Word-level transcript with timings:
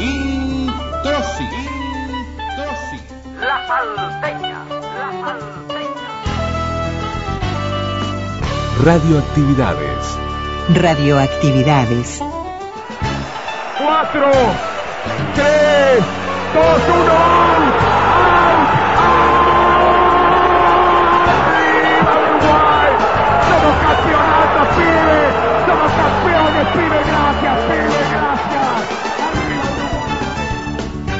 Introsi, 0.00 1.44
Introsi. 1.44 2.98
La 3.38 3.66
salteña, 3.66 4.64
la 4.70 5.10
salteña. 5.20 6.08
Radioactividades. 8.82 10.18
Radioactividades. 10.74 12.18
Cuatro, 13.78 14.30
tres, 15.34 16.02
dos, 16.54 16.82
uno. 16.94 17.18
¡Viva 21.50 22.14
Uruguay! 22.24 22.92
Somos 23.50 23.74
campeonatos, 23.84 24.66
pibe. 24.76 25.20
Somos 25.66 25.92
campeones, 25.92 26.66
pibe. 26.72 26.99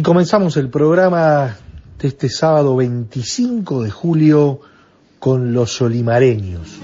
Y 0.00 0.02
comenzamos 0.02 0.56
el 0.56 0.70
programa 0.70 1.58
de 1.98 2.08
este 2.08 2.30
sábado 2.30 2.74
25 2.74 3.82
de 3.82 3.90
julio 3.90 4.62
con 5.18 5.52
los 5.52 5.72
solimareños. 5.74 6.78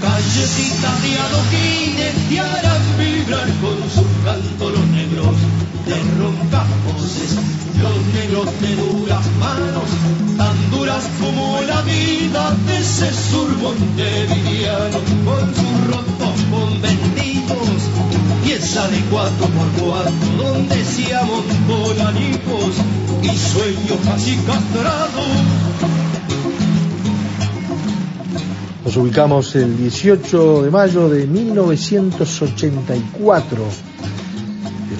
Callecitas 0.00 1.02
de 1.02 1.18
adoquines 1.20 2.28
te 2.28 2.40
harán 2.40 2.82
vibrar 2.98 3.48
con 3.60 3.88
su 3.88 4.04
canto 4.24 4.70
los 4.70 4.86
negros 4.88 5.36
de 5.86 5.94
roncas 6.18 6.66
voces, 6.86 7.38
los 7.80 8.06
negros 8.12 8.60
de 8.60 8.74
duras 8.74 9.30
manos, 9.38 10.31
duras 11.02 11.10
como 11.20 11.60
la 11.62 11.82
vida 11.82 12.54
de 12.66 12.78
ese 12.78 13.12
sur 13.12 13.48
montevideano, 13.58 14.98
con 15.24 15.54
sus 15.54 15.86
rotos 15.86 16.42
conventitos 16.50 17.68
y 18.46 18.52
esa 18.52 18.88
de 18.88 19.00
cuatro 19.10 19.46
por 19.46 19.66
cuatro 19.82 20.12
donde 20.38 20.82
se 20.84 21.14
amontonan 21.14 22.16
hijos 22.16 22.76
y 23.22 23.28
sueños 23.28 23.98
casi 24.04 24.36
castrados. 24.36 25.26
Nos 28.84 28.96
ubicamos 28.96 29.54
el 29.54 29.76
18 29.76 30.64
de 30.64 30.70
mayo 30.70 31.08
de 31.08 31.26
1984. 31.26 33.91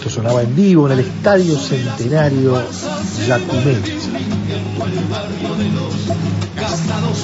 Esto 0.02 0.16
sonaba 0.16 0.42
en 0.42 0.56
vivo 0.56 0.86
en 0.86 0.98
el 0.98 1.04
Estadio 1.06 1.56
Centenario 1.56 2.60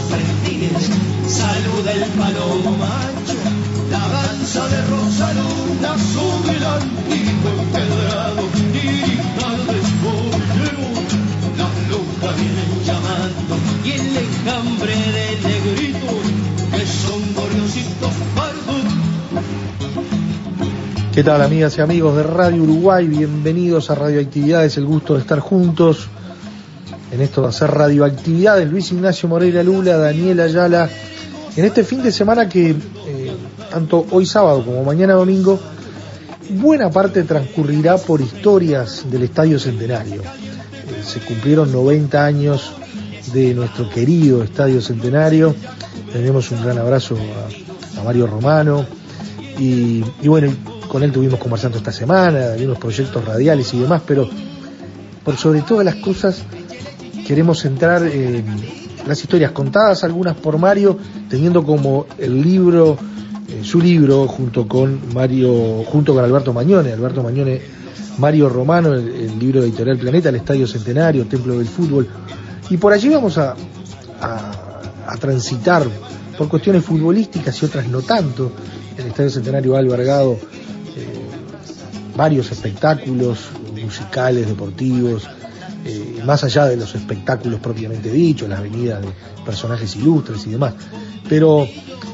prendines, 0.09 0.89
saluda 1.27 1.91
el 1.93 2.05
palomo 2.11 2.71
macho, 2.79 3.35
la 3.91 3.99
danza 3.99 4.69
de 4.69 4.81
Rosalunda 4.87 5.97
sobre 5.99 6.57
el 6.57 6.65
antiguo 6.65 7.51
empedrado, 7.59 8.47
y 8.73 9.19
al 9.43 9.67
despoblero, 9.67 10.87
las 11.59 11.75
lucas 11.91 12.37
vienen 12.37 12.71
llamando, 12.85 13.57
y 13.85 13.91
el 13.91 14.17
enjambre 14.19 14.95
de 14.95 15.28
¿Qué 21.19 21.25
tal 21.25 21.43
amigas 21.43 21.77
y 21.77 21.81
amigos 21.81 22.17
de 22.17 22.23
Radio 22.23 22.63
Uruguay? 22.63 23.09
Bienvenidos 23.09 23.91
a 23.91 23.97
Radioactividades, 23.97 24.77
el 24.77 24.87
gusto 24.87 25.15
de 25.15 25.21
estar 25.23 25.41
juntos. 25.41 26.07
En 27.11 27.21
esto 27.21 27.43
de 27.43 27.49
hacer 27.49 27.73
radioactividades, 27.73 28.71
Luis 28.71 28.93
Ignacio 28.93 29.29
Moreira 29.29 29.65
Lula, 29.65 29.97
Daniel 29.97 30.39
Ayala, 30.39 30.89
en 31.57 31.65
este 31.65 31.83
fin 31.83 32.05
de 32.05 32.13
semana 32.13 32.49
que, 32.49 32.71
eh, 32.71 32.77
tanto 33.69 34.07
hoy 34.13 34.27
sábado 34.27 34.65
como 34.65 34.85
mañana 34.85 35.15
domingo, 35.15 35.59
buena 36.51 36.89
parte 36.89 37.25
transcurrirá 37.25 37.99
por 37.99 38.21
historias 38.21 39.05
del 39.11 39.25
Estadio 39.25 39.59
Centenario. 39.59 40.23
Eh, 40.23 41.03
se 41.05 41.19
cumplieron 41.19 41.73
90 41.73 42.25
años 42.25 42.71
de 43.33 43.55
nuestro 43.55 43.91
querido 43.91 44.45
Estadio 44.45 44.81
Centenario. 44.81 45.53
Tenemos 46.13 46.49
un 46.53 46.63
gran 46.63 46.79
abrazo 46.79 47.17
a, 47.99 48.05
Mario 48.05 48.29
Romano. 48.29 48.87
Y 49.59 50.05
bueno, 50.25 50.53
con 50.89 51.03
él 51.03 51.13
tuvimos 51.13 51.39
conversando 51.39 51.79
esta 51.79 51.93
semana, 51.93 52.49
de 52.51 52.65
unos 52.65 52.79
proyectos 52.79 53.25
radiales 53.25 53.73
y 53.75 53.79
demás, 53.81 54.03
pero 54.07 54.29
por 55.25 55.37
sobre 55.37 55.63
todas 55.63 55.85
las 55.85 55.97
cosas 55.97 56.43
queremos 57.27 57.61
centrar 57.61 58.03
en 58.05 58.45
las 59.07 59.21
historias 59.21 59.53
contadas, 59.53 60.05
algunas 60.05 60.35
por 60.37 60.59
Mario, 60.59 60.99
teniendo 61.29 61.63
como 61.65 62.07
el 62.19 62.41
libro, 62.43 62.97
eh, 63.49 63.61
su 63.63 63.81
libro, 63.81 64.27
junto 64.27 64.67
con 64.67 65.15
Mario, 65.15 65.85
junto 65.85 66.15
con 66.15 66.25
Alberto 66.25 66.53
Mañone, 66.53 66.93
Alberto 66.93 67.23
Mañone, 67.23 67.61
Mario 68.19 68.49
Romano, 68.49 68.95
el, 68.95 69.39
libro 69.39 69.61
de 69.61 69.69
Editorial 69.69 69.99
Planeta, 69.99 70.31
el 70.31 70.37
Estadio 70.37 70.67
Centenario, 70.67 71.27
Templo 71.27 71.59
del 71.59 71.69
Fútbol, 71.69 72.09
y 72.71 72.77
por 72.77 72.93
allí 72.93 73.09
vamos 73.09 73.39
a, 73.39 73.55
a, 74.21 74.81
a 75.07 75.17
transitar 75.17 75.85
por 76.37 76.49
cuestiones 76.49 76.85
futbolísticas 76.85 77.63
y 77.63 77.67
otras 77.67 77.89
no 77.89 78.03
tanto. 78.03 78.53
El 78.97 79.07
Estadio 79.07 79.31
Centenario 79.31 79.77
ha 79.77 79.79
albergado 79.79 80.33
eh, 80.33 80.39
varios 82.19 82.51
espectáculos 82.51 83.49
musicales, 83.81 84.49
deportivos, 84.49 85.29
eh, 85.85 86.21
más 86.25 86.43
allá 86.43 86.67
de 86.67 86.77
los 86.77 86.93
espectáculos 86.97 87.61
propiamente 87.61 88.11
dichos, 88.11 88.49
las 88.49 88.61
venidas 88.61 89.01
de 89.03 89.09
personajes 89.47 89.95
ilustres 89.95 90.45
y 90.49 90.51
demás. 90.51 90.75
Pero 91.29 91.69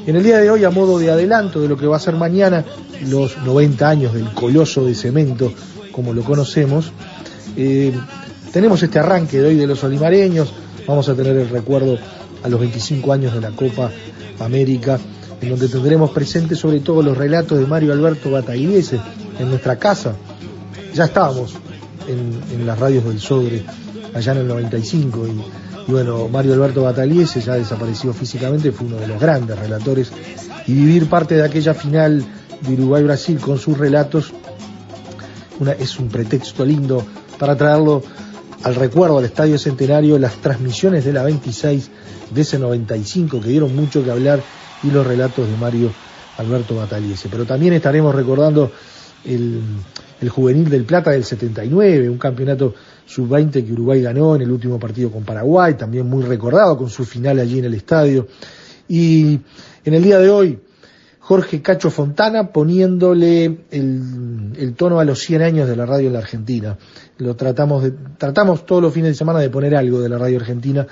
en 0.07 0.15
el 0.15 0.23
día 0.23 0.39
de 0.39 0.51
hoy, 0.51 0.63
a 0.63 0.71
modo 0.71 0.99
de 0.99 1.11
adelanto 1.11 1.59
de 1.59 1.69
lo 1.69 1.79
que 1.79 1.87
va 1.87 1.97
a 1.97 2.01
ser 2.01 2.17
mañana, 2.17 2.67
los 3.09 3.39
90 3.39 3.89
años 3.89 4.13
del 4.13 4.31
coloso 4.35 4.85
de 4.85 4.95
cemento, 4.95 5.51
como 5.91 6.13
lo 6.13 6.23
conocemos, 6.23 6.93
eh, 7.57 7.91
tenemos 8.53 8.83
este 8.83 8.99
arranque 8.99 9.41
de 9.41 9.49
hoy 9.49 9.55
de 9.57 9.67
los 9.67 9.83
olimareños, 9.85 10.53
vamos 10.87 11.09
a 11.09 11.15
tener 11.15 11.35
el 11.35 11.49
recuerdo 11.49 11.97
a 12.43 12.49
los 12.51 12.61
25 12.61 13.11
años 13.11 13.33
de 13.33 13.41
la 13.41 13.53
Copa 13.53 13.91
América, 14.39 14.99
en 15.45 15.51
donde 15.51 15.69
tendremos 15.69 16.11
presentes 16.11 16.59
sobre 16.59 16.81
todo 16.81 17.03
los 17.03 17.17
relatos 17.17 17.59
de 17.59 17.67
Mario 17.67 17.93
Alberto 17.93 18.31
Batagliese 18.31 18.99
en 19.39 19.51
nuestra 19.51 19.77
casa. 19.77 20.17
Ya 20.95 21.05
estábamos 21.05 21.55
en, 22.09 22.67
las 22.67 22.79
radios 22.79 23.05
del 23.05 23.21
Sobre, 23.21 23.63
allá 24.15 24.33
en 24.33 24.39
el 24.39 24.49
95, 24.49 25.27
y, 25.27 25.93
bueno, 25.93 26.29
Mario 26.29 26.55
Alberto 26.55 26.83
Batagliese, 26.83 27.43
ya 27.43 27.55
desapareció 27.55 28.15
físicamente, 28.15 28.73
fue 28.73 28.87
uno 28.87 28.97
de 28.97 29.07
los 29.07 29.21
grandes 29.21 29.59
relatores, 29.59 30.13
y 30.67 30.73
vivir 30.73 31.11
parte 31.11 31.35
de 31.35 31.45
aquella 31.45 31.75
final 31.75 32.25
de 32.63 32.73
Uruguay-Brasil 32.73 33.39
con 33.39 33.59
sus 33.59 33.77
relatos 33.77 34.33
es 35.79 35.99
un 35.99 36.09
pretexto 36.09 36.65
lindo 36.65 37.05
para 37.39 37.55
traerlo 37.55 38.03
al 38.63 38.75
recuerdo 38.77 39.19
al 39.19 39.27
Estadio 39.27 39.59
Centenario, 39.59 40.19
las 40.19 40.37
transmisiones 40.37 41.05
de 41.05 41.13
la 41.13 41.23
26 41.23 41.91
de 42.31 42.41
ese 42.41 42.59
95 42.59 43.41
que 43.41 43.49
dieron 43.51 43.77
mucho 43.77 44.03
que 44.03 44.11
hablar 44.11 44.41
y 44.83 44.91
los 44.91 45.07
relatos 45.07 45.49
de 45.49 45.57
Mario 45.57 45.93
Alberto 46.39 46.77
Bataliese. 46.77 47.29
Pero 47.31 47.45
también 47.45 47.73
estaremos 47.75 48.15
recordando 48.15 48.71
el, 49.25 49.61
el 50.21 50.29
Juvenil 50.29 50.69
del 50.69 50.85
Plata 50.85 51.11
del 51.11 51.25
79, 51.25 52.09
un 52.09 52.19
campeonato 52.19 52.75
sub-20 53.07 53.65
que 53.65 53.73
Uruguay 53.73 54.03
ganó 54.03 54.35
en 54.35 54.43
el 54.43 54.51
último 54.51 54.79
partido 54.79 55.11
con 55.11 55.25
Paraguay, 55.25 55.75
también 55.75 56.07
muy 56.07 56.25
recordado 56.25 56.77
con 56.77 56.89
su 56.89 57.05
final 57.05 57.39
allí 57.39 57.59
en 57.59 57.67
el 57.67 57.75
estadio. 57.75 58.27
Y 58.89 59.41
en 59.85 59.95
el 59.95 60.03
día 60.03 60.19
de 60.19 60.31
hoy, 60.31 60.59
Jorge 61.21 61.63
Cacho 61.63 61.91
Fontana 61.91 62.53
poniéndole 62.53 63.45
el, 63.71 64.53
el, 64.59 64.75
tono 64.75 65.01
a 65.01 65.05
los 65.05 65.21
100 65.21 65.43
años 65.43 65.69
de 65.69 65.77
la 65.77 65.87
radio 65.87 66.09
en 66.09 66.13
la 66.13 66.19
Argentina. 66.19 66.77
Lo 67.17 67.35
tratamos, 67.35 67.83
de, 67.83 67.93
tratamos 68.19 68.67
todos 68.67 68.83
los 68.83 68.93
fines 68.93 69.11
de 69.11 69.15
semana 69.15 69.39
de 69.39 69.49
poner 69.49 69.75
algo 69.75 70.01
de 70.01 70.09
la 70.11 70.19
radio 70.19 70.39
argentina 70.39 70.87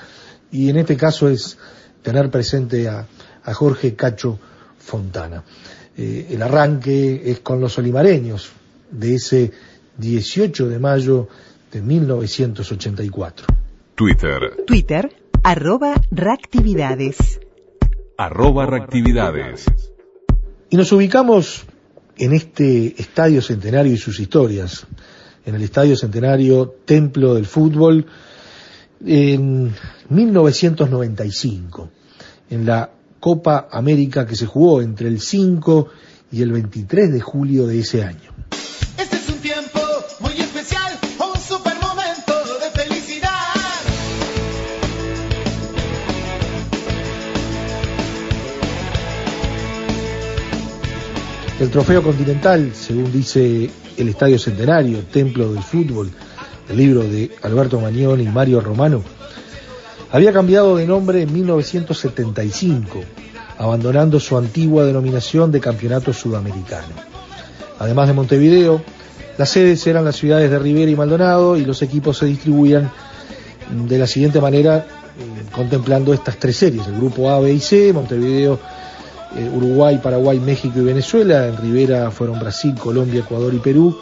y 0.51 0.71
en 0.71 0.79
este 0.79 0.97
caso 0.97 1.29
es 1.29 1.59
tener 2.03 2.31
presente 2.31 2.89
a, 2.89 3.07
a 3.45 3.55
Jorge 3.55 3.95
Cacho 3.95 4.39
Fontana. 4.79 5.43
Eh, 5.97 6.29
el 6.31 6.43
arranque 6.43 7.23
es 7.25 7.41
con 7.41 7.61
los 7.61 7.79
olimareños 7.79 8.51
de 8.91 9.15
ese 9.15 9.53
18 9.99 10.69
de 10.69 10.79
mayo 10.79 11.29
de 11.71 11.83
1984. 11.83 13.47
Twitter. 13.95 14.65
Twitter, 14.67 15.15
arroba 15.43 15.95
reactividades. 16.11 17.41
Arroba 18.17 18.67
reactividades. 18.67 19.67
Y 20.71 20.77
nos 20.77 20.93
ubicamos 20.93 21.65
en 22.17 22.33
este 22.33 23.01
Estadio 23.01 23.43
Centenario 23.43 23.93
y 23.93 23.99
sus 23.99 24.21
historias, 24.21 24.87
en 25.45 25.55
el 25.55 25.63
Estadio 25.63 25.97
Centenario 25.97 26.75
Templo 26.85 27.35
del 27.35 27.47
Fútbol, 27.47 28.07
en 29.05 29.73
1995, 30.09 31.91
en 32.51 32.67
la 32.67 32.91
Copa 33.23 33.69
América 33.71 34.27
que 34.27 34.35
se 34.35 34.47
jugó 34.47 34.83
entre 34.83 35.07
el 35.07 35.21
5 35.21 35.89
y 36.33 36.43
el 36.43 36.51
23 36.51 37.13
de 37.13 37.21
julio 37.21 37.69
de 37.69 37.79
ese 37.79 38.03
año. 38.03 38.33
Este 38.99 39.15
es 39.15 39.29
un 39.29 39.39
tiempo 39.39 39.79
muy 40.19 40.33
especial, 40.33 40.93
un 41.21 41.41
super 41.41 41.75
momento 41.81 42.33
de 42.59 42.83
felicidad. 42.83 43.29
El 51.61 51.71
trofeo 51.71 52.03
continental, 52.03 52.73
según 52.75 53.13
dice 53.13 53.71
el 53.99 54.09
Estadio 54.09 54.41
Centenario, 54.41 54.99
Templo 55.13 55.53
del 55.53 55.63
Fútbol, 55.63 56.11
el 56.69 56.77
libro 56.77 57.05
de 57.05 57.31
Alberto 57.43 57.81
Mañón 57.81 58.21
y 58.21 58.25
Mario 58.25 58.61
Romano, 58.61 59.05
había 60.13 60.33
cambiado 60.33 60.77
de 60.77 60.87
nombre 60.87 61.23
en 61.23 61.33
1975, 61.33 63.01
abandonando 63.59 64.21
su 64.21 64.37
antigua 64.37 64.85
denominación 64.85 65.51
de 65.51 65.59
Campeonato 65.59 66.13
Sudamericano. 66.13 66.95
Además 67.79 68.09
de 68.09 68.15
Montevideo, 68.15 68.83
las 69.39 69.49
sedes 69.49 69.87
eran 69.87 70.05
las 70.05 70.17
ciudades 70.17 70.51
de 70.51 70.59
Rivera 70.59 70.91
y 70.91 70.97
Maldonado 70.97 71.57
y 71.57 71.65
los 71.65 71.81
equipos 71.81 72.19
se 72.19 72.27
distribuían 72.27 72.91
de 73.71 73.99
la 73.99 74.07
siguiente 74.07 74.39
manera, 74.39 74.87
contemplando 75.51 76.13
estas 76.13 76.37
tres 76.37 76.59
series, 76.59 76.87
el 76.87 76.97
grupo 76.97 77.31
A, 77.31 77.41
B 77.41 77.55
y 77.55 77.61
C, 77.61 77.93
Montevideo, 77.95 78.59
eh, 79.35 79.51
Uruguay, 79.55 79.99
Paraguay, 80.03 80.39
México 80.41 80.79
y 80.79 80.85
Venezuela, 80.85 81.49
en 81.49 81.57
Rivera 81.57 82.11
fueron 82.11 82.39
Brasil, 82.39 82.75
Colombia, 82.79 83.21
Ecuador 83.21 83.55
y 83.55 83.59
Perú, 83.59 83.99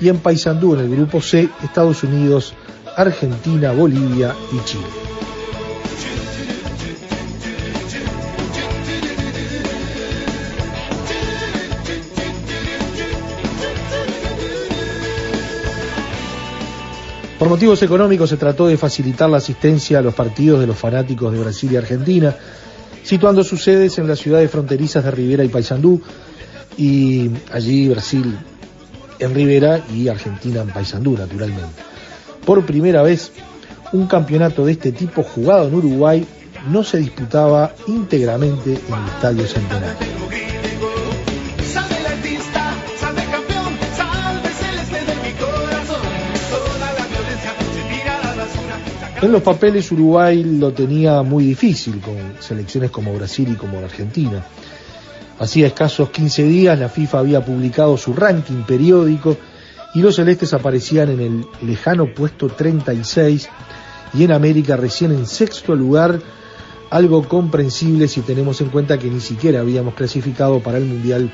y 0.00 0.08
en 0.08 0.18
Paysandú, 0.18 0.74
en 0.74 0.80
el 0.80 0.90
grupo 0.90 1.20
C, 1.20 1.48
Estados 1.64 2.04
Unidos, 2.04 2.54
Argentina, 2.96 3.72
Bolivia 3.72 4.34
y 4.52 4.64
Chile. 4.64 5.17
Por 17.48 17.56
motivos 17.56 17.82
económicos 17.82 18.28
se 18.28 18.36
trató 18.36 18.66
de 18.66 18.76
facilitar 18.76 19.30
la 19.30 19.38
asistencia 19.38 20.00
a 20.00 20.02
los 20.02 20.12
partidos 20.12 20.60
de 20.60 20.66
los 20.66 20.76
fanáticos 20.76 21.32
de 21.32 21.38
Brasil 21.38 21.72
y 21.72 21.76
Argentina, 21.76 22.36
situando 23.02 23.42
sus 23.42 23.64
sedes 23.64 23.96
en 23.96 24.06
las 24.06 24.18
ciudades 24.18 24.50
fronterizas 24.50 25.02
de 25.02 25.10
Rivera 25.10 25.44
y 25.44 25.48
Paysandú, 25.48 25.98
y 26.76 27.30
allí 27.50 27.88
Brasil 27.88 28.36
en 29.18 29.34
Rivera 29.34 29.80
y 29.90 30.08
Argentina 30.08 30.60
en 30.60 30.68
Paysandú, 30.68 31.16
naturalmente. 31.16 31.82
Por 32.44 32.66
primera 32.66 33.02
vez, 33.02 33.32
un 33.94 34.06
campeonato 34.06 34.66
de 34.66 34.72
este 34.72 34.92
tipo 34.92 35.22
jugado 35.22 35.68
en 35.68 35.74
Uruguay 35.74 36.26
no 36.70 36.84
se 36.84 36.98
disputaba 36.98 37.72
íntegramente 37.86 38.74
en 38.74 38.94
el 38.94 39.08
Estadio 39.08 39.46
Centenario. 39.46 40.47
En 49.20 49.32
los 49.32 49.42
papeles 49.42 49.90
Uruguay 49.90 50.44
lo 50.44 50.72
tenía 50.72 51.22
muy 51.22 51.44
difícil 51.44 52.00
con 52.00 52.14
selecciones 52.38 52.92
como 52.92 53.12
Brasil 53.14 53.48
y 53.52 53.56
como 53.56 53.78
Argentina. 53.80 54.44
Hacía 55.40 55.66
escasos 55.66 56.10
15 56.10 56.44
días 56.44 56.78
la 56.78 56.88
FIFA 56.88 57.18
había 57.18 57.44
publicado 57.44 57.96
su 57.96 58.12
ranking 58.12 58.62
periódico 58.62 59.36
y 59.92 60.02
los 60.02 60.14
celestes 60.14 60.54
aparecían 60.54 61.10
en 61.10 61.20
el 61.20 61.46
lejano 61.66 62.14
puesto 62.14 62.46
36 62.46 63.48
y 64.14 64.22
en 64.22 64.30
América 64.30 64.76
recién 64.76 65.10
en 65.10 65.26
sexto 65.26 65.74
lugar, 65.74 66.20
algo 66.88 67.26
comprensible 67.26 68.06
si 68.06 68.20
tenemos 68.20 68.60
en 68.60 68.68
cuenta 68.68 68.98
que 68.98 69.10
ni 69.10 69.20
siquiera 69.20 69.60
habíamos 69.60 69.94
clasificado 69.94 70.60
para 70.60 70.78
el 70.78 70.84
Mundial 70.84 71.28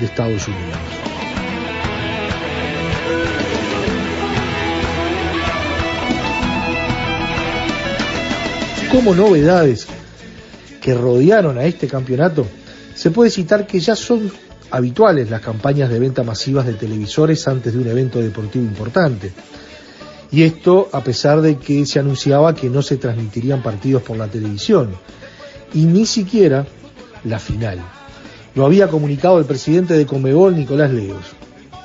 de 0.00 0.04
Estados 0.04 0.48
Unidos. 0.48 1.19
Como 8.90 9.14
novedades 9.14 9.86
que 10.80 10.94
rodearon 10.94 11.58
a 11.58 11.64
este 11.64 11.86
campeonato, 11.86 12.44
se 12.94 13.12
puede 13.12 13.30
citar 13.30 13.64
que 13.64 13.78
ya 13.78 13.94
son 13.94 14.32
habituales 14.70 15.30
las 15.30 15.40
campañas 15.40 15.90
de 15.90 16.00
venta 16.00 16.24
masivas 16.24 16.66
de 16.66 16.74
televisores 16.74 17.46
antes 17.46 17.72
de 17.72 17.78
un 17.78 17.86
evento 17.86 18.20
deportivo 18.20 18.64
importante. 18.64 19.32
Y 20.32 20.42
esto 20.42 20.88
a 20.92 21.04
pesar 21.04 21.40
de 21.40 21.56
que 21.56 21.86
se 21.86 22.00
anunciaba 22.00 22.54
que 22.54 22.68
no 22.68 22.82
se 22.82 22.96
transmitirían 22.96 23.62
partidos 23.62 24.02
por 24.02 24.16
la 24.16 24.26
televisión. 24.26 24.90
Y 25.72 25.84
ni 25.84 26.04
siquiera 26.04 26.66
la 27.24 27.38
final. 27.38 27.78
Lo 28.56 28.66
había 28.66 28.88
comunicado 28.88 29.38
el 29.38 29.44
presidente 29.44 29.94
de 29.94 30.04
Comebol, 30.04 30.56
Nicolás 30.56 30.90
Leos. 30.90 31.26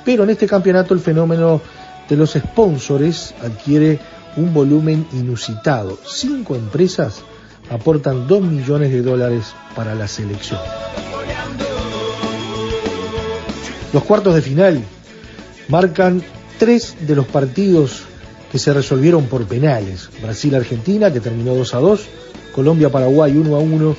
Pero 0.04 0.24
en 0.24 0.30
este 0.30 0.48
campeonato 0.48 0.92
el 0.92 1.00
fenómeno 1.00 1.60
de 2.08 2.16
los 2.16 2.32
sponsores 2.32 3.32
adquiere 3.42 4.00
un 4.36 4.52
volumen 4.52 5.06
inusitado. 5.12 5.98
Cinco 6.06 6.54
empresas 6.54 7.22
aportan 7.70 8.26
dos 8.26 8.42
millones 8.42 8.92
de 8.92 9.02
dólares 9.02 9.54
para 9.74 9.94
la 9.94 10.08
selección. 10.08 10.60
Los 13.92 14.04
cuartos 14.04 14.34
de 14.34 14.42
final 14.42 14.82
marcan 15.68 16.22
tres 16.58 16.96
de 17.00 17.16
los 17.16 17.26
partidos 17.26 18.02
que 18.50 18.58
se 18.58 18.72
resolvieron 18.72 19.26
por 19.26 19.46
penales. 19.46 20.08
Brasil-Argentina, 20.22 21.12
que 21.12 21.20
terminó 21.20 21.54
2 21.54 21.74
a 21.74 21.78
2, 21.78 22.06
Colombia-Paraguay 22.54 23.36
1 23.36 23.56
a 23.56 23.58
1 23.58 23.96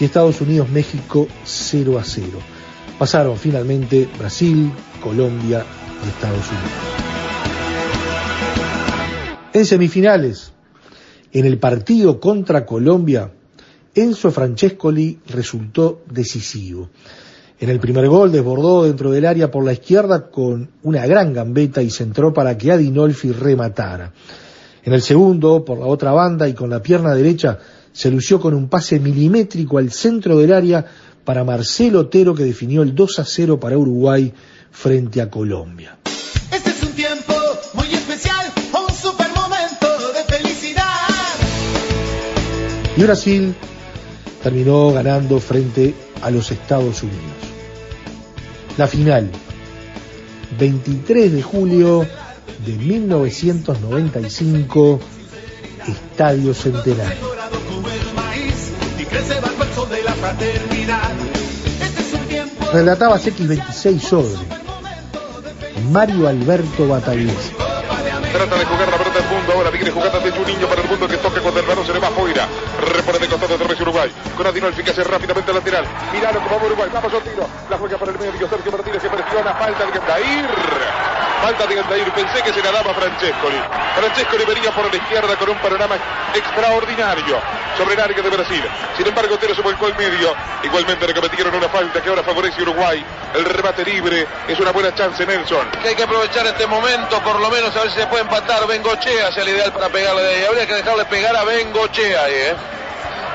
y 0.00 0.04
Estados 0.04 0.40
Unidos-México 0.40 1.28
0 1.44 1.98
a 1.98 2.04
0. 2.04 2.26
Pasaron 2.98 3.36
finalmente 3.36 4.08
Brasil, 4.18 4.72
Colombia 5.02 5.64
y 6.04 6.08
Estados 6.08 6.48
Unidos. 6.48 7.01
En 9.54 9.66
semifinales, 9.66 10.52
en 11.30 11.44
el 11.44 11.58
partido 11.58 12.18
contra 12.18 12.64
Colombia, 12.64 13.30
Enzo 13.94 14.30
Francescoli 14.30 15.18
resultó 15.26 16.00
decisivo. 16.10 16.88
En 17.60 17.68
el 17.68 17.78
primer 17.78 18.08
gol 18.08 18.32
desbordó 18.32 18.84
dentro 18.84 19.10
del 19.10 19.26
área 19.26 19.50
por 19.50 19.62
la 19.64 19.74
izquierda 19.74 20.30
con 20.30 20.70
una 20.82 21.06
gran 21.06 21.34
gambeta 21.34 21.82
y 21.82 21.90
centró 21.90 22.32
para 22.32 22.56
que 22.56 22.72
Adinolfi 22.72 23.30
rematara. 23.32 24.12
En 24.84 24.94
el 24.94 25.02
segundo, 25.02 25.64
por 25.64 25.78
la 25.78 25.86
otra 25.86 26.12
banda 26.12 26.48
y 26.48 26.54
con 26.54 26.70
la 26.70 26.82
pierna 26.82 27.14
derecha, 27.14 27.58
se 27.92 28.10
lució 28.10 28.40
con 28.40 28.54
un 28.54 28.68
pase 28.68 28.98
milimétrico 28.98 29.76
al 29.76 29.92
centro 29.92 30.38
del 30.38 30.52
área 30.54 30.84
para 31.24 31.44
Marcelo 31.44 32.00
Otero 32.00 32.34
que 32.34 32.44
definió 32.44 32.82
el 32.82 32.94
2 32.94 33.18
a 33.18 33.24
0 33.26 33.60
para 33.60 33.76
Uruguay 33.76 34.32
frente 34.70 35.20
a 35.20 35.28
Colombia. 35.30 35.98
Este 36.50 36.70
Y 42.96 43.02
Brasil 43.02 43.54
terminó 44.42 44.90
ganando 44.92 45.38
frente 45.40 45.94
a 46.20 46.30
los 46.30 46.50
Estados 46.50 47.02
Unidos. 47.02 47.22
La 48.76 48.86
final, 48.86 49.30
23 50.58 51.32
de 51.32 51.42
julio 51.42 52.06
de 52.66 52.72
1995, 52.72 55.00
Estadio 55.86 56.52
Centenario. 56.54 57.32
Relataba 62.72 63.18
X26 63.18 64.00
sobre. 64.00 64.62
Mario 65.90 66.28
Alberto 66.28 66.88
Bataglés. 66.88 67.52
Trata 68.32 68.56
de 68.56 68.64
jugar 68.64 68.88
la 68.88 68.96
pelota 68.96 69.18
del 69.20 69.28
mundo. 69.28 69.52
Ahora 69.52 69.70
viene 69.70 69.90
jugando 69.90 70.18
de 70.20 70.30
Juninho 70.30 70.66
para 70.66 70.80
el 70.80 70.88
mundo 70.88 71.06
que 71.06 71.18
toque 71.18 71.40
cuando 71.40 71.60
el 71.60 71.66
balón 71.66 71.86
se 71.86 71.92
le 71.92 71.98
va 71.98 72.08
afuera. 72.08 72.48
Repone 72.80 73.18
de 73.18 73.28
costado 73.28 73.58
de 73.58 73.64
Reyes 73.64 73.80
Uruguay. 73.82 74.10
Con 74.36 74.46
Adinolfi 74.46 74.82
que 74.82 74.90
hace 74.90 75.04
rápidamente 75.04 75.50
al 75.50 75.56
lateral. 75.58 75.84
Miralo 76.12 76.40
como 76.40 76.58
va 76.58 76.66
Uruguay. 76.66 76.90
Vamos 76.92 77.12
al 77.12 77.22
tiro. 77.22 77.46
La 77.68 77.76
juega 77.76 77.98
para 77.98 78.12
el 78.12 78.18
medio. 78.18 78.48
Sergio 78.48 78.72
Martínez 78.72 79.02
que 79.02 79.10
presiona. 79.10 79.52
Falta 79.52 79.84
de 79.84 79.92
Gandair. 79.92 80.48
Falta 81.42 81.66
de 81.66 81.74
Gandair. 81.74 82.12
Pensé 82.12 82.42
que 82.42 82.52
se 82.54 82.62
la 82.62 82.72
daba 82.72 82.94
Francescoli. 82.94 83.60
Francescoli 83.96 84.44
venía 84.46 84.70
por 84.72 84.90
la 84.90 84.96
izquierda 84.96 85.36
con 85.36 85.50
un 85.50 85.58
panorama 85.58 85.96
extraordinario 86.34 87.36
sobre 87.76 87.94
el 87.94 88.00
área 88.00 88.22
de 88.22 88.30
Brasil. 88.30 88.64
Sin 88.96 89.06
embargo, 89.06 89.36
Tero 89.38 89.54
se 89.54 89.60
volcó 89.60 89.86
al 89.86 89.96
medio. 89.96 90.34
Igualmente 90.62 91.06
le 91.06 91.14
cometieron 91.14 91.54
una 91.54 91.68
falta 91.68 92.00
que 92.00 92.08
ahora 92.08 92.22
favorece 92.22 92.62
Uruguay. 92.62 93.04
El 93.34 93.44
remate 93.44 93.84
libre 93.84 94.26
es 94.48 94.58
una 94.58 94.72
buena 94.72 94.94
chance, 94.94 95.24
Nelson. 95.24 95.70
Que 95.82 95.88
hay 95.88 95.94
que 95.94 96.02
aprovechar 96.02 96.46
este 96.46 96.66
momento, 96.66 97.20
por 97.22 97.40
lo 97.40 97.50
menos 97.50 97.74
a 97.76 97.80
ver 97.80 97.90
si 97.90 98.00
se 98.00 98.06
puede 98.06 98.21
empatar. 98.22 98.66
Bengochea 98.66 99.28
es 99.28 99.36
el 99.36 99.48
ideal 99.48 99.72
para 99.72 99.88
pegarle 99.88 100.22
de 100.22 100.34
ahí. 100.34 100.44
Habría 100.44 100.66
que 100.66 100.74
dejarle 100.74 101.04
pegar 101.06 101.36
a 101.36 101.44
Bengochea 101.44 102.24
ahí, 102.24 102.34
¿eh? 102.34 102.56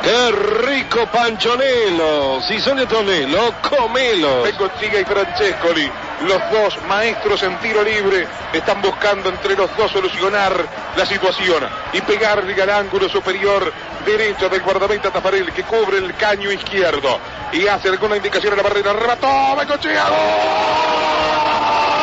Qué 0.04 0.32
rico 0.32 1.06
panchonelo. 1.08 2.42
Si 2.48 2.60
son 2.60 2.78
de 2.78 2.86
tonelo, 2.86 3.54
comelo. 3.62 4.44
Bengochea 4.44 5.02
y 5.02 5.06
Francescoli. 5.06 5.92
Los 6.22 6.52
dos 6.52 6.82
maestros 6.88 7.44
en 7.44 7.60
tiro 7.60 7.84
libre 7.84 8.28
están 8.52 8.82
buscando 8.82 9.30
entre 9.30 9.56
los 9.56 9.76
dos 9.78 9.92
solucionar 9.92 10.66
la 10.96 11.06
situación 11.06 11.64
y 11.94 12.02
pegarle 12.02 12.60
al 12.62 12.70
ángulo 12.72 13.08
superior 13.08 13.72
derecho 14.04 14.50
del 14.50 14.62
guardameta 14.62 15.12
Tafarel 15.12 15.52
que 15.52 15.64
cubre 15.64 15.98
el 15.98 16.16
caño 16.16 16.52
izquierdo 16.52 17.20
y 17.52 17.68
hace 17.68 17.90
alguna 17.90 18.18
indicación 18.18 18.54
en 18.54 18.58
la 18.58 18.64
barrera. 18.64 18.94
Remató 18.94 19.56
Bengochea. 19.58 20.06
Uruguayo, 20.08 21.97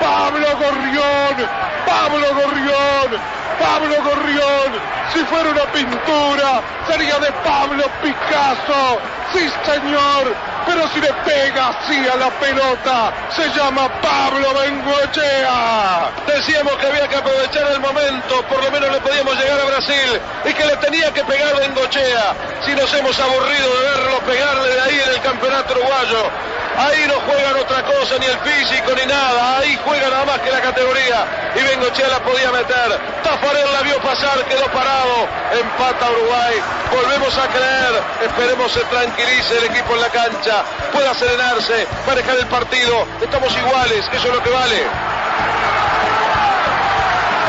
Pablo 0.00 0.46
Gorrión, 0.58 1.48
Pablo 1.86 2.34
Gorrión, 2.34 3.20
Pablo 3.58 3.96
Gorrión, 4.02 4.80
si 5.12 5.20
fuera 5.24 5.50
una 5.50 5.64
pintura, 5.72 6.60
sería 6.86 7.18
de 7.18 7.32
Pablo 7.44 7.84
Picasso, 8.02 8.98
sí 9.32 9.48
señor, 9.64 10.34
pero 10.66 10.86
si 10.88 11.00
le 11.00 11.12
pega 11.24 11.68
así 11.68 11.96
a 12.08 12.16
la 12.16 12.30
pelota, 12.38 13.12
se 13.30 13.48
llama 13.50 13.88
Pablo 14.02 14.52
Bengoechea. 14.60 16.10
Decíamos 16.26 16.74
que 16.76 16.86
había 16.86 17.08
que 17.08 17.16
aprovechar 17.16 17.70
el 17.72 17.80
momento, 17.80 18.42
por 18.48 18.62
lo 18.62 18.70
menos 18.70 18.90
le 18.92 19.00
podíamos 19.00 19.34
llegar 19.38 19.60
a 19.60 19.64
Brasil 19.64 20.20
y 20.44 20.52
que 20.52 20.64
le 20.64 20.76
tenía 20.76 21.12
que 21.12 21.24
pegar 21.24 21.56
Bengochea. 21.56 22.34
Si 22.64 22.74
nos 22.74 22.92
hemos 22.94 23.18
aburrido 23.18 23.68
de 23.74 23.90
verlo 23.90 24.18
pegarle 24.26 24.68
de 24.68 24.80
ahí 24.80 25.00
en 25.06 25.10
el 25.14 25.20
campeonato 25.20 25.72
uruguayo. 25.72 26.30
Ahí 26.78 27.06
no 27.08 27.14
juegan 27.20 27.56
otra 27.56 27.82
cosa, 27.84 28.18
ni 28.18 28.26
el 28.26 28.38
físico, 28.40 28.92
ni 28.96 29.06
nada. 29.06 29.58
Ahí 29.58 29.78
juega 29.84 30.10
nada 30.10 30.24
más 30.26 30.38
que 30.40 30.50
la 30.50 30.60
categoría. 30.60 31.52
Y 31.56 31.62
Bengochea 31.62 32.08
la 32.08 32.20
podía 32.20 32.52
meter. 32.52 33.00
Tafarel 33.22 33.72
la 33.72 33.80
vio 33.82 33.98
pasar, 34.00 34.44
quedó 34.44 34.66
parado. 34.66 35.26
Empata 35.58 36.10
Uruguay. 36.10 36.54
Volvemos 36.92 37.38
a 37.38 37.48
creer. 37.48 38.02
Esperemos 38.22 38.72
se 38.72 38.80
tranquilice 38.84 39.58
el 39.58 39.64
equipo 39.64 39.94
en 39.94 40.00
la 40.02 40.08
cancha. 40.10 40.64
Pueda 40.92 41.14
serenarse, 41.14 41.86
manejar 42.06 42.36
el 42.36 42.46
partido. 42.46 43.06
Estamos 43.22 43.56
iguales, 43.56 44.04
eso 44.12 44.28
es 44.28 44.34
lo 44.34 44.42
que 44.42 44.50
vale. 44.50 44.82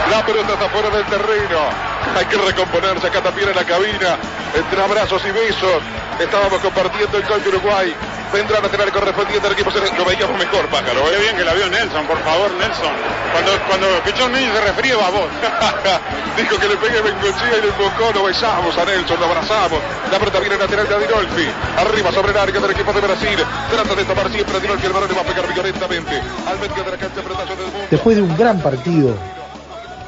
La 0.09 0.25
pelota 0.25 0.53
está 0.53 0.69
fuera 0.69 0.89
del 0.89 1.05
terreno. 1.05 1.96
Hay 2.17 2.25
que 2.25 2.37
recomponerse. 2.37 3.07
Acá 3.07 3.21
también 3.21 3.49
en 3.49 3.55
la 3.55 3.63
cabina. 3.63 4.17
Entre 4.55 4.81
abrazos 4.81 5.21
y 5.23 5.31
besos. 5.31 5.81
Estábamos 6.19 6.59
compartiendo 6.61 7.15
el 7.15 7.23
gol 7.27 7.43
de 7.43 7.49
Uruguay. 7.49 7.93
Vendrá 8.33 8.57
a 8.57 8.61
lateral 8.61 8.91
correspondiente 8.91 9.45
al 9.45 9.53
equipo. 9.53 9.69
Lo 9.69 10.05
veíamos 10.05 10.37
mejor, 10.37 10.65
pájaro. 10.67 11.05
Qué 11.11 11.17
bien 11.21 11.37
que 11.37 11.45
la 11.45 11.53
vio 11.53 11.69
Nelson, 11.69 12.07
por 12.07 12.17
favor, 12.23 12.49
Nelson. 12.57 12.89
Cuando, 13.31 13.51
cuando 13.69 13.87
Pichón 14.03 14.31
Niño 14.33 14.51
se 14.51 14.61
refería 14.61 14.95
a 14.95 15.09
vos. 15.11 15.29
Dijo 16.37 16.57
que 16.57 16.67
le 16.67 16.77
pegué 16.77 17.01
Bengochea 17.01 17.57
y 17.57 17.61
le 17.61 17.69
embocó. 17.69 18.11
Lo 18.15 18.23
besamos 18.23 18.75
a 18.75 18.85
Nelson, 18.85 19.19
lo 19.19 19.25
abrazamos. 19.27 19.79
La 20.11 20.17
pelota 20.17 20.39
viene 20.39 20.57
lateral 20.57 20.89
de 20.89 20.95
Adinolfi. 20.95 21.47
Arriba 21.77 22.11
sobre 22.11 22.31
el 22.31 22.37
área 22.37 22.59
del 22.59 22.71
equipo 22.71 22.91
de 22.93 23.01
Brasil. 23.01 23.37
Trata 23.69 23.93
de 23.93 24.03
tomar 24.05 24.31
siempre 24.31 24.57
Adinolfi. 24.57 24.85
El 24.87 24.93
balón 24.93 25.09
le 25.09 25.15
va 25.15 25.21
a 25.21 25.25
pegar 25.25 25.53
violentamente 25.53 26.21
al 26.49 26.59
medio 26.59 26.83
de 26.83 26.91
la 26.91 26.97
cancha. 26.97 27.21
Del 27.21 27.29
mundo. 27.29 27.87
Después 27.91 28.15
de 28.17 28.23
un 28.23 28.35
gran 28.35 28.59
partido, 28.59 29.15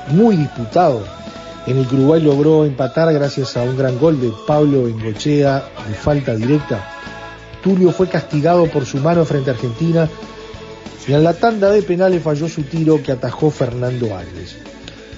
muy 0.07 0.35
disputado, 0.35 1.05
en 1.69 1.77
el 1.77 1.85
Uruguay 1.85 2.19
logró 2.19 2.65
empatar 2.65 3.13
gracias 3.13 3.55
a 3.55 3.61
un 3.61 3.77
gran 3.77 3.99
gol 3.99 4.19
de 4.19 4.33
Pablo 4.47 4.85
Bengochea 4.85 5.69
de 5.87 5.93
falta 5.93 6.35
directa. 6.35 6.97
Tulio 7.63 7.91
fue 7.91 8.09
castigado 8.09 8.65
por 8.71 8.87
su 8.87 8.97
mano 8.97 9.23
frente 9.23 9.51
a 9.51 9.53
Argentina 9.53 10.09
y 11.07 11.13
en 11.13 11.23
la 11.23 11.33
tanda 11.33 11.69
de 11.69 11.83
penales 11.83 12.23
falló 12.23 12.49
su 12.49 12.63
tiro 12.63 13.03
que 13.03 13.11
atajó 13.11 13.51
Fernando 13.51 14.17
Alves. 14.17 14.55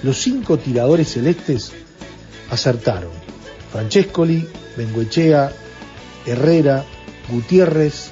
Los 0.02 0.18
cinco 0.18 0.58
tiradores 0.58 1.12
celestes 1.12 1.72
acertaron. 2.50 3.10
Francescoli, 3.72 4.46
Bengoechea, 4.76 5.52
Herrera, 6.26 6.84
Gutiérrez 7.30 8.10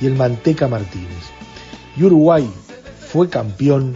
y 0.00 0.06
el 0.06 0.14
Manteca 0.14 0.66
Martínez. 0.66 1.24
Y 1.96 2.02
Uruguay 2.02 2.50
fue 3.12 3.28
campeón 3.28 3.94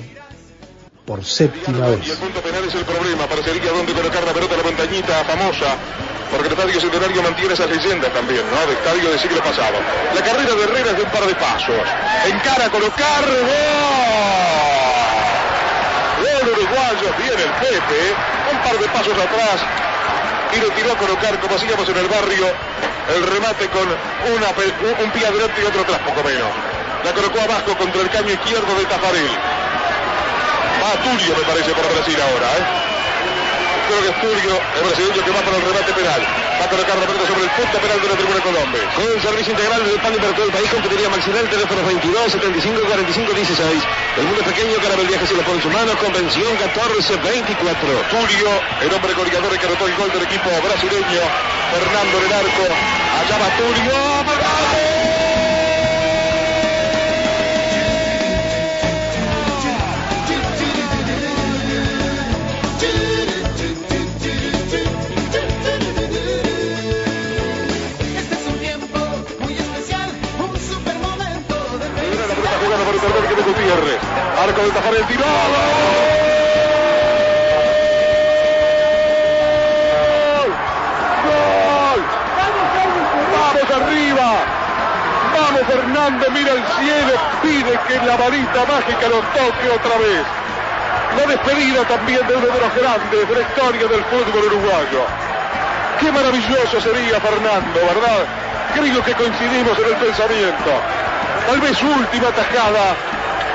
por 1.05 1.25
séptima 1.25 1.89
vez. 1.89 2.19
Es 2.69 2.75
el 2.75 2.85
problema. 2.85 3.27
Parecería 3.27 3.73
donde 3.73 3.93
colocar 3.93 4.23
la 4.25 4.33
pelota 4.33 4.57
la 4.57 4.63
montañita 4.63 5.25
famosa. 5.25 5.77
Porque 6.31 6.49
el 6.49 6.53
estadio 6.55 6.81
centenario 6.81 7.23
mantiene 7.23 7.55
esas 7.55 7.69
leyendas 7.71 8.13
también, 8.13 8.43
¿no? 8.51 8.67
De 8.67 8.73
estadio 8.75 9.11
del 9.11 9.19
siglo 9.21 9.41
pasado. 9.43 9.77
La 10.15 10.23
carrera 10.23 10.55
de 10.55 10.65
Herrera 10.65 10.91
es 10.91 10.97
de 10.97 11.03
un 11.03 11.11
par 11.11 11.25
de 11.27 11.35
pasos. 11.35 11.77
Encara 12.27 12.69
colocar. 12.71 13.25
¡Gol! 13.25 13.45
Gol 16.25 16.49
uruguayo. 16.59 17.09
Viene 17.19 17.43
el 17.43 17.53
Pepe. 17.61 18.01
Un 18.53 18.59
par 18.59 18.79
de 18.79 18.87
pasos 18.89 19.15
atrás. 19.15 19.61
Y 20.55 20.61
lo 20.61 20.69
tiró 20.71 20.93
a 20.93 20.97
colocar, 20.97 21.39
como 21.41 21.57
hacíamos 21.57 21.89
en 21.89 21.97
el 21.97 22.07
barrio, 22.09 22.47
el 23.15 23.23
remate 23.27 23.67
con 23.69 23.89
una, 24.37 24.49
pe- 24.55 24.73
un 25.03 25.11
pie 25.11 25.27
adelante 25.27 25.61
y 25.61 25.65
otro 25.67 25.83
atrás, 25.83 25.99
poco 26.07 26.23
menos. 26.23 26.47
La 27.05 27.13
colocó 27.13 27.41
abajo 27.41 27.77
contra 27.77 28.01
el 28.03 28.09
caño 28.11 28.31
izquierdo 28.31 28.73
de 28.79 28.85
Tafarel. 28.87 29.29
Va 30.85 30.93
a 30.93 31.01
Turio, 31.01 31.33
me 31.33 31.45
parece, 31.49 31.73
para 31.73 31.89
Brasil 31.89 32.13
ahora, 32.21 32.45
¿eh? 32.61 32.65
Creo 33.89 34.01
que 34.05 34.11
es 34.13 34.19
Turio, 34.21 34.53
el 34.53 34.85
brasileño 34.85 35.25
que 35.25 35.33
va 35.33 35.41
para 35.41 35.57
el 35.57 35.65
remate 35.65 35.93
penal. 35.97 36.21
Va 36.61 36.65
a 36.65 36.69
colocar 36.69 36.93
la 37.01 37.07
pelota 37.09 37.25
sobre 37.25 37.45
el 37.49 37.53
punto 37.57 37.77
penal 37.81 37.99
de 38.05 38.09
la 38.13 38.17
tribuna 38.21 38.41
Colombia. 38.45 38.85
Con 38.93 39.09
el 39.09 39.17
servicio 39.17 39.53
integral 39.57 39.81
del 39.81 39.97
pan 40.05 40.13
para 40.21 40.37
todo 40.37 40.45
el 40.45 40.53
país, 40.53 40.69
competiría 40.69 41.09
maxilar, 41.09 41.49
teléfono 41.49 41.81
22 41.89 42.33
75 42.37 42.85
45 42.85 43.33
16. 43.33 43.83
El 44.21 44.25
mundo 44.29 44.43
pequeño, 44.45 44.77
Carabel 44.85 45.09
Viajes 45.09 45.29
se 45.29 45.37
lo 45.41 45.43
pone 45.49 45.57
en 45.57 45.65
su 45.65 45.73
mano, 45.73 45.91
convención 45.97 46.53
14 46.53 47.17
24. 47.17 47.81
Tulio, 48.13 48.51
el 48.85 48.93
hombre 48.93 49.13
goleador 49.17 49.57
que 49.57 49.65
anotó 49.65 49.89
el 49.89 49.97
gol 49.97 50.13
del 50.13 50.23
equipo 50.29 50.53
brasileño. 50.53 51.25
Fernando 51.73 52.15
en 52.21 52.25
el 52.29 52.33
arco. 52.45 52.65
Allá 52.69 53.37
va 53.41 53.49
Tulio. 53.57 53.97
¡Marcado! 54.29 54.94
Gutiérrez. 73.45 74.01
Arco 74.41 74.63
de 74.63 74.71
Tafarel, 74.71 75.05
tiró. 75.05 75.25
¡Gol! 80.35 80.51
¡Gol! 81.29 82.01
¡Vamos 83.37 83.69
arriba! 83.83 84.29
¡Vamos 85.35 85.63
Fernando! 85.67 86.31
Mira 86.31 86.53
el 86.53 86.65
cielo, 86.81 87.15
pide 87.43 87.79
que 87.87 88.07
la 88.07 88.17
varita 88.17 88.65
mágica 88.67 89.09
lo 89.09 89.21
toque 89.37 89.69
otra 89.69 89.99
vez. 89.99 90.25
La 91.19 91.27
despedida 91.27 91.85
también 91.85 92.27
de 92.27 92.35
uno 92.37 92.47
de 92.47 92.61
los 92.61 92.75
grandes 92.75 93.29
de 93.29 93.35
la 93.35 93.41
historia 93.43 93.87
del 93.87 94.05
fútbol 94.05 94.45
uruguayo. 94.47 95.05
Qué 96.01 96.11
maravilloso 96.11 96.81
sería, 96.81 97.21
Fernando, 97.21 97.81
¿verdad? 97.81 98.25
Creo 98.75 99.05
que 99.05 99.15
coincidimos 99.15 99.79
en 99.79 99.85
el 99.85 99.97
pensamiento. 99.97 100.71
Tal 101.47 101.61
vez 101.61 101.83
última 101.83 102.29
tajada 102.31 102.97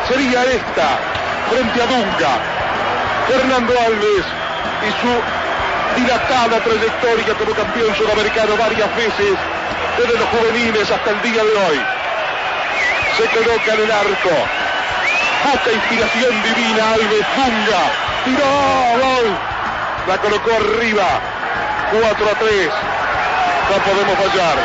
sería 0.09 0.43
esta, 0.43 0.97
frente 1.49 1.81
a 1.81 1.85
Dunga. 1.85 2.33
Fernando 3.27 3.73
Alves 3.79 4.25
y 4.81 4.89
su 5.01 6.01
dilatada 6.01 6.59
trayectoria 6.59 7.33
como 7.37 7.53
campeón 7.53 7.95
sudamericano 7.95 8.57
varias 8.57 8.89
veces, 8.95 9.37
desde 9.97 10.17
los 10.17 10.27
juveniles 10.29 10.89
hasta 10.89 11.11
el 11.11 11.21
día 11.21 11.43
de 11.43 11.51
hoy. 11.51 11.79
Se 13.17 13.25
coloca 13.37 13.73
en 13.73 13.81
el 13.81 13.91
arco. 13.91 14.35
Busca 15.45 15.71
inspiración 15.71 16.43
divina 16.43 16.93
Alves 16.93 17.25
Dunga. 17.37 17.83
Tiró, 18.25 19.05
gol. 19.05 19.37
La 20.07 20.17
colocó 20.17 20.49
arriba. 20.51 21.21
4 21.91 22.25
a 22.25 22.39
3. 22.39 22.69
No 23.69 23.77
podemos 23.83 24.15
fallar. 24.17 24.57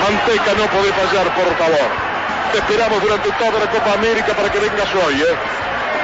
Manteca 0.00 0.54
no 0.54 0.66
puede 0.66 0.92
fallar, 0.92 1.34
por 1.34 1.56
favor. 1.56 2.09
Te 2.52 2.58
esperamos 2.58 3.00
durante 3.00 3.30
toda 3.32 3.60
la 3.60 3.70
Copa 3.70 3.92
América 3.94 4.34
para 4.34 4.50
que 4.50 4.58
vengas 4.58 4.88
hoy, 5.06 5.22
¿eh? 5.22 5.34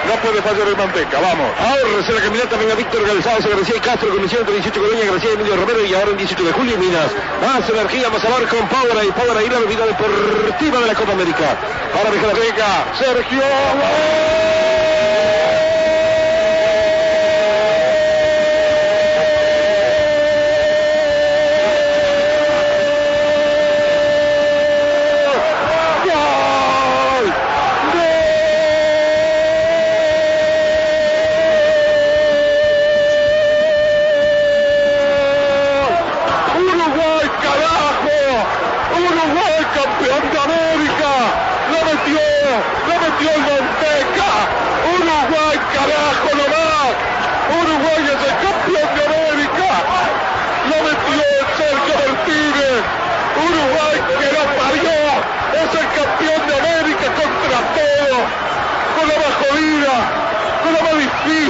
No 0.07 0.15
puede 0.23 0.41
fallar 0.41 0.69
el 0.69 0.77
Manteca, 0.77 1.19
vamos. 1.19 1.51
Ahora 1.59 2.07
se 2.07 2.13
la 2.13 2.21
caminata, 2.21 2.57
venga 2.57 2.77
Víctor 2.77 3.05
González, 3.05 3.45
García 3.45 3.77
y 3.77 3.81
Castro, 3.81 4.15
comisión 4.15 4.41
entre 4.43 4.55
18 4.55 4.81
Colonia, 4.81 5.11
García 5.11 5.33
Emilio 5.33 5.57
Romero 5.57 5.85
y 5.85 5.93
ahora 5.95 6.11
en 6.13 6.19
18 6.19 6.45
de 6.45 6.53
julio 6.53 6.79
Minas. 6.79 7.11
Más 7.43 7.69
energía, 7.69 8.09
más 8.11 8.25
amor 8.25 8.47
con 8.47 8.69
Power 8.69 9.05
y 9.05 9.11
Power 9.11 9.37
ahí 9.37 9.49
la 9.49 9.59
bebida 9.59 9.87
deportiva 9.87 10.79
de 10.79 10.87
la 10.87 10.95
Copa 10.95 11.13
América. 11.13 11.57
Ahora 11.99 12.11
deja 12.13 12.27
la 12.29 12.35
Venga, 12.35 12.87
Sergio. 12.97 13.43
Uruguay, 13.43 15.16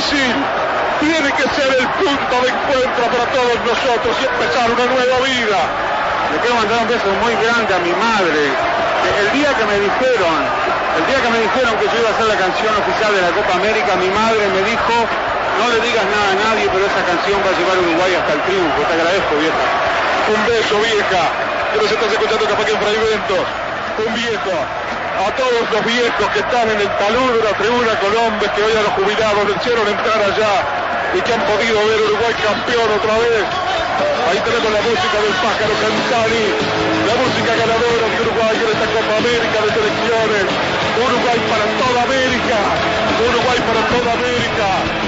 Tiene 0.07 1.31
que 1.35 1.47
ser 1.51 1.67
el 1.67 1.87
punto 1.99 2.35
de 2.39 2.47
encuentro 2.47 3.03
para 3.11 3.27
todos 3.35 3.59
nosotros 3.67 4.15
y 4.23 4.25
empezar 4.31 4.71
una 4.71 4.87
nueva 4.87 5.19
vida. 5.27 5.59
Le 6.31 6.39
quiero 6.39 6.55
mandar 6.63 6.79
un 6.87 6.89
beso 6.95 7.11
muy 7.27 7.35
grande 7.43 7.75
a 7.75 7.81
mi 7.83 7.91
madre. 7.91 8.55
El 9.19 9.29
día 9.35 9.51
que 9.59 9.67
me 9.67 9.83
dijeron, 9.83 10.35
el 10.95 11.05
día 11.11 11.19
que 11.19 11.31
me 11.35 11.41
dijeron 11.43 11.75
que 11.83 11.91
yo 11.91 11.97
iba 11.99 12.11
a 12.11 12.15
hacer 12.15 12.27
la 12.31 12.39
canción 12.39 12.71
oficial 12.79 13.11
de 13.19 13.23
la 13.23 13.33
Copa 13.35 13.59
América, 13.59 13.99
mi 13.99 14.07
madre 14.15 14.47
me 14.47 14.63
dijo, 14.63 14.95
no 15.59 15.65
le 15.75 15.79
digas 15.83 16.07
nada 16.07 16.29
a 16.31 16.55
nadie, 16.55 16.71
pero 16.71 16.87
esa 16.87 17.03
canción 17.03 17.43
va 17.43 17.51
a 17.51 17.57
llevar 17.59 17.75
a 17.75 17.83
Uruguay 17.83 18.13
hasta 18.15 18.33
el 18.39 18.43
triunfo. 18.47 18.79
Te 18.87 18.95
agradezco, 18.95 19.33
vieja. 19.43 19.65
Un 20.31 20.41
beso, 20.47 20.75
vieja. 20.87 21.23
Que 21.75 21.79
nos 21.83 21.91
estás 21.91 22.15
escuchando 22.15 22.47
capaz 22.47 22.63
que 22.63 22.75
en 22.79 22.79
fragmentos. 22.79 23.43
Un 24.07 24.11
viejo. 24.15 24.55
A 25.17 25.33
todos 25.33 25.65
los 25.73 25.85
viejos 25.89 26.29
que 26.29 26.41
están 26.41 26.69
en 26.69 26.77
el 26.77 26.91
talud 27.01 27.41
la 27.41 27.57
tribuna 27.57 27.97
Colombes, 28.05 28.53
que 28.53 28.61
hoy 28.61 28.77
a 28.77 28.85
los 28.85 28.93
jubilados 29.01 29.49
le 29.49 29.57
hicieron 29.57 29.89
entrar 29.89 30.21
allá 30.21 30.61
y 31.17 31.21
que 31.25 31.33
han 31.33 31.41
podido 31.41 31.81
ver 31.89 32.05
Uruguay 32.05 32.37
campeón 32.37 32.85
otra 32.85 33.17
vez. 33.25 33.49
Ahí 34.29 34.39
tenemos 34.45 34.69
la 34.69 34.83
música 34.85 35.17
del 35.17 35.33
pájaro 35.41 35.73
Cantani, 35.81 36.45
la 37.09 37.17
música 37.17 37.49
ganadora 37.49 38.07
de 38.13 38.17
Uruguay 38.29 38.57
en 38.61 38.69
esta 38.77 38.87
Copa 38.93 39.13
América 39.17 39.57
de 39.65 39.71
selecciones. 39.73 40.47
Uruguay 41.01 41.39
para 41.49 41.65
toda 41.81 41.99
América, 42.05 42.59
Uruguay 43.25 43.59
para 43.65 43.83
toda 43.89 44.09
América. 44.21 45.06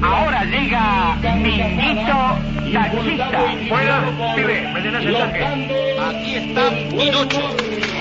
Ahora 0.01 0.43
llega 0.43 1.15
Minito 1.35 2.17
Taxista. 2.73 3.29
Buenas, 3.69 4.35
pibe, 4.35 4.73
¿me 4.73 4.81
tenés 4.81 5.05
el 5.05 5.17
tanque? 5.17 5.97
Aquí 5.99 6.35
está 6.35 6.71
Minucho. 6.91 7.98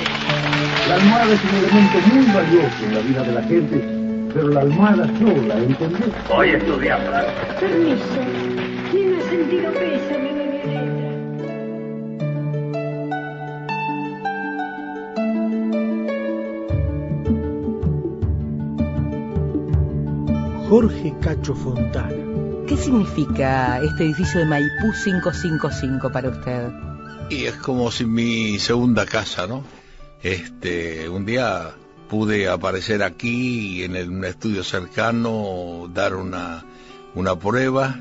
La 0.89 0.95
almohada 0.95 1.33
es 1.33 1.45
un 1.45 1.55
elemento 1.59 1.99
muy 2.15 2.27
valioso 2.33 2.85
en 2.85 2.95
la 2.95 3.01
vida 3.01 3.23
de 3.23 3.33
la 3.33 3.43
gente 3.43 3.99
pero 4.33 4.49
la 4.49 4.61
almohada 4.61 5.07
sola, 5.19 5.57
¿entendés? 5.57 6.11
Voy 6.29 6.51
a 6.51 6.57
estudiarla. 6.59 7.27
Permiso. 7.59 8.05
Tiene 8.91 9.23
sentido 9.23 9.73
pésame, 9.73 10.33
mi 10.33 10.47
Violeta. 10.71 11.09
Jorge 20.69 21.15
Cacho 21.21 21.55
Fontana. 21.55 22.15
¿Qué 22.67 22.77
significa 22.77 23.81
este 23.81 24.05
edificio 24.05 24.41
de 24.41 24.47
Maipú 24.47 24.93
555 24.93 26.13
para 26.13 26.29
usted? 26.29 26.69
Y 27.31 27.45
es 27.47 27.55
como 27.55 27.91
si 27.91 28.05
mi 28.05 28.59
segunda 28.59 29.07
casa, 29.07 29.47
¿no? 29.47 29.65
Este, 30.23 31.09
un 31.09 31.25
día 31.27 31.75
pude 32.11 32.49
aparecer 32.49 33.03
aquí 33.03 33.83
en 33.85 33.97
el- 33.97 34.11
un 34.11 34.25
estudio 34.25 34.65
cercano, 34.65 35.89
dar 35.93 36.17
una, 36.17 36.65
una 37.15 37.39
prueba, 37.39 37.99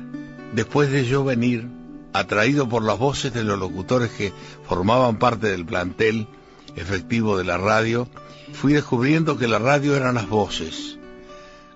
después 0.54 0.90
de 0.90 1.04
yo 1.06 1.24
venir, 1.24 1.68
atraído 2.12 2.68
por 2.68 2.82
las 2.82 2.98
voces 2.98 3.32
de 3.34 3.44
los 3.44 3.58
locutores 3.58 4.10
que 4.10 4.32
formaban 4.66 5.18
parte 5.18 5.48
del 5.48 5.64
plantel 5.66 6.26
efectivo 6.74 7.36
de 7.38 7.44
la 7.44 7.58
radio, 7.58 8.08
fui 8.52 8.72
descubriendo 8.72 9.36
que 9.36 9.46
la 9.46 9.58
radio 9.58 9.94
eran 9.94 10.14
las 10.14 10.28
voces, 10.28 10.97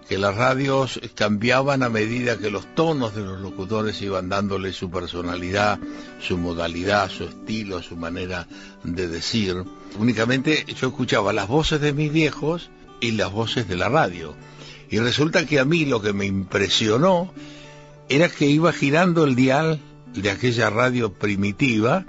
que 0.08 0.18
las 0.18 0.34
radios 0.34 1.00
cambiaban 1.14 1.82
a 1.82 1.88
medida 1.88 2.38
que 2.38 2.50
los 2.50 2.74
tonos 2.74 3.14
de 3.14 3.22
los 3.22 3.40
locutores 3.40 4.00
iban 4.02 4.28
dándole 4.28 4.72
su 4.72 4.90
personalidad, 4.90 5.78
su 6.20 6.38
modalidad, 6.38 7.10
su 7.10 7.24
estilo, 7.24 7.82
su 7.82 7.96
manera 7.96 8.46
de 8.84 9.08
decir. 9.08 9.62
Únicamente 9.98 10.64
yo 10.80 10.88
escuchaba 10.88 11.32
las 11.32 11.48
voces 11.48 11.80
de 11.80 11.92
mis 11.92 12.12
viejos 12.12 12.70
y 13.00 13.12
las 13.12 13.32
voces 13.32 13.68
de 13.68 13.76
la 13.76 13.88
radio. 13.88 14.34
Y 14.90 14.98
resulta 14.98 15.46
que 15.46 15.58
a 15.58 15.64
mí 15.64 15.84
lo 15.84 16.02
que 16.02 16.12
me 16.12 16.26
impresionó 16.26 17.32
era 18.08 18.28
que 18.28 18.46
iba 18.46 18.72
girando 18.72 19.24
el 19.24 19.34
dial 19.34 19.80
de 20.14 20.30
aquella 20.30 20.68
radio 20.68 21.12
primitiva 21.12 22.04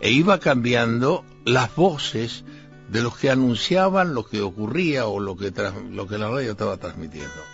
e 0.00 0.10
iba 0.10 0.40
cambiando 0.40 1.24
las 1.44 1.74
voces 1.74 2.44
de 2.92 3.00
los 3.00 3.16
que 3.16 3.30
anunciaban 3.30 4.12
lo 4.14 4.26
que 4.26 4.42
ocurría 4.42 5.06
o 5.06 5.18
lo 5.18 5.34
que, 5.34 5.50
lo 5.90 6.06
que 6.06 6.18
la 6.18 6.28
radio 6.28 6.50
estaba 6.50 6.76
transmitiendo. 6.76 7.51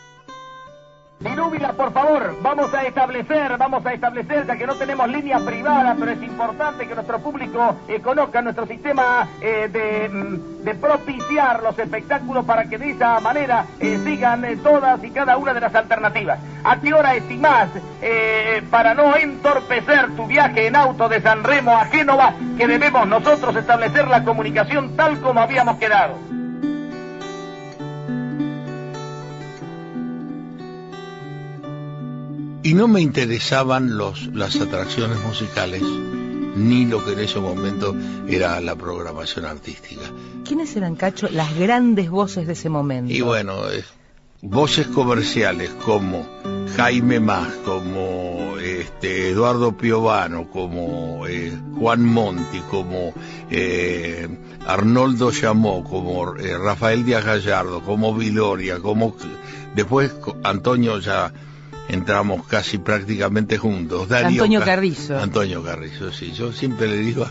Minúbila, 1.21 1.73
por 1.73 1.93
favor, 1.93 2.37
vamos 2.43 2.73
a 2.73 2.85
establecer, 2.85 3.57
vamos 3.59 3.85
a 3.85 3.93
establecer, 3.93 4.47
ya 4.47 4.57
que 4.57 4.69
no 4.69 4.77
tenemos 4.77 5.09
línea 5.09 5.41
privada, 5.41 5.97
pero 5.99 6.13
es 6.13 6.23
importante 6.23 6.87
que 6.87 6.95
nuestro 6.95 7.19
público 7.19 7.75
eh, 7.89 8.01
conozca 8.01 8.41
nuestro 8.41 8.67
sistema 8.67 9.29
eh, 9.41 9.69
de, 9.69 10.09
mm, 10.09 10.63
de 10.63 10.75
propiciar 10.77 11.61
los 11.61 11.77
espectáculos 11.77 12.45
para 12.45 12.69
que 12.69 12.79
de 12.79 12.91
esa 12.91 13.19
manera 13.19 13.67
eh, 13.81 13.99
sigan 14.05 14.47
todas 14.63 15.03
y 15.03 15.11
cada 15.11 15.37
una 15.37 15.53
de 15.53 15.61
las 15.61 15.75
alternativas. 15.75 16.39
¿A 16.63 16.81
qué 16.81 16.95
hora 16.95 17.17
estimás, 17.17 17.69
para 18.71 18.95
no 18.95 19.17
entorpecer 19.17 20.15
tu 20.15 20.27
viaje 20.27 20.67
en 20.67 20.77
auto 20.77 21.09
de 21.09 21.21
San 21.21 21.43
Remo 21.43 21.77
a 21.77 21.87
Génova, 21.87 22.35
que 22.57 22.69
debemos 22.69 23.09
nosotros 23.09 23.57
establecer 23.57 24.07
la 24.07 24.23
comunicación 24.23 24.95
tal 24.97 25.21
como 25.21 25.41
habíamos 25.41 25.79
quedado? 25.79 26.38
Y 32.69 32.75
no 32.75 32.87
me 32.87 33.01
interesaban 33.01 33.97
los, 33.97 34.27
las 34.35 34.61
atracciones 34.61 35.19
musicales, 35.21 35.81
ni 35.81 36.85
lo 36.85 37.03
que 37.03 37.13
en 37.13 37.21
ese 37.21 37.41
momento 37.41 37.97
era 38.29 38.61
la 38.61 38.77
programación 38.77 39.47
artística. 39.47 40.03
¿Quiénes 40.45 40.77
eran, 40.77 40.95
Cacho, 40.95 41.31
las 41.31 41.59
grandes 41.59 42.11
voces 42.11 42.47
de 42.47 42.53
ese 42.53 42.69
momento? 42.69 43.11
Y 43.11 43.23
bueno, 43.23 43.71
eh, 43.71 43.83
voces 44.43 44.87
comerciales 44.89 45.71
como 45.83 46.29
Jaime 46.77 47.21
Más, 47.21 47.49
como 47.65 48.59
este, 48.59 49.31
Eduardo 49.31 49.75
Piovano, 49.75 50.51
como 50.51 51.27
eh, 51.27 51.59
Juan 51.79 52.05
Monti, 52.05 52.61
como 52.71 53.15
eh, 53.51 54.29
Arnoldo 54.67 55.31
Llamó, 55.31 55.85
como 55.85 56.35
Rafael 56.35 57.07
Díaz 57.07 57.25
Gallardo, 57.25 57.81
como 57.81 58.15
Viloria, 58.15 58.79
como 58.79 59.17
después 59.75 60.13
Antonio 60.43 60.99
ya 60.99 61.33
entramos 61.89 62.47
casi 62.47 62.79
prácticamente 62.79 63.59
juntos. 63.59 64.09
Darío 64.09 64.29
Antonio 64.43 64.61
Ca- 64.61 64.67
Carrizo. 64.67 65.19
Antonio 65.19 65.63
Carrizo, 65.63 66.13
sí. 66.13 66.33
Yo 66.33 66.53
siempre 66.53 66.87
le 66.89 66.99
digo, 66.99 67.29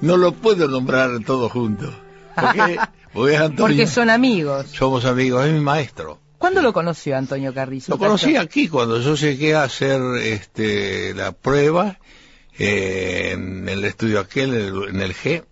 no 0.00 0.16
lo 0.16 0.32
puedo 0.32 0.68
nombrar 0.68 1.10
todos 1.24 1.52
juntos. 1.52 1.94
Porque 2.34 2.78
Antonio. 3.36 3.56
Porque 3.56 3.86
son 3.86 4.10
amigos. 4.10 4.66
Somos 4.72 5.04
amigos, 5.04 5.46
es 5.46 5.52
mi 5.52 5.60
maestro. 5.60 6.20
¿Cuándo 6.38 6.60
lo 6.60 6.72
conoció 6.72 7.16
Antonio 7.16 7.52
Carrizo? 7.54 7.92
Lo 7.92 7.98
conocí 7.98 8.36
aquí 8.36 8.68
cuando 8.68 9.00
yo 9.00 9.14
llegué 9.14 9.54
a 9.54 9.62
hacer 9.64 10.00
este, 10.22 11.14
la 11.14 11.32
prueba 11.32 11.98
eh, 12.58 13.30
en 13.32 13.68
el 13.68 13.84
estudio 13.84 14.20
aquel, 14.20 14.52
en 14.54 14.60
el, 14.66 14.88
en 14.90 15.00
el 15.00 15.14
G. 15.14 15.44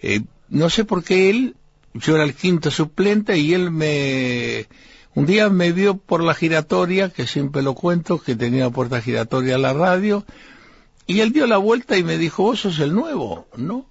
Eh, 0.00 0.20
no 0.48 0.70
sé 0.70 0.84
por 0.84 1.04
qué 1.04 1.30
él, 1.30 1.54
yo 1.94 2.16
era 2.16 2.24
el 2.24 2.34
quinto 2.34 2.70
suplente 2.70 3.38
y 3.38 3.54
él 3.54 3.70
me... 3.70 4.66
Un 5.18 5.26
día 5.26 5.48
me 5.48 5.72
vio 5.72 5.96
por 5.96 6.22
la 6.22 6.32
giratoria, 6.32 7.08
que 7.10 7.26
siempre 7.26 7.60
lo 7.60 7.74
cuento, 7.74 8.22
que 8.22 8.36
tenía 8.36 8.70
puerta 8.70 9.00
giratoria 9.02 9.56
a 9.56 9.58
la 9.58 9.72
radio, 9.72 10.24
y 11.08 11.22
él 11.22 11.32
dio 11.32 11.48
la 11.48 11.56
vuelta 11.56 11.96
y 11.98 12.04
me 12.04 12.16
dijo, 12.18 12.44
vos 12.44 12.60
sos 12.60 12.78
el 12.78 12.94
nuevo, 12.94 13.48
¿no? 13.56 13.84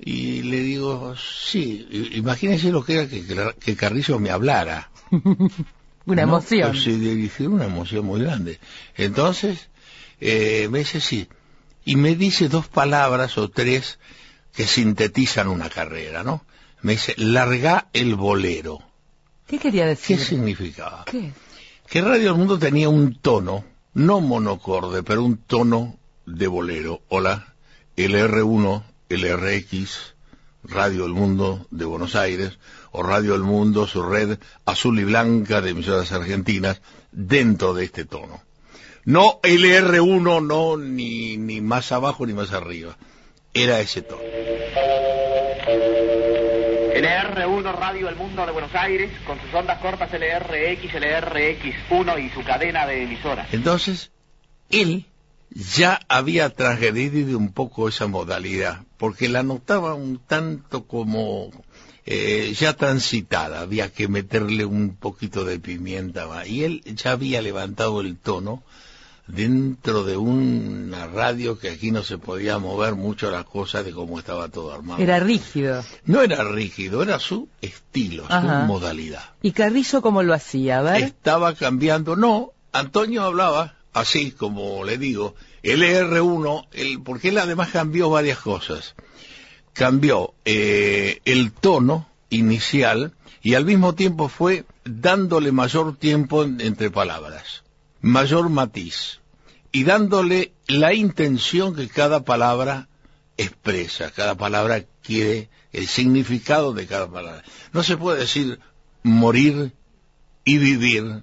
Y 0.00 0.42
le 0.42 0.58
digo, 0.58 1.14
sí, 1.16 1.86
imagínense 2.12 2.72
lo 2.72 2.84
que 2.84 2.94
era 2.94 3.08
que, 3.08 3.24
que- 3.60 3.76
Carrizo 3.76 4.18
me 4.18 4.30
hablara. 4.30 4.90
Una 5.12 6.22
¿no? 6.22 6.28
emoción. 6.28 6.74
Sí, 6.76 6.90
dije, 6.96 7.46
una 7.46 7.66
emoción 7.66 8.04
muy 8.04 8.20
grande. 8.22 8.58
Entonces, 8.96 9.68
eh, 10.20 10.66
me 10.72 10.80
dice 10.80 11.00
sí. 11.00 11.28
Y 11.84 11.94
me 11.94 12.16
dice 12.16 12.48
dos 12.48 12.66
palabras 12.66 13.38
o 13.38 13.48
tres 13.48 14.00
que 14.52 14.66
sintetizan 14.66 15.46
una 15.46 15.68
carrera, 15.68 16.24
¿no? 16.24 16.44
Me 16.82 16.94
dice, 16.94 17.14
larga 17.16 17.86
el 17.92 18.16
bolero. 18.16 18.87
¿Qué 19.48 19.58
quería 19.58 19.86
decir? 19.86 20.18
¿Qué 20.18 20.24
significaba? 20.24 21.04
¿Qué? 21.06 21.32
Que 21.88 22.02
Radio 22.02 22.28
del 22.28 22.38
Mundo 22.38 22.58
tenía 22.58 22.90
un 22.90 23.14
tono, 23.14 23.64
no 23.94 24.20
monocorde, 24.20 25.02
pero 25.02 25.24
un 25.24 25.38
tono 25.38 25.96
de 26.26 26.46
bolero. 26.46 27.00
Hola, 27.08 27.54
LR1, 27.96 28.82
LRX, 29.08 30.14
Radio 30.64 31.04
del 31.04 31.14
Mundo 31.14 31.66
de 31.70 31.86
Buenos 31.86 32.14
Aires, 32.14 32.58
o 32.90 33.02
Radio 33.02 33.32
del 33.32 33.42
Mundo, 33.42 33.86
su 33.86 34.02
red 34.02 34.38
azul 34.66 35.00
y 35.00 35.04
blanca 35.04 35.62
de 35.62 35.70
emisoras 35.70 36.12
argentinas, 36.12 36.82
dentro 37.10 37.72
de 37.72 37.84
este 37.84 38.04
tono. 38.04 38.42
No 39.06 39.40
LR1, 39.40 40.46
no, 40.46 40.76
ni, 40.76 41.38
ni 41.38 41.62
más 41.62 41.90
abajo 41.92 42.26
ni 42.26 42.34
más 42.34 42.52
arriba. 42.52 42.98
Era 43.54 43.80
ese 43.80 44.02
tono. 44.02 44.20
LR1 46.98 47.74
Radio 47.76 48.06
del 48.06 48.16
Mundo 48.16 48.44
de 48.44 48.50
Buenos 48.50 48.74
Aires, 48.74 49.12
con 49.24 49.40
sus 49.40 49.54
ondas 49.54 49.78
cortas 49.78 50.10
LRX, 50.12 50.94
LRX1 50.94 52.26
y 52.26 52.30
su 52.30 52.42
cadena 52.42 52.86
de 52.86 53.04
emisoras. 53.04 53.46
Entonces, 53.52 54.10
él 54.68 55.06
ya 55.50 56.00
había 56.08 56.50
transgredido 56.50 57.38
un 57.38 57.52
poco 57.52 57.88
esa 57.88 58.08
modalidad, 58.08 58.82
porque 58.96 59.28
la 59.28 59.44
notaba 59.44 59.94
un 59.94 60.18
tanto 60.18 60.88
como 60.88 61.50
eh, 62.04 62.52
ya 62.58 62.72
transitada, 62.74 63.60
había 63.60 63.92
que 63.92 64.08
meterle 64.08 64.64
un 64.64 64.96
poquito 64.96 65.44
de 65.44 65.60
pimienta. 65.60 66.26
Y 66.48 66.64
él 66.64 66.82
ya 66.84 67.12
había 67.12 67.40
levantado 67.42 68.00
el 68.00 68.16
tono 68.16 68.64
dentro 69.28 70.04
de 70.04 70.16
una 70.16 71.06
radio 71.06 71.58
que 71.58 71.68
aquí 71.70 71.90
no 71.90 72.02
se 72.02 72.18
podía 72.18 72.58
mover 72.58 72.94
mucho 72.94 73.30
la 73.30 73.44
cosa 73.44 73.82
de 73.82 73.92
cómo 73.92 74.18
estaba 74.18 74.48
todo 74.48 74.72
armado. 74.72 75.02
Era 75.02 75.20
rígido. 75.20 75.84
No 76.04 76.22
era 76.22 76.42
rígido, 76.44 77.02
era 77.02 77.18
su 77.20 77.48
estilo, 77.60 78.26
su 78.26 78.32
Ajá. 78.32 78.64
modalidad. 78.64 79.22
¿Y 79.42 79.52
Carrizo 79.52 80.02
cómo 80.02 80.22
lo 80.22 80.34
hacía? 80.34 80.78
A 80.78 80.82
ver. 80.82 81.02
Estaba 81.02 81.54
cambiando, 81.54 82.16
no, 82.16 82.52
Antonio 82.72 83.22
hablaba 83.22 83.74
así 83.92 84.30
como 84.32 84.84
le 84.84 84.96
digo, 84.98 85.34
el 85.62 85.82
R1, 85.82 86.66
el, 86.72 87.02
porque 87.02 87.28
él 87.28 87.38
además 87.38 87.68
cambió 87.70 88.10
varias 88.10 88.38
cosas. 88.38 88.94
Cambió 89.72 90.34
eh, 90.44 91.20
el 91.24 91.52
tono 91.52 92.08
inicial 92.30 93.12
y 93.42 93.54
al 93.54 93.64
mismo 93.64 93.94
tiempo 93.94 94.28
fue 94.28 94.64
dándole 94.84 95.52
mayor 95.52 95.96
tiempo 95.96 96.42
en- 96.42 96.60
entre 96.60 96.90
palabras, 96.90 97.62
mayor 98.00 98.48
matiz 98.48 99.20
y 99.72 99.84
dándole 99.84 100.52
la 100.66 100.94
intención 100.94 101.74
que 101.74 101.88
cada 101.88 102.24
palabra 102.24 102.88
expresa, 103.36 104.10
cada 104.10 104.34
palabra 104.36 104.84
quiere, 105.02 105.48
el 105.72 105.86
significado 105.86 106.72
de 106.72 106.86
cada 106.86 107.10
palabra. 107.10 107.44
No 107.72 107.82
se 107.82 107.96
puede 107.96 108.20
decir 108.20 108.58
morir 109.02 109.72
y 110.44 110.58
vivir 110.58 111.22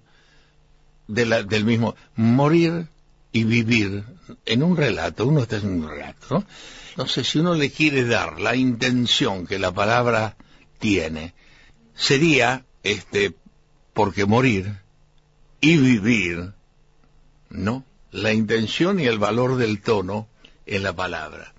del 1.07 1.65
mismo, 1.65 1.95
morir 2.15 2.88
y 3.31 3.43
vivir 3.43 4.03
en 4.45 4.63
un 4.63 4.77
relato, 4.77 5.25
uno 5.25 5.41
está 5.41 5.57
en 5.57 5.83
un 5.83 5.89
relato, 5.89 6.27
¿no? 6.29 6.45
Entonces, 6.91 7.27
si 7.27 7.39
uno 7.39 7.53
le 7.53 7.69
quiere 7.69 8.05
dar 8.05 8.39
la 8.39 8.55
intención 8.55 9.45
que 9.45 9.59
la 9.59 9.73
palabra 9.73 10.38
tiene, 10.79 11.33
sería, 11.93 12.65
este, 12.83 13.35
porque 13.93 14.25
morir 14.25 14.79
y 15.59 15.77
vivir, 15.77 16.53
¿no? 17.49 17.84
La 18.12 18.34
intención 18.34 18.99
y 18.99 19.05
el 19.05 19.19
valor 19.19 19.58
del 19.58 19.81
tono 19.81 20.27
en 20.65 20.84
la 20.84 20.93
palabra. 20.93 21.53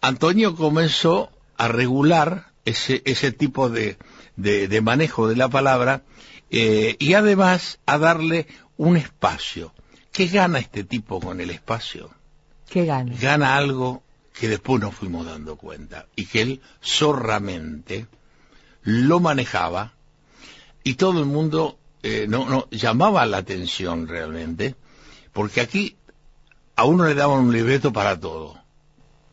Antonio 0.00 0.56
comenzó 0.56 1.30
a 1.56 1.68
regular 1.68 2.52
ese, 2.64 3.02
ese 3.04 3.32
tipo 3.32 3.68
de, 3.68 3.98
de, 4.36 4.68
de 4.68 4.80
manejo 4.80 5.28
de 5.28 5.36
la 5.36 5.48
palabra 5.48 6.02
eh, 6.50 6.96
y 6.98 7.14
además 7.14 7.78
a 7.86 7.98
darle 7.98 8.46
un 8.76 8.96
espacio. 8.96 9.72
¿Qué 10.12 10.26
gana 10.26 10.58
este 10.58 10.84
tipo 10.84 11.20
con 11.20 11.40
el 11.40 11.50
espacio? 11.50 12.10
¿Qué 12.68 12.84
gana? 12.84 13.14
Gana 13.20 13.56
algo 13.56 14.02
que 14.38 14.48
después 14.48 14.80
nos 14.80 14.94
fuimos 14.94 15.26
dando 15.26 15.56
cuenta 15.56 16.06
y 16.16 16.26
que 16.26 16.42
él 16.42 16.60
zorramente 16.82 18.06
lo 18.82 19.20
manejaba 19.20 19.92
y 20.84 20.94
todo 20.94 21.20
el 21.20 21.26
mundo 21.26 21.78
eh, 22.02 22.26
no, 22.28 22.48
no 22.48 22.68
llamaba 22.70 23.24
la 23.26 23.38
atención 23.38 24.08
realmente 24.08 24.74
porque 25.32 25.60
aquí 25.60 25.96
a 26.76 26.84
uno 26.84 27.06
le 27.06 27.14
daban 27.14 27.40
un 27.40 27.52
libreto 27.52 27.92
para 27.92 28.18
todo. 28.18 28.60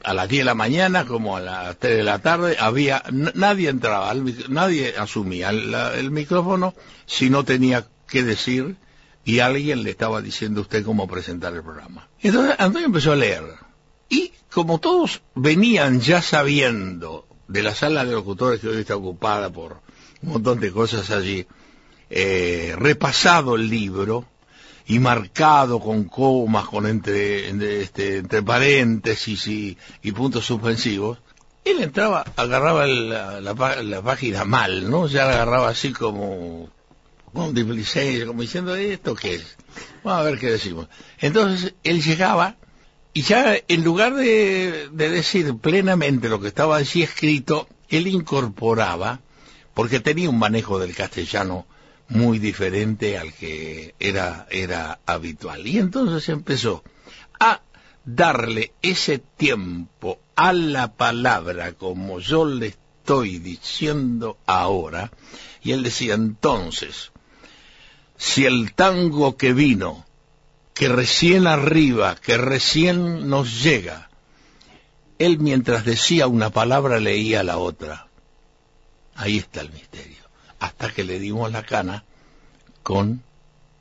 A 0.03 0.13
las 0.13 0.29
10 0.29 0.41
de 0.41 0.45
la 0.45 0.55
mañana 0.55 1.05
como 1.05 1.35
a 1.35 1.41
las 1.41 1.77
3 1.77 1.97
de 1.97 2.03
la 2.03 2.19
tarde 2.19 2.55
había 2.57 3.03
nadie 3.11 3.69
entraba 3.69 4.13
nadie 4.47 4.95
asumía 4.97 5.49
el, 5.49 6.11
micrófono 6.11 6.73
si 7.05 7.29
no 7.29 7.43
tenía 7.43 7.85
que 8.07 8.23
decir 8.23 8.77
y 9.25 9.39
alguien 9.39 9.83
le 9.83 9.91
estaba 9.91 10.21
diciendo 10.21 10.61
a 10.61 10.63
usted 10.63 10.85
cómo 10.85 11.05
presentar 11.07 11.53
el 11.53 11.63
programa. 11.63 12.07
Entonces 12.21 12.55
Antonio 12.59 12.85
empezó 12.85 13.11
a 13.11 13.17
leer 13.17 13.43
y 14.07 14.31
como 14.49 14.79
todos 14.79 15.21
venían 15.35 15.99
ya 15.99 16.21
sabiendo 16.21 17.27
de 17.49 17.61
la 17.61 17.75
sala 17.75 18.05
de 18.05 18.13
locutores 18.13 18.61
que 18.61 18.69
hoy 18.69 18.77
está 18.77 18.95
ocupada 18.95 19.49
por 19.49 19.81
un 20.21 20.31
montón 20.31 20.61
de 20.61 20.71
cosas 20.71 21.09
allí 21.11 21.45
eh, 22.09 22.73
repasado 22.77 23.55
el 23.55 23.69
libro 23.69 24.25
y 24.89 24.97
marcado 24.97 25.79
con 25.79 26.05
comas, 26.05 26.65
con 26.65 26.87
entre, 26.87 27.81
este, 27.81 28.17
entre 28.17 28.41
paréntesis 28.41 29.45
y, 29.45 29.77
y, 30.01 30.11
puntos 30.13 30.47
suspensivos, 30.47 31.19
él 31.63 31.83
entraba, 31.83 32.25
agarraba 32.35 32.87
la, 32.87 33.39
la, 33.39 34.01
página 34.01 34.45
mal, 34.45 34.89
¿no? 34.89 35.05
Ya 35.05 35.25
la 35.25 35.33
agarraba 35.33 35.69
así 35.69 35.93
como, 35.93 36.71
como 37.31 37.51
displicente, 37.51 38.25
como 38.25 38.41
diciendo, 38.41 38.73
¿esto 38.73 39.13
qué 39.13 39.35
es? 39.35 39.57
Vamos 40.03 40.21
a 40.21 40.23
ver 40.23 40.39
qué 40.39 40.47
decimos. 40.47 40.87
Entonces, 41.19 41.75
él 41.83 42.01
llegaba 42.01 42.55
y 43.13 43.21
ya 43.21 43.57
en 43.67 43.83
lugar 43.83 44.15
de, 44.15 44.89
de 44.91 45.09
decir 45.11 45.55
plenamente 45.57 46.29
lo 46.29 46.41
que 46.41 46.47
estaba 46.47 46.77
allí 46.77 47.03
escrito, 47.03 47.69
él 47.89 48.07
incorporaba, 48.07 49.19
porque 49.75 49.99
tenía 49.99 50.31
un 50.31 50.39
manejo 50.39 50.79
del 50.79 50.95
castellano 50.95 51.67
muy 52.09 52.39
diferente 52.39 53.17
al 53.17 53.33
que 53.33 53.95
era, 53.99 54.47
era 54.49 54.99
habitual. 55.05 55.65
Y 55.65 55.77
entonces 55.77 56.27
empezó 56.29 56.83
a 57.39 57.61
darle 58.03 58.73
ese 58.81 59.19
tiempo 59.19 60.19
a 60.35 60.51
la 60.51 60.93
palabra 60.93 61.73
como 61.73 62.19
yo 62.19 62.45
le 62.45 62.67
estoy 62.67 63.37
diciendo 63.37 64.37
ahora, 64.45 65.11
y 65.61 65.71
él 65.71 65.83
decía 65.83 66.15
entonces, 66.15 67.11
si 68.17 68.45
el 68.45 68.73
tango 68.73 69.37
que 69.37 69.53
vino, 69.53 70.05
que 70.73 70.89
recién 70.89 71.45
arriba, 71.45 72.15
que 72.15 72.37
recién 72.37 73.29
nos 73.29 73.61
llega, 73.61 74.09
él 75.19 75.37
mientras 75.39 75.85
decía 75.85 76.27
una 76.27 76.49
palabra 76.49 76.99
leía 76.99 77.43
la 77.43 77.57
otra. 77.57 78.07
Ahí 79.15 79.37
está 79.37 79.61
el 79.61 79.71
misterio 79.71 80.18
hasta 80.59 80.91
que 80.93 81.03
le 81.03 81.19
dimos 81.19 81.51
la 81.51 81.63
cana 81.63 82.03
con 82.83 83.23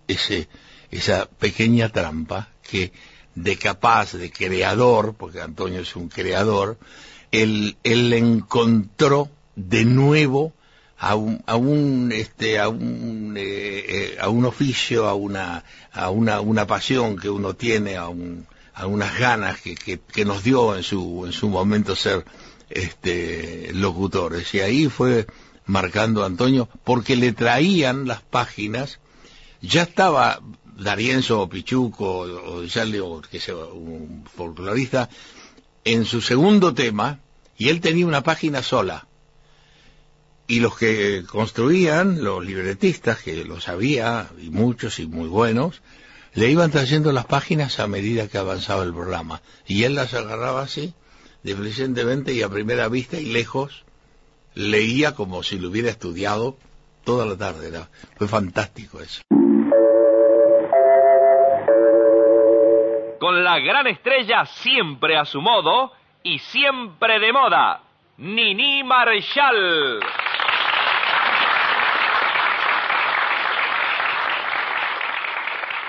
ese, 0.06 0.48
esa 0.90 1.26
pequeña 1.26 1.88
trampa 1.90 2.48
que 2.62 2.92
de 3.34 3.56
capaz, 3.56 4.12
de 4.12 4.30
creador, 4.30 5.14
porque 5.14 5.40
Antonio 5.40 5.80
es 5.80 5.94
un 5.96 6.08
creador, 6.08 6.78
él, 7.30 7.76
él 7.84 8.12
encontró 8.12 9.28
de 9.54 9.84
nuevo 9.84 10.52
a 10.98 11.14
un, 11.14 11.42
a 11.46 11.56
un, 11.56 12.10
este, 12.12 12.58
a 12.58 12.68
un, 12.68 13.34
eh, 13.36 13.84
eh, 13.88 14.16
a 14.20 14.28
un 14.28 14.44
oficio, 14.44 15.06
a 15.06 15.14
una, 15.14 15.64
a 15.92 16.10
una, 16.10 16.40
una 16.40 16.66
pasión 16.66 17.16
que 17.16 17.30
uno 17.30 17.54
tiene, 17.54 17.96
a 17.96 18.08
un, 18.08 18.46
a 18.74 18.86
unas 18.86 19.18
ganas 19.18 19.60
que, 19.60 19.76
que, 19.76 20.00
que 20.00 20.24
nos 20.24 20.42
dio 20.42 20.76
en 20.76 20.82
su, 20.82 21.24
en 21.26 21.32
su 21.32 21.48
momento 21.48 21.94
ser, 21.94 22.24
este, 22.70 23.70
locutores. 23.72 24.52
Y 24.54 24.60
ahí 24.60 24.88
fue, 24.88 25.26
marcando 25.68 26.24
Antonio, 26.24 26.68
porque 26.82 27.14
le 27.14 27.32
traían 27.32 28.08
las 28.08 28.22
páginas, 28.22 28.98
ya 29.60 29.82
estaba 29.82 30.40
Darienzo 30.76 31.42
o 31.42 31.48
Pichuco 31.48 32.20
o, 32.20 32.64
o 32.64 33.22
que 33.22 33.40
sea 33.40 33.56
un 33.56 34.24
folclorista, 34.34 35.08
en 35.84 36.04
su 36.04 36.20
segundo 36.20 36.74
tema, 36.74 37.20
y 37.56 37.68
él 37.68 37.80
tenía 37.80 38.06
una 38.06 38.22
página 38.22 38.62
sola. 38.62 39.06
Y 40.46 40.60
los 40.60 40.76
que 40.78 41.24
construían, 41.26 42.24
los 42.24 42.44
libretistas, 42.44 43.18
que 43.18 43.44
lo 43.44 43.60
sabía, 43.60 44.30
y 44.40 44.50
muchos 44.50 44.98
y 44.98 45.06
muy 45.06 45.28
buenos, 45.28 45.82
le 46.32 46.50
iban 46.50 46.70
trayendo 46.70 47.12
las 47.12 47.26
páginas 47.26 47.80
a 47.80 47.86
medida 47.86 48.28
que 48.28 48.38
avanzaba 48.38 48.84
el 48.84 48.94
programa. 48.94 49.42
Y 49.66 49.82
él 49.84 49.94
las 49.94 50.14
agarraba 50.14 50.62
así, 50.62 50.94
deficientemente 51.42 52.32
y 52.32 52.42
a 52.42 52.48
primera 52.48 52.88
vista 52.88 53.20
y 53.20 53.26
lejos, 53.26 53.84
leía 54.58 55.14
como 55.14 55.44
si 55.44 55.56
lo 55.58 55.68
hubiera 55.68 55.88
estudiado 55.88 56.56
toda 57.04 57.24
la 57.24 57.36
tarde. 57.38 57.68
Era, 57.68 57.88
fue 58.16 58.26
fantástico 58.26 59.00
eso. 59.00 59.22
Con 63.20 63.44
la 63.44 63.58
gran 63.60 63.86
estrella 63.86 64.44
siempre 64.46 65.16
a 65.16 65.24
su 65.24 65.40
modo 65.40 65.92
y 66.22 66.38
siempre 66.40 67.20
de 67.20 67.32
moda, 67.32 67.82
Nini 68.18 68.82
Marshall. 68.82 70.00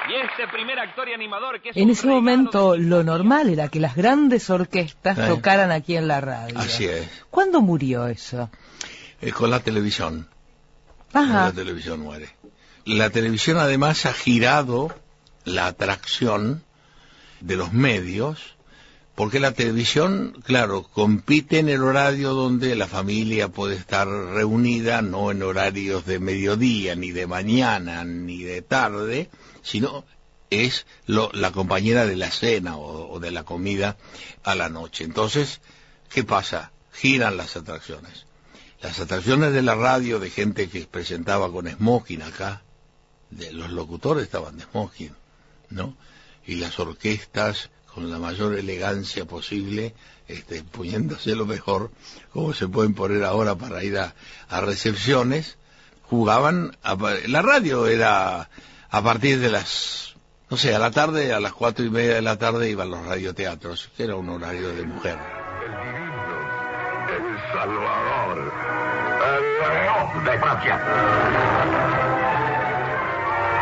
Y 0.10 0.13
este 0.13 0.48
primer 0.52 0.80
actor 0.80 1.08
y 1.08 1.13
animador 1.13 1.62
que 1.62 1.69
es 1.69 1.78
En 1.78 1.89
ese 1.89 2.08
momento 2.08 2.76
lo 2.76 3.04
normal 3.04 3.50
era 3.50 3.67
que 3.67 3.80
las 3.80 3.95
grandes 3.95 4.50
orquestas 4.50 5.28
tocaran 5.28 5.72
aquí 5.72 5.95
en 5.95 6.08
la 6.08 6.19
radio. 6.19 6.58
Así 6.58 6.86
es. 6.86 7.08
¿Cuándo 7.30 7.62
murió 7.62 8.08
eso? 8.08 8.50
Eh, 9.22 9.32
con 9.32 9.52
la 9.52 9.60
televisión. 9.60 10.28
Con 11.12 11.24
Ajá. 11.24 11.45
La 11.45 11.52
televisión 11.52 12.00
muere. 12.00 12.30
La 12.86 13.12
televisión 13.12 13.58
además 13.58 14.06
ha 14.08 14.13
girado 14.13 14.95
la 15.43 15.67
atracción 15.67 16.63
de 17.41 17.56
los 17.56 17.72
medios, 17.72 18.56
porque 19.15 19.39
la 19.39 19.52
televisión, 19.52 20.34
claro, 20.43 20.84
compite 20.84 21.60
en 21.60 21.69
el 21.69 21.84
horario 21.84 22.34
donde 22.34 22.76
la 22.76 22.88
familia 22.88 23.50
puede 23.50 23.76
estar 23.76 24.08
reunida, 24.08 25.02
no 25.02 25.30
en 25.30 25.43
horarios 25.43 26.06
de 26.06 26.19
mediodía, 26.19 26.95
ni 26.95 27.12
de 27.12 27.28
mañana, 27.28 28.04
ni 28.06 28.43
de 28.43 28.62
tarde, 28.62 29.30
sino 29.62 30.06
es 30.50 30.86
lo- 31.06 31.32
la 31.34 31.52
compañera 31.52 32.06
de 32.06 32.15
la 32.15 32.32
cena 32.32 32.78
o, 32.78 33.12
o 33.12 33.19
de 33.19 33.32
la 33.32 33.43
comida 33.43 33.98
a 34.43 34.56
la 34.56 34.69
noche. 34.69 35.04
Entonces, 35.04 35.62
¿qué 36.10 36.24
pasa? 36.24 36.72
Giran 36.91 37.38
las 37.38 37.56
atracciones. 37.56 38.26
Las 38.82 39.00
atracciones 39.00 39.54
de 39.54 39.62
la 39.62 39.76
radio 39.76 40.19
de 40.19 40.30
gente 40.30 40.69
que 40.69 40.86
presentaba 40.86 41.52
con 41.52 41.67
smoking 41.69 42.22
acá, 42.22 42.62
de 43.30 43.52
los 43.54 43.69
locutores 43.72 44.24
estaban 44.24 44.58
de 44.58 44.63
smoking, 44.63 45.13
¿no? 45.69 45.95
Y 46.48 46.56
las 46.56 46.80
orquestas 46.80 47.69
con 47.93 48.10
la 48.10 48.17
mayor 48.17 48.56
elegancia 48.58 49.26
posible, 49.26 49.93
este, 50.28 50.63
poniéndose 50.63 51.36
lo 51.36 51.45
mejor, 51.45 51.91
como 52.32 52.54
se 52.54 52.67
pueden 52.67 52.93
poner 52.95 53.24
ahora 53.24 53.56
para 53.56 53.84
ir 53.84 53.98
a, 54.00 54.15
a 54.48 54.62
recepciones, 54.62 55.58
jugaban, 56.04 56.76
a 56.82 56.95
la 57.28 57.41
radio 57.41 57.86
era 57.88 58.50
a 58.91 59.02
partir 59.02 59.39
de 59.39 59.49
las, 59.49 60.15
no 60.49 60.58
sé, 60.58 60.73
a 60.73 60.80
la 60.80 60.91
tarde, 60.91 61.34
a 61.34 61.39
las 61.39 61.54
cuatro 61.54 61.86
y 61.86 61.89
media 61.89 62.15
de 62.15 62.21
la 62.21 62.38
tarde 62.38 62.69
iban 62.69 62.89
los 62.89 63.06
radioteatros, 63.06 63.91
que 63.95 64.04
era 64.04 64.15
un 64.15 64.30
horario 64.30 64.69
de 64.69 64.84
mujer. 64.84 65.17
El 67.10 67.38
Salvador, 67.54 68.54
el 69.25 69.43
león 69.73 70.25
de 70.25 70.39
Francia. 70.39 70.80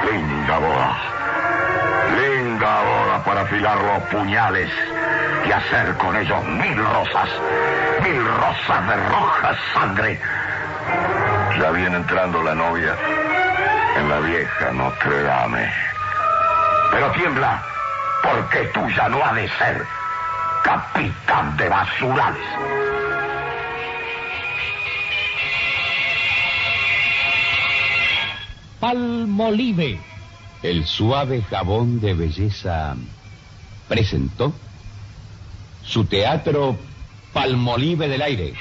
Linda 0.10 0.60
boda, 0.60 0.98
linda 2.16 2.82
boda 2.84 3.24
para 3.26 3.42
afilar 3.42 3.78
los 3.82 4.04
puñales 4.10 4.72
y 5.46 5.52
hacer 5.52 5.98
con 5.98 6.16
ellos 6.16 6.46
mil 6.46 6.78
rosas, 6.78 7.30
mil 8.02 8.26
rosas 8.26 8.88
de 8.88 8.96
roja 9.10 9.58
sangre. 9.74 10.20
Ya 11.60 11.72
viene 11.72 11.98
entrando 11.98 12.42
la 12.44 12.56
novia 12.56 12.96
en 13.98 14.10
la 14.10 14.20
vieja 14.20 14.72
Notre 14.72 15.24
Dame. 15.24 15.72
Pero 16.92 17.12
tiembla, 17.12 17.64
porque 18.22 18.66
tuya 18.74 19.10
no 19.10 19.24
ha 19.24 19.34
de 19.34 19.50
ser 19.50 19.86
capitán 20.64 21.58
de 21.58 21.70
basurales. 21.70 22.48
Palmolive, 28.80 30.00
el 30.62 30.86
suave 30.86 31.42
jabón 31.42 32.00
de 32.00 32.14
belleza, 32.14 32.96
presentó 33.88 34.54
su 35.84 36.06
teatro 36.06 36.78
Palmolive 37.34 38.08
del 38.08 38.22
aire. 38.22 38.54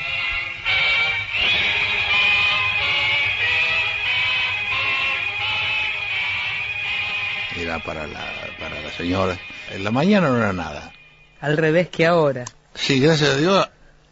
Para 7.85 8.07
la, 8.07 8.25
para 8.59 8.81
la 8.81 8.91
señora. 8.93 9.39
En 9.71 9.85
la 9.85 9.91
mañana 9.91 10.29
no 10.29 10.39
era 10.39 10.53
nada. 10.53 10.93
Al 11.41 11.57
revés 11.57 11.89
que 11.89 12.07
ahora. 12.07 12.45
Sí, 12.75 13.01
gracias 13.01 13.31
a 13.31 13.37
Dios, 13.37 13.69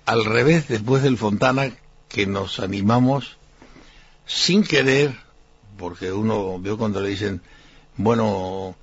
al 0.07 0.25
revés 0.25 0.69
después 0.69 1.03
del 1.03 1.17
Fontana, 1.17 1.71
que 2.09 2.27
nos 2.27 2.61
animamos 2.61 3.37
sin 4.27 4.65
querer, 4.65 5.15
porque 5.77 6.13
uno 6.13 6.59
vio 6.59 6.79
cuando 6.79 7.01
le 7.01 7.11
dicen, 7.11 7.43
bueno, 7.97 8.77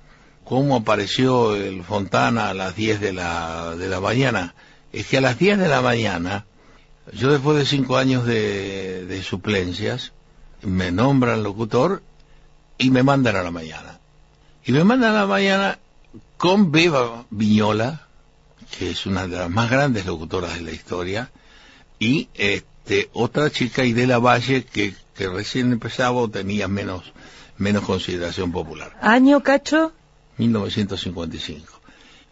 ¿cómo 0.44 0.76
apareció 0.76 1.56
el 1.56 1.82
Fontana 1.82 2.48
a 2.48 2.54
las 2.54 2.76
10 2.76 3.00
de 3.00 3.12
la, 3.12 3.76
de 3.76 3.88
la 3.88 4.00
mañana? 4.00 4.54
Es 4.92 5.06
que 5.06 5.18
a 5.18 5.20
las 5.20 5.38
10 5.38 5.58
de 5.58 5.68
la 5.68 5.80
mañana, 5.80 6.46
yo 7.12 7.32
después 7.32 7.56
de 7.58 7.66
cinco 7.66 7.96
años 7.96 8.26
de, 8.26 9.06
de 9.06 9.22
suplencias, 9.22 10.12
me 10.62 10.92
nombran 10.92 11.42
locutor 11.42 12.02
y 12.78 12.90
me 12.90 13.02
mandan 13.02 13.36
a 13.36 13.42
la 13.42 13.50
mañana. 13.50 13.98
Y 14.64 14.70
me 14.72 14.84
mandan 14.84 15.16
a 15.16 15.20
la 15.20 15.26
mañana 15.26 15.78
con 16.36 16.70
Beba 16.70 17.24
Viñola, 17.30 18.06
que 18.78 18.90
es 18.90 19.06
una 19.06 19.26
de 19.26 19.36
las 19.36 19.50
más 19.50 19.68
grandes 19.68 20.06
locutoras 20.06 20.54
de 20.54 20.60
la 20.60 20.70
historia, 20.70 21.32
y 21.98 22.28
este 22.34 23.10
otra 23.12 23.50
chica, 23.50 23.84
Idela 23.84 24.18
Valle, 24.18 24.64
que, 24.64 24.94
que 25.16 25.28
recién 25.28 25.72
empezaba 25.72 26.18
o 26.18 26.30
tenía 26.30 26.68
menos, 26.68 27.12
menos 27.58 27.82
consideración 27.82 28.52
popular. 28.52 28.96
¿Año, 29.00 29.42
Cacho? 29.42 29.92
1955. 30.38 31.80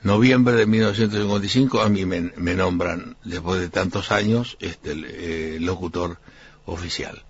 Noviembre 0.02 0.54
de 0.54 0.66
1955 0.66 1.80
a 1.80 1.88
mí 1.88 2.06
me, 2.06 2.32
me 2.36 2.54
nombran, 2.54 3.16
después 3.24 3.60
de 3.60 3.68
tantos 3.68 4.12
años, 4.12 4.56
este 4.60 4.92
el, 4.92 5.04
eh, 5.04 5.58
locutor 5.60 6.18
oficial. 6.64 7.24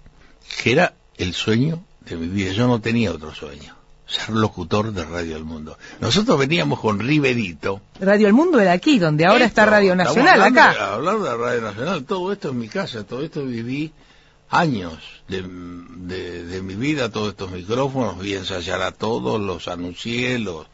Que 0.62 0.72
era 0.72 0.94
el 1.16 1.32
sueño 1.32 1.84
de 2.04 2.16
mi 2.16 2.28
vida. 2.28 2.52
Yo 2.52 2.66
no 2.68 2.80
tenía 2.82 3.12
otro 3.12 3.34
sueño 3.34 3.79
ser 4.10 4.30
locutor 4.30 4.92
de 4.92 5.04
Radio 5.04 5.36
El 5.36 5.44
Mundo. 5.44 5.78
Nosotros 6.00 6.38
veníamos 6.38 6.80
con 6.80 6.98
Riverito. 6.98 7.80
Radio 8.00 8.26
El 8.26 8.32
Mundo 8.32 8.58
era 8.60 8.72
aquí, 8.72 8.98
donde 8.98 9.24
ahora 9.24 9.44
Esto, 9.44 9.60
está 9.60 9.66
Radio 9.66 9.94
Nacional, 9.96 10.40
hablando 10.42 10.60
acá. 10.60 10.72
de- 10.72 10.80
hablar 10.80 11.18
de 11.20 11.36
Radio 11.36 11.60
Nacional, 11.62 12.04
todo 12.04 12.32
esto 12.32 12.48
en 12.50 12.58
mi 12.58 12.68
casa, 12.68 13.04
todo 13.04 13.22
esto 13.22 13.44
viví 13.44 13.92
años 14.50 14.98
de, 15.28 15.42
de, 15.46 16.44
de 16.44 16.62
mi 16.62 16.74
vida, 16.74 17.08
todos 17.10 17.28
estos 17.30 17.52
micrófonos, 17.52 18.18
vi 18.18 18.34
ensayar 18.34 18.82
a 18.82 18.90
todos, 18.90 19.40
los 19.40 19.68
anuncié, 19.68 20.38
los, 20.40 20.66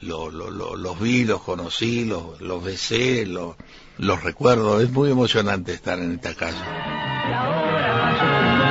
los, 0.00 0.32
los, 0.34 0.50
los- 0.50 0.78
los 0.78 0.98
vi, 1.00 1.24
los 1.24 1.40
conocí, 1.42 2.04
los, 2.06 2.40
los 2.40 2.64
besé, 2.64 3.24
los, 3.26 3.54
los 3.98 4.22
recuerdo. 4.24 4.80
Es 4.80 4.90
muy 4.90 5.10
emocionante 5.12 5.72
estar 5.74 5.98
en 6.00 6.14
esta 6.14 6.34
casa. 6.34 6.64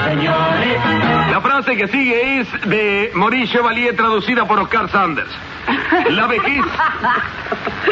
La 0.09 1.18
frase 1.69 1.77
que 1.77 1.87
sigue 1.87 2.39
es 2.39 2.47
de 2.67 3.11
Maurice 3.13 3.53
Chevalier 3.53 3.95
traducida 3.95 4.47
por 4.47 4.59
Oscar 4.59 4.89
Sanders. 4.91 5.29
La 6.09 6.25
vejez, 6.27 6.65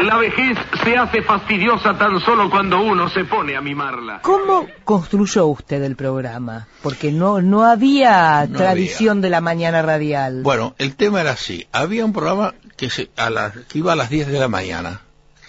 la 0.04 0.18
vejez 0.18 0.58
se 0.84 0.98
hace 0.98 1.22
fastidiosa 1.22 1.98
tan 1.98 2.20
solo 2.22 2.50
cuando 2.50 2.82
uno 2.82 3.10
se 3.10 3.26
pone 3.26 3.56
a 3.56 3.62
mimarla. 3.62 4.22
¿Cómo 4.22 4.68
construyó 4.84 5.46
usted 5.48 5.84
el 5.84 5.96
programa? 5.96 6.68
Porque 6.82 7.12
no, 7.12 7.42
no 7.42 7.66
había 7.66 8.48
No 8.48 8.58
tradición 8.58 9.22
de 9.22 9.30
la 9.30 9.42
mañana 9.42 9.82
radial. 9.82 10.42
Bueno, 10.42 10.74
el 10.80 10.96
tema 10.96 11.22
era 11.22 11.32
así. 11.32 11.68
Había 11.72 12.06
un 12.06 12.14
programa 12.14 12.56
que, 12.78 12.90
se, 12.90 13.10
a 13.16 13.30
las, 13.30 13.56
que 13.68 13.80
iba 13.80 13.94
a 13.94 13.96
las 13.96 14.10
10 14.10 14.28
de 14.28 14.40
la 14.40 14.48
mañana, 14.48 15.02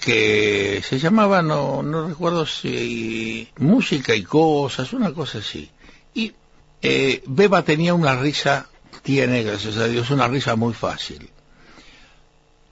que 0.02 0.82
se 0.86 0.98
llamaba, 0.98 1.40
no, 1.40 1.82
no 1.82 2.08
recuerdo 2.08 2.44
si, 2.44 3.48
música 3.58 4.14
y 4.14 4.22
cosas, 4.22 4.92
una 4.92 5.12
cosa 5.12 5.38
así. 5.38 5.70
Y 6.14 6.34
eh, 6.82 7.22
Beba 7.26 7.62
tenía 7.62 7.94
una 7.94 8.16
risa, 8.16 8.68
tiene, 9.02 9.42
gracias 9.42 9.76
a 9.76 9.86
Dios, 9.86 10.10
una 10.10 10.28
risa 10.28 10.56
muy 10.56 10.74
fácil. 10.74 11.30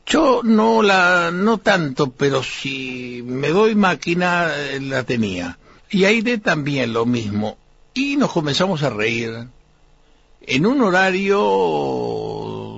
Yo 0.06 0.42
no 0.44 0.82
la, 0.82 1.32
no 1.32 1.58
tanto, 1.58 2.10
pero 2.10 2.42
si 2.44 3.22
me 3.26 3.48
doy 3.48 3.74
máquina, 3.74 4.48
eh, 4.54 4.80
la 4.80 5.02
tenía. 5.02 5.58
Y 5.90 6.04
Aide 6.04 6.38
también 6.38 6.92
lo 6.92 7.06
mismo. 7.06 7.58
Y 7.92 8.16
nos 8.16 8.30
comenzamos 8.30 8.84
a 8.84 8.90
reír 8.90 9.48
en 10.42 10.66
un 10.66 10.82
horario 10.82 11.40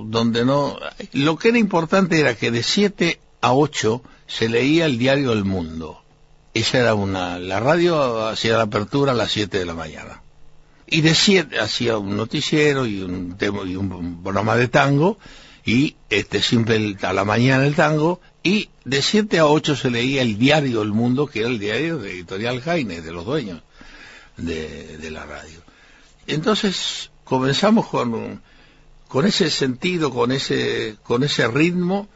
donde 0.07 0.43
no... 0.43 0.79
Lo 1.13 1.37
que 1.37 1.49
era 1.49 1.59
importante 1.59 2.19
era 2.19 2.35
que 2.35 2.49
de 2.49 2.63
7 2.63 3.19
a 3.41 3.53
8 3.53 4.01
se 4.25 4.49
leía 4.49 4.85
el 4.85 4.97
diario 4.97 5.31
El 5.31 5.45
Mundo. 5.45 6.01
Esa 6.55 6.79
era 6.79 6.95
una... 6.95 7.37
La 7.37 7.59
radio 7.59 8.27
hacía 8.27 8.57
la 8.57 8.63
apertura 8.63 9.11
a 9.11 9.15
las 9.15 9.31
7 9.31 9.59
de 9.59 9.65
la 9.65 9.75
mañana. 9.75 10.23
Y 10.91 11.01
de 11.01 11.13
7 11.13 11.59
hacía 11.59 11.97
un 11.97 12.17
noticiero 12.17 12.85
y 12.85 13.01
un, 13.01 13.37
y 13.39 13.75
un 13.75 14.23
programa 14.23 14.55
de 14.55 14.67
tango 14.67 15.17
y 15.65 15.95
este 16.09 16.41
siempre 16.41 16.97
a 17.01 17.13
la 17.13 17.25
mañana 17.25 17.65
el 17.65 17.75
tango 17.75 18.21
y 18.41 18.69
de 18.85 19.01
7 19.01 19.39
a 19.39 19.45
8 19.45 19.75
se 19.75 19.91
leía 19.91 20.21
el 20.23 20.39
diario 20.39 20.81
El 20.81 20.91
Mundo 20.93 21.27
que 21.27 21.41
era 21.41 21.49
el 21.49 21.59
diario 21.59 21.99
de 21.99 22.11
Editorial 22.11 22.61
Jaime, 22.61 23.01
de 23.01 23.11
los 23.11 23.25
dueños 23.25 23.61
de, 24.37 24.97
de 24.97 25.11
la 25.11 25.25
radio. 25.25 25.61
Entonces 26.25 27.11
comenzamos 27.23 27.87
con, 27.87 28.41
con 29.07 29.25
ese 29.25 29.49
sentido, 29.51 30.11
con 30.11 30.31
ese, 30.31 30.95
con 31.03 31.23
ese 31.23 31.47
ritmo, 31.47 32.07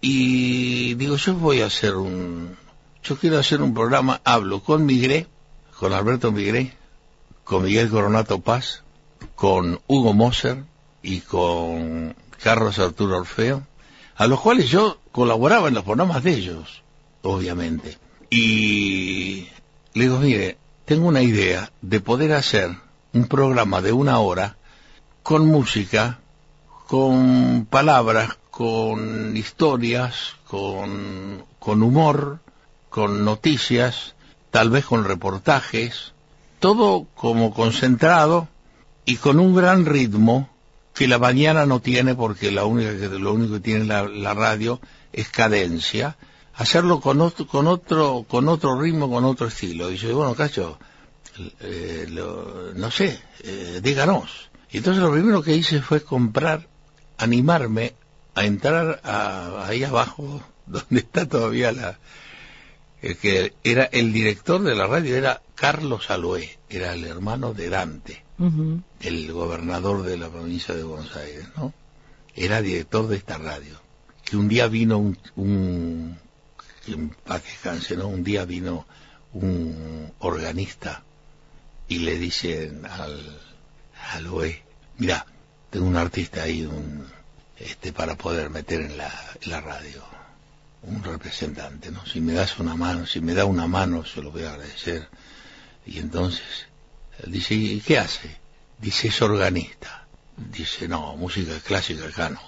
y 0.00 0.94
digo, 0.94 1.16
yo 1.16 1.34
voy 1.34 1.62
a 1.62 1.66
hacer 1.66 1.96
un, 1.96 2.56
yo 3.02 3.16
quiero 3.16 3.38
hacer 3.38 3.62
un 3.62 3.72
programa, 3.72 4.20
hablo 4.24 4.62
con 4.62 4.84
Migré, 4.84 5.26
con 5.78 5.92
Alberto 5.92 6.32
Migré, 6.32 6.75
con 7.46 7.62
Miguel 7.62 7.88
Coronato 7.88 8.40
Paz, 8.40 8.82
con 9.36 9.80
Hugo 9.86 10.12
Moser 10.12 10.64
y 11.00 11.20
con 11.20 12.16
Carlos 12.42 12.80
Arturo 12.80 13.18
Orfeo, 13.18 13.62
a 14.16 14.26
los 14.26 14.40
cuales 14.40 14.68
yo 14.68 14.98
colaboraba 15.12 15.68
en 15.68 15.74
los 15.74 15.84
programas 15.84 16.24
de 16.24 16.32
ellos, 16.32 16.82
obviamente. 17.22 17.98
Y 18.30 19.46
le 19.94 20.04
digo, 20.04 20.18
mire, 20.18 20.58
tengo 20.86 21.06
una 21.06 21.22
idea 21.22 21.70
de 21.82 22.00
poder 22.00 22.32
hacer 22.32 22.70
un 23.12 23.28
programa 23.28 23.80
de 23.80 23.92
una 23.92 24.18
hora 24.18 24.56
con 25.22 25.46
música, 25.46 26.18
con 26.88 27.64
palabras, 27.70 28.36
con 28.50 29.36
historias, 29.36 30.34
con, 30.48 31.44
con 31.60 31.84
humor, 31.84 32.40
con 32.88 33.24
noticias, 33.24 34.16
tal 34.50 34.70
vez 34.70 34.84
con 34.84 35.04
reportajes, 35.04 36.12
todo 36.58 37.06
como 37.14 37.52
concentrado 37.54 38.48
y 39.04 39.16
con 39.16 39.38
un 39.40 39.54
gran 39.54 39.86
ritmo 39.86 40.48
que 40.94 41.06
la 41.08 41.18
mañana 41.18 41.66
no 41.66 41.80
tiene 41.80 42.14
porque 42.14 42.50
la 42.50 42.64
única 42.64 42.90
lo 42.92 43.32
único 43.34 43.54
que 43.54 43.60
tiene 43.60 43.84
la, 43.84 44.08
la 44.08 44.34
radio 44.34 44.80
es 45.12 45.28
cadencia, 45.28 46.16
hacerlo 46.54 47.00
con 47.00 47.20
otro, 47.20 47.46
con 47.46 47.66
otro, 47.66 48.24
con 48.28 48.48
otro 48.48 48.80
ritmo, 48.80 49.08
con 49.10 49.24
otro 49.24 49.46
estilo. 49.48 49.90
Y 49.90 49.96
yo, 49.96 50.16
bueno, 50.16 50.34
Cacho, 50.34 50.78
eh, 51.60 52.06
lo- 52.08 52.72
no 52.74 52.90
sé, 52.90 53.20
eh, 53.44 53.80
díganos. 53.82 54.50
Y 54.70 54.78
entonces 54.78 55.02
lo 55.02 55.12
primero 55.12 55.42
que 55.42 55.54
hice 55.54 55.80
fue 55.82 56.02
comprar, 56.02 56.66
animarme 57.18 57.94
a 58.34 58.44
entrar 58.44 59.00
a- 59.04 59.66
ahí 59.66 59.84
abajo, 59.84 60.40
donde 60.66 61.00
está 61.00 61.26
todavía 61.28 61.72
la, 61.72 61.98
el 63.02 63.16
que 63.16 63.54
era 63.64 63.84
el 63.84 64.12
director 64.12 64.62
de 64.62 64.74
la 64.74 64.86
radio, 64.86 65.16
era 65.16 65.42
Carlos 65.54 66.10
Aloé, 66.10 66.58
era 66.68 66.94
el 66.94 67.04
hermano 67.04 67.54
de 67.54 67.68
Dante, 67.68 68.24
el 69.00 69.32
gobernador 69.32 70.02
de 70.02 70.16
la 70.16 70.28
provincia 70.28 70.74
de 70.74 70.82
Buenos 70.82 71.14
Aires, 71.16 71.46
¿no? 71.56 71.72
Era 72.34 72.60
director 72.60 73.08
de 73.08 73.16
esta 73.16 73.38
radio. 73.38 73.80
Que 74.24 74.36
un 74.36 74.48
día 74.48 74.66
vino 74.66 74.98
un, 74.98 75.18
un 75.36 76.18
que 76.84 77.96
¿no? 77.96 78.08
Un 78.08 78.22
día 78.22 78.44
vino 78.44 78.86
un 79.32 80.12
organista 80.18 81.04
y 81.88 82.00
le 82.00 82.18
dicen 82.18 82.84
al, 82.86 83.40
al 84.12 84.26
OE, 84.26 84.62
mira, 84.98 85.26
tengo 85.70 85.86
un 85.86 85.96
artista 85.96 86.42
ahí, 86.42 86.64
un, 86.64 87.06
este, 87.58 87.92
para 87.92 88.16
poder 88.16 88.50
meter 88.50 88.80
en 88.80 88.96
la, 88.96 89.12
en 89.40 89.50
la 89.50 89.60
radio, 89.60 90.02
un 90.82 91.02
representante, 91.02 91.90
¿no? 91.90 92.04
Si 92.06 92.20
me 92.20 92.32
das 92.32 92.58
una 92.58 92.74
mano, 92.76 93.06
si 93.06 93.20
me 93.20 93.34
da 93.34 93.44
una 93.44 93.66
mano, 93.66 94.04
se 94.04 94.22
lo 94.22 94.30
voy 94.30 94.44
a 94.44 94.50
agradecer. 94.52 95.08
Y 95.86 95.98
entonces, 95.98 96.66
él 97.22 97.32
dice, 97.32 97.54
¿y 97.54 97.80
qué 97.80 97.98
hace? 97.98 98.36
Dice, 98.80 99.08
es 99.08 99.22
organista. 99.22 100.06
Dice, 100.36 100.86
no, 100.88 101.16
música 101.16 101.52
clásica 101.64 102.06
acá 102.06 102.28
no. 102.28 102.40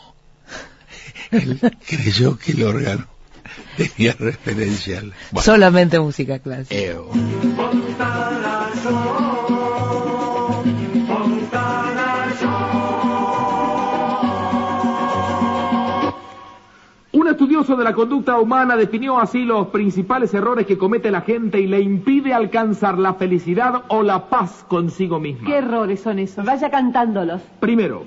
Él 1.31 1.59
creyó 1.87 2.39
que 2.39 2.53
el 2.53 2.65
órgano 2.65 3.07
tenía 3.77 4.13
referencia 4.13 4.99
al... 4.99 5.15
Bueno, 5.31 5.45
Solamente 5.45 5.99
música 5.99 6.39
clásica. 6.39 6.75
eh, 6.75 6.97
estudioso 17.39 17.77
de 17.77 17.85
la 17.85 17.93
conducta 17.95 18.41
humana 18.41 18.75
definió 18.77 19.21
así 19.21 19.45
los 19.45 19.69
principales 19.69 20.35
errores 20.35 20.67
que 20.67 20.77
comete 20.77 21.09
la 21.13 21.21
gente 21.21 21.61
y 21.61 21.69
le 21.69 21.81
impide 21.81 22.35
alcanzar 22.35 22.99
la 22.99 23.15
felicidad 23.15 23.85
o 23.89 24.03
la 24.03 24.29
paz 24.29 24.65
consigo 24.67 25.21
misma. 25.21 25.47
¿Qué 25.47 25.59
errores 25.59 26.01
son 26.01 26.19
esos? 26.19 26.45
Vaya 26.45 26.69
cantándolos. 26.69 27.41
Primero, 27.61 28.07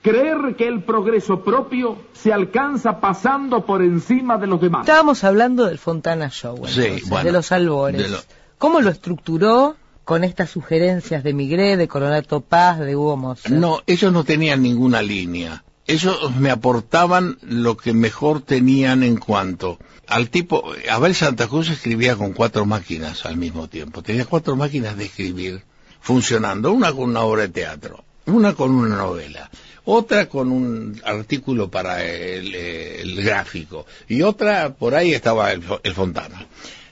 creer 0.00 0.56
que 0.56 0.66
el 0.66 0.82
progreso 0.82 1.40
propio 1.44 1.98
se 2.14 2.32
alcanza 2.32 3.00
pasando 3.00 3.66
por 3.66 3.82
encima 3.82 4.38
de 4.38 4.46
los 4.46 4.58
demás. 4.62 4.80
Estábamos 4.88 5.22
hablando 5.24 5.66
del 5.66 5.76
Fontana 5.78 6.30
Show, 6.30 6.56
Sí, 6.66 6.80
entonces, 6.84 7.08
bueno, 7.10 7.24
de 7.26 7.32
los 7.32 7.52
albores. 7.52 8.02
de 8.02 8.08
lo- 8.08 8.18
¿Cómo 8.56 8.80
lo 8.80 8.88
estructuró 8.88 9.76
con 10.04 10.24
estas 10.24 10.48
sugerencias 10.48 11.22
de 11.22 11.34
Migré, 11.34 11.76
de 11.76 11.86
Coronato 11.86 12.40
Paz, 12.40 12.78
de 12.78 12.96
Hugo? 12.96 13.34
No, 13.50 13.80
ellos 13.86 14.10
no 14.10 14.24
tenían 14.24 14.62
ninguna 14.62 15.02
línea. 15.02 15.63
Ellos 15.86 16.34
me 16.36 16.50
aportaban 16.50 17.38
lo 17.42 17.76
que 17.76 17.92
mejor 17.92 18.40
tenían 18.40 19.02
en 19.02 19.16
cuanto 19.16 19.78
al 20.06 20.30
tipo. 20.30 20.72
Abel 20.90 21.14
Santa 21.14 21.46
Cruz 21.46 21.68
escribía 21.68 22.16
con 22.16 22.32
cuatro 22.32 22.64
máquinas 22.64 23.26
al 23.26 23.36
mismo 23.36 23.68
tiempo. 23.68 24.02
Tenía 24.02 24.24
cuatro 24.24 24.56
máquinas 24.56 24.96
de 24.96 25.04
escribir 25.04 25.62
funcionando. 26.00 26.72
Una 26.72 26.92
con 26.92 27.10
una 27.10 27.20
obra 27.20 27.42
de 27.42 27.48
teatro, 27.48 28.04
una 28.26 28.54
con 28.54 28.70
una 28.70 28.96
novela, 28.96 29.50
otra 29.84 30.26
con 30.28 30.50
un 30.50 31.00
artículo 31.04 31.70
para 31.70 32.02
el, 32.02 32.54
eh, 32.54 33.02
el 33.02 33.22
gráfico 33.22 33.86
y 34.08 34.22
otra 34.22 34.74
por 34.74 34.94
ahí 34.94 35.12
estaba 35.12 35.52
el, 35.52 35.62
el 35.82 35.94
Fontana. 35.94 36.46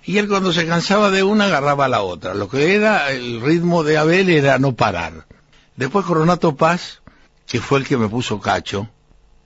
Y 0.04 0.18
él 0.18 0.28
cuando 0.28 0.52
se 0.52 0.66
cansaba 0.66 1.10
de 1.10 1.22
una 1.22 1.44
agarraba 1.44 1.88
la 1.88 2.02
otra. 2.02 2.34
Lo 2.34 2.48
que 2.48 2.74
era 2.74 3.10
el 3.12 3.40
ritmo 3.40 3.84
de 3.84 3.98
Abel 3.98 4.28
era 4.28 4.58
no 4.58 4.74
parar. 4.74 5.26
Después 5.76 6.04
Coronato 6.04 6.56
Paz, 6.56 7.01
que 7.46 7.60
fue 7.60 7.78
el 7.78 7.86
que 7.86 7.96
me 7.96 8.08
puso 8.08 8.40
cacho, 8.40 8.88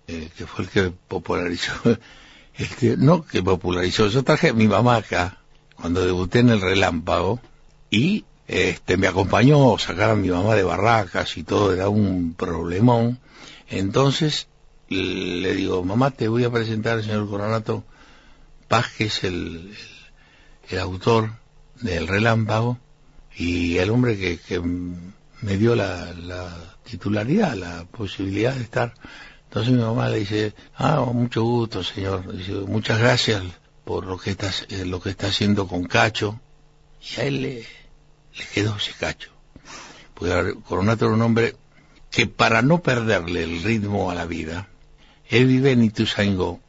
eh, 0.06 0.30
que 0.36 0.46
fue 0.46 0.64
el 0.64 0.70
que 0.70 0.90
popularizó, 0.90 1.72
este, 2.56 2.96
no 2.96 3.24
que 3.24 3.42
popularizó, 3.42 4.08
yo 4.08 4.22
traje 4.22 4.50
a 4.50 4.54
mi 4.54 4.68
mamá 4.68 4.96
acá, 4.96 5.38
cuando 5.74 6.04
debuté 6.04 6.40
en 6.40 6.50
el 6.50 6.60
Relámpago, 6.60 7.40
y 7.90 8.24
este, 8.48 8.96
me 8.96 9.08
acompañó 9.08 9.74
a 9.74 9.78
sacar 9.78 10.10
a 10.10 10.16
mi 10.16 10.28
mamá 10.28 10.54
de 10.54 10.62
barracas 10.62 11.36
y 11.36 11.42
todo, 11.42 11.72
era 11.72 11.88
un 11.88 12.34
problemón. 12.34 13.18
Entonces 13.68 14.48
le 14.88 15.54
digo, 15.54 15.82
mamá, 15.82 16.12
te 16.12 16.28
voy 16.28 16.44
a 16.44 16.50
presentar 16.50 16.94
al 16.94 17.04
señor 17.04 17.28
Coronato 17.28 17.84
Paz, 18.68 18.92
que 18.96 19.04
es 19.04 19.24
el, 19.24 19.34
el, 19.34 19.76
el 20.70 20.78
autor 20.78 21.32
del 21.80 22.06
Relámpago, 22.06 22.78
y 23.36 23.78
el 23.78 23.90
hombre 23.90 24.16
que, 24.16 24.38
que 24.38 24.62
me 25.42 25.56
dio 25.56 25.74
la, 25.74 26.12
la 26.14 26.76
titularidad, 26.84 27.54
la 27.54 27.84
posibilidad 27.84 28.54
de 28.54 28.62
estar. 28.62 28.94
Entonces 29.44 29.72
mi 29.72 29.80
mamá 29.80 30.08
le 30.08 30.20
dice, 30.20 30.54
ah, 30.76 31.00
mucho 31.12 31.42
gusto, 31.42 31.82
señor. 31.82 32.24
Muchas 32.66 32.98
gracias 32.98 33.42
por 33.84 34.06
lo 34.06 34.18
que 34.18 34.30
está, 34.30 34.50
eh, 34.68 34.84
lo 34.84 35.00
que 35.00 35.10
está 35.10 35.28
haciendo 35.28 35.66
con 35.66 35.84
Cacho. 35.84 36.40
Y 37.00 37.20
a 37.20 37.24
él 37.24 37.42
le, 37.42 37.54
le 38.36 38.44
quedó 38.52 38.76
ese 38.76 38.92
Cacho. 38.98 39.30
Porque 40.14 40.54
Coronato 40.66 41.06
era 41.06 41.14
un 41.14 41.22
hombre 41.22 41.56
que 42.10 42.26
para 42.26 42.62
no 42.62 42.82
perderle 42.82 43.44
el 43.44 43.62
ritmo 43.62 44.10
a 44.10 44.14
la 44.14 44.26
vida, 44.26 44.68
él 45.28 45.46
vive 45.46 45.72
en 45.72 45.84
Ituzaingó 45.84 46.60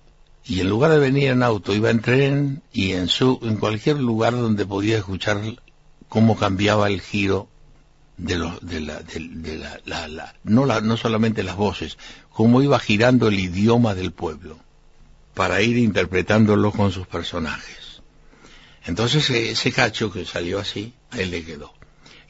y 0.43 0.61
en 0.61 0.69
lugar 0.69 0.91
de 0.91 0.99
venir 0.99 1.29
en 1.29 1.43
auto 1.43 1.73
iba 1.73 1.89
en 1.89 2.01
tren 2.01 2.63
y 2.71 2.93
en 2.93 3.07
su 3.07 3.39
en 3.43 3.57
cualquier 3.57 3.97
lugar 3.97 4.33
donde 4.33 4.65
podía 4.65 4.97
escuchar 4.97 5.41
cómo 6.07 6.37
cambiaba 6.37 6.87
el 6.87 7.01
giro 7.01 7.49
de 8.17 8.35
los 8.37 8.59
de 8.65 8.79
la 8.81 9.01
de, 9.01 9.19
de 9.31 9.57
la, 9.57 9.79
la- 9.85 10.07
la- 10.07 10.33
no 10.43 10.65
la, 10.65 10.81
no 10.81 10.97
solamente 10.97 11.43
las 11.43 11.55
voces 11.55 11.97
cómo 12.31 12.61
iba 12.61 12.79
girando 12.79 13.27
el 13.27 13.39
idioma 13.39 13.93
del 13.95 14.11
pueblo 14.11 14.57
para 15.33 15.61
ir 15.61 15.77
interpretándolo 15.77 16.71
con 16.71 16.91
sus 16.91 17.05
personajes 17.07 18.01
entonces 18.85 19.29
eh, 19.29 19.51
ese 19.51 19.71
cacho 19.71 20.11
que 20.11 20.25
salió 20.25 20.59
así 20.59 20.93
a 21.11 21.19
él 21.19 21.31
le 21.31 21.43
quedó 21.45 21.73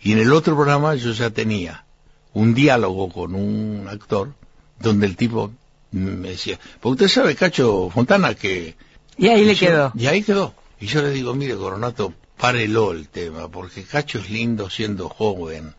y 0.02 0.12
en 0.12 0.20
el 0.20 0.34
otro 0.34 0.56
programa 0.56 0.96
yo 0.96 1.12
ya 1.14 1.30
tenía 1.30 1.86
un 2.34 2.54
diálogo 2.54 3.10
con 3.10 3.34
un 3.34 3.88
actor 3.90 4.34
donde 4.80 5.08
el 5.08 5.16
tipo 5.16 5.52
me 5.92 6.30
decía, 6.30 6.60
pues 6.82 6.92
usted 6.94 7.08
sabe, 7.08 7.34
Cacho 7.36 7.90
Fontana, 7.90 8.36
que... 8.36 8.76
Y 9.18 9.30
ahí 9.30 9.44
le 9.46 9.56
yo- 9.56 9.68
quedó. 9.68 9.92
Y 9.96 10.06
ahí 10.06 10.22
quedó. 10.22 10.54
Y 10.80 10.86
yo 10.86 11.02
le 11.02 11.10
digo, 11.12 11.34
mire, 11.34 11.56
Coronato, 11.56 12.14
párelo 12.38 12.92
el 12.92 13.08
tema, 13.10 13.48
porque 13.50 13.84
Cacho 13.84 14.20
es 14.20 14.30
lindo 14.30 14.70
siendo 14.70 15.10
joven. 15.10 15.74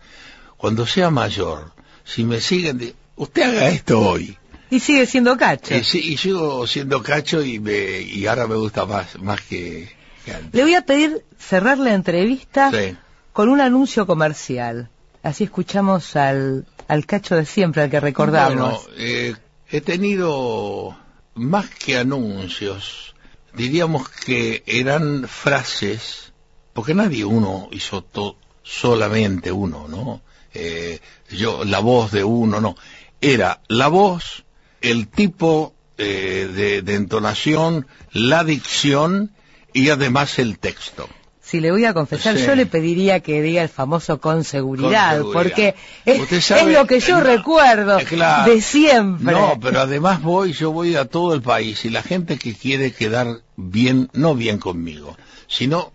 Cuando 0.57 0.87
sea 0.87 1.11
mayor, 1.11 1.73
si 2.05 2.25
me 2.25 2.41
siguen, 2.41 2.95
usted 3.17 3.43
haga 3.43 3.69
esto 3.69 4.01
hoy. 4.01 4.37
Y 4.71 4.81
sigue 4.81 5.07
siendo 5.07 5.37
cacho. 5.39 5.83
Sí, 5.83 5.99
y 6.13 6.17
sigo 6.19 6.67
siendo 6.67 7.03
Cacho 7.03 7.43
y, 7.43 7.59
me, 7.59 8.01
y 8.03 8.27
ahora 8.27 8.47
me 8.47 8.57
gusta 8.57 8.85
más, 8.85 9.19
más 9.19 9.41
que, 9.41 9.89
que 10.27 10.35
antes. 10.35 10.53
Le 10.53 10.63
voy 10.63 10.75
a 10.75 10.83
pedir 10.83 11.25
cerrar 11.39 11.79
la 11.79 11.95
entrevista 11.95 12.71
Sí. 12.71 12.95
con 13.33 13.49
un 13.49 13.63
anuncio 13.63 14.07
comercial. 14.07 14.91
Así 15.23 15.45
escuchamos 15.45 16.17
al, 16.17 16.67
al 16.87 17.07
cacho 17.07 17.35
de 17.37 17.47
siempre, 17.47 17.81
al 17.83 17.91
que 17.91 17.99
recordamos. 18.01 18.85
Bueno, 18.85 18.97
eh, 18.99 19.35
he 19.71 19.81
tenido 19.81 20.99
más 21.35 21.71
que 21.71 21.97
anuncios, 21.97 23.15
diríamos 23.55 24.09
que 24.11 24.63
eran 24.67 25.27
frases, 25.29 26.28
porque 26.73 26.95
nadie 26.95 27.25
uno 27.25 27.69
hizo 27.73 28.03
to- 28.03 28.37
solamente 28.63 29.51
uno, 29.53 29.87
¿no? 29.89 30.21
Eh, 30.55 31.01
yo, 31.31 31.65
la 31.65 31.79
voz 31.81 32.11
de 32.13 32.25
uno, 32.25 32.61
no. 32.61 32.77
Era 33.21 33.61
la 33.69 33.89
voz, 33.89 34.45
el 34.81 35.09
tipo 35.09 35.75
eh, 35.97 36.49
de, 36.55 36.83
de 36.83 36.95
entonación, 36.95 37.87
la 38.13 38.45
dicción 38.45 39.33
y 39.73 39.91
además 39.91 40.39
el 40.39 40.59
texto. 40.59 41.09
Si 41.41 41.61
le 41.61 41.71
voy 41.71 41.85
a 41.87 41.95
confesar, 41.95 42.37
Sí. 42.37 42.45
yo 42.45 42.55
le 42.55 42.67
pediría 42.67 43.21
que 43.21 43.41
diga 43.41 43.63
el 43.63 43.71
famoso 43.71 44.21
con 44.21 44.45
seguridad, 44.45 45.19
Con 45.23 45.33
seguridad. 45.33 45.33
porque 45.33 45.75
es, 46.05 46.21
Usted 46.21 46.41
sabe- 46.43 46.61
es 46.61 46.79
lo 46.79 46.87
que 46.87 47.01
yo 47.01 47.19
no, 47.19 47.25
recuerdo 47.25 47.99
claro. 48.07 48.53
de 48.53 48.61
siempre. 48.61 49.33
No, 49.33 49.59
pero 49.61 49.81
además 49.81 50.21
voy, 50.23 50.53
yo 50.53 50.73
voy 50.73 50.95
a 50.97 51.07
todo 51.07 51.33
el 51.35 51.41
país 51.43 51.85
y 51.87 51.91
la 51.91 52.03
gente 52.03 52.39
que 52.39 52.55
quiere 52.55 52.93
quedar 52.93 53.41
bien, 53.57 54.11
no 54.13 54.35
bien 54.35 54.59
conmigo, 54.59 55.17
sino 55.47 55.93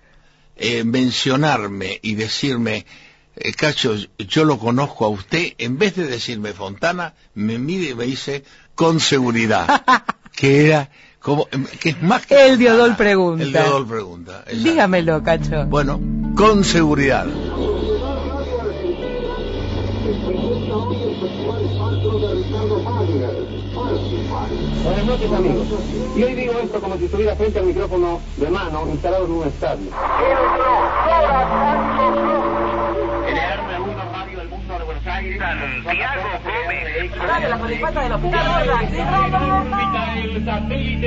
eh, 0.56 0.84
mencionarme 0.84 2.00
y 2.02 2.16
decirme, 2.16 2.86
eh, 3.36 3.54
Cacho, 3.54 3.96
yo 4.18 4.46
lo 4.46 4.60
conozco 4.60 5.06
a 5.06 5.10
usted, 5.10 5.54
en 5.58 5.78
vez 5.78 5.96
de 5.96 6.08
decirme 6.08 6.54
Fontana, 6.54 7.14
me 7.34 7.58
mide 7.58 7.92
y 7.92 7.96
me 7.96 8.06
dice 8.06 8.44
con 8.76 9.00
seguridad, 9.00 9.84
que 10.36 10.68
era 10.68 10.90
como, 11.20 11.48
em, 11.52 11.66
que 11.66 11.90
es 11.90 12.02
más 12.04 12.26
que 12.26 12.48
El 12.48 12.58
Diodol 12.58 12.96
pregunta. 12.96 13.44
el 13.44 13.54
Diodol 13.54 13.88
pregunta. 13.88 14.44
exacto. 14.48 14.64
Dígamelo, 14.70 15.24
cacho. 15.24 15.66
Bueno, 15.66 16.00
con 16.36 16.64
seguridad. 16.64 17.28
Buenas 24.84 25.06
noches 25.06 25.32
amigos. 25.32 25.68
Y 26.16 26.24
hoy 26.24 26.34
digo 26.34 26.54
esto 26.64 26.80
como 26.80 26.98
si 26.98 27.06
estuviera 27.06 27.36
frente 27.36 27.60
al 27.60 27.66
micrófono 27.66 28.20
de 28.38 28.50
mano 28.50 28.88
instalado 28.92 29.26
en 29.26 29.32
un 29.32 29.48
estadio. 29.48 29.92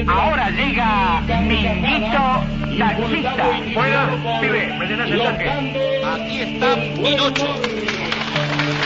Ahora 0.09 0.51
llega 0.51 1.21
Minguito 1.41 2.57
Taxista. 2.79 3.35
Juega, 3.75 4.41
pibe, 4.41 4.77
me 4.79 4.87
tenés 4.87 5.11
el 5.11 5.19
toque. 5.19 5.51
Aquí 6.05 6.41
está 6.41 6.75
Pinocho. 6.95 7.47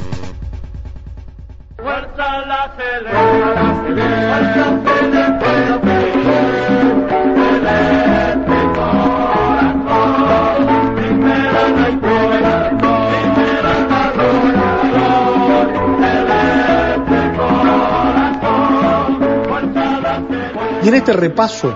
Y 20.83 20.89
en 20.89 20.95
este 20.95 21.13
repaso 21.15 21.75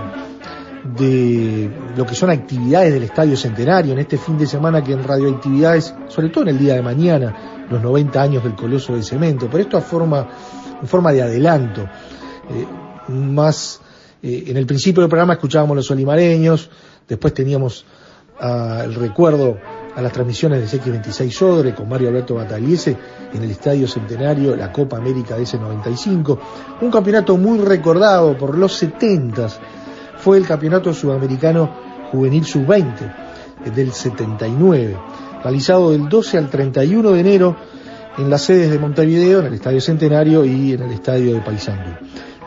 de 0.83 1.69
lo 1.95 2.05
que 2.05 2.15
son 2.15 2.29
actividades 2.29 2.93
del 2.93 3.03
Estadio 3.03 3.35
Centenario, 3.35 3.93
en 3.93 3.99
este 3.99 4.17
fin 4.17 4.37
de 4.37 4.47
semana 4.47 4.83
que 4.83 4.93
en 4.93 5.03
radioactividades, 5.03 5.93
sobre 6.07 6.29
todo 6.29 6.43
en 6.43 6.49
el 6.49 6.59
día 6.59 6.75
de 6.75 6.81
mañana, 6.81 7.65
los 7.69 7.81
90 7.81 8.21
años 8.21 8.43
del 8.43 8.55
Coloso 8.55 8.95
de 8.95 9.03
Cemento, 9.03 9.47
pero 9.51 9.63
esto 9.63 9.77
a 9.77 9.81
forma, 9.81 10.27
en 10.81 10.87
forma 10.87 11.11
de 11.11 11.21
adelanto, 11.21 11.81
eh, 11.81 13.11
más 13.11 13.81
eh, 14.21 14.45
en 14.47 14.57
el 14.57 14.65
principio 14.65 15.01
del 15.01 15.09
programa 15.09 15.33
escuchábamos 15.33 15.75
los 15.75 15.91
olimareños, 15.91 16.69
después 17.07 17.33
teníamos 17.33 17.85
ah, 18.39 18.81
el 18.85 18.95
recuerdo 18.95 19.57
a 19.95 20.01
las 20.01 20.13
transmisiones 20.13 20.71
de 20.71 20.81
X26 20.81 21.31
Sodre 21.31 21.75
con 21.75 21.89
Mario 21.89 22.09
Alberto 22.09 22.35
Bataliese 22.35 22.95
en 23.33 23.43
el 23.43 23.51
Estadio 23.51 23.87
Centenario, 23.87 24.55
la 24.55 24.71
Copa 24.71 24.97
América 24.97 25.35
de 25.35 25.43
ese 25.43 25.57
95, 25.57 26.39
un 26.81 26.91
campeonato 26.91 27.35
muy 27.37 27.59
recordado 27.59 28.37
por 28.37 28.57
los 28.57 28.73
70 28.77 29.47
fue 30.21 30.37
el 30.37 30.45
Campeonato 30.45 30.93
Sudamericano 30.93 31.69
Juvenil 32.11 32.45
Sub-20 32.45 32.93
eh, 33.65 33.71
del 33.71 33.91
79, 33.91 34.97
realizado 35.43 35.91
del 35.91 36.09
12 36.09 36.37
al 36.37 36.49
31 36.49 37.11
de 37.11 37.19
enero 37.19 37.55
en 38.17 38.29
las 38.29 38.41
sedes 38.43 38.71
de 38.71 38.79
Montevideo, 38.79 39.39
en 39.39 39.47
el 39.47 39.53
Estadio 39.53 39.81
Centenario 39.81 40.43
y 40.43 40.73
en 40.73 40.81
el 40.83 40.91
Estadio 40.91 41.33
de 41.33 41.41
Paysandú. 41.41 41.91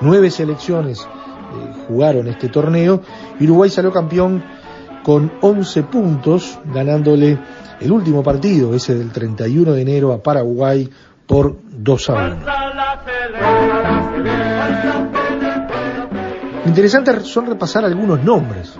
Nueve 0.00 0.30
selecciones 0.30 1.00
eh, 1.00 1.06
jugaron 1.88 2.28
este 2.28 2.48
torneo 2.48 3.02
y 3.40 3.44
Uruguay 3.44 3.70
salió 3.70 3.92
campeón 3.92 4.42
con 5.02 5.32
11 5.40 5.82
puntos, 5.84 6.58
ganándole 6.72 7.38
el 7.80 7.90
último 7.90 8.22
partido, 8.22 8.74
ese 8.74 8.94
del 8.94 9.10
31 9.10 9.72
de 9.72 9.82
enero 9.82 10.12
a 10.12 10.22
Paraguay 10.22 10.88
por 11.26 11.56
2 11.70 12.10
a 12.10 12.12
1. 12.12 12.36
Lo 16.64 16.68
interesante 16.68 17.20
son 17.24 17.46
repasar 17.46 17.84
algunos 17.84 18.22
nombres. 18.22 18.74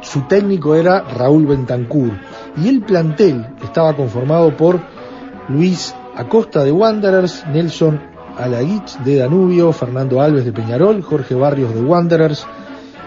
Su 0.00 0.22
técnico 0.22 0.74
era 0.74 1.02
Raúl 1.02 1.46
Bentancur 1.46 2.12
y 2.56 2.68
el 2.68 2.80
plantel 2.80 3.46
estaba 3.62 3.94
conformado 3.94 4.56
por 4.56 4.80
Luis 5.48 5.94
Acosta 6.16 6.64
de 6.64 6.72
Wanderers, 6.72 7.46
Nelson 7.52 8.00
Alaguich 8.38 8.96
de 9.00 9.16
Danubio, 9.16 9.72
Fernando 9.72 10.20
Alves 10.22 10.46
de 10.46 10.52
Peñarol, 10.52 11.02
Jorge 11.02 11.34
Barrios 11.34 11.74
de 11.74 11.82
Wanderers, 11.82 12.46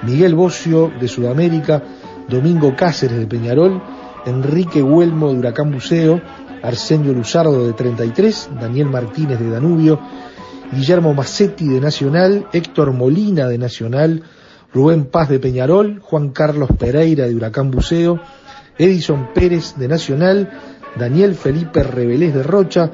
Miguel 0.04 0.36
Bocio 0.36 0.92
de 1.00 1.08
Sudamérica, 1.08 1.82
Domingo 2.30 2.76
Cáceres 2.76 3.18
de 3.18 3.26
Peñarol, 3.26 3.82
Enrique 4.26 4.84
Huelmo 4.84 5.30
de 5.32 5.40
Huracán 5.40 5.72
Buceo, 5.72 6.22
Arsenio 6.62 7.12
Luzardo 7.12 7.66
de 7.66 7.74
33, 7.74 8.50
Daniel 8.60 8.88
Martínez 8.88 9.40
de 9.40 9.50
Danubio, 9.50 10.00
Guillermo 10.72 11.14
Massetti 11.14 11.68
de 11.68 11.80
Nacional, 11.80 12.48
Héctor 12.54 12.92
Molina 12.92 13.48
de 13.48 13.58
Nacional, 13.58 14.24
Rubén 14.74 15.06
Paz 15.06 15.30
de 15.30 15.40
Peñarol, 15.40 16.00
Juan 16.02 16.30
Carlos 16.30 16.70
Pereira 16.78 17.28
de 17.28 17.36
Huracán 17.36 17.72
Buceo, 17.72 18.20
Edison 18.78 19.30
Pérez 19.34 19.76
de 19.78 19.88
Nacional, 19.88 20.50
Daniel 20.98 21.36
Felipe 21.36 21.84
Rebelés 21.84 22.34
de 22.34 22.44
Rocha, 22.44 22.92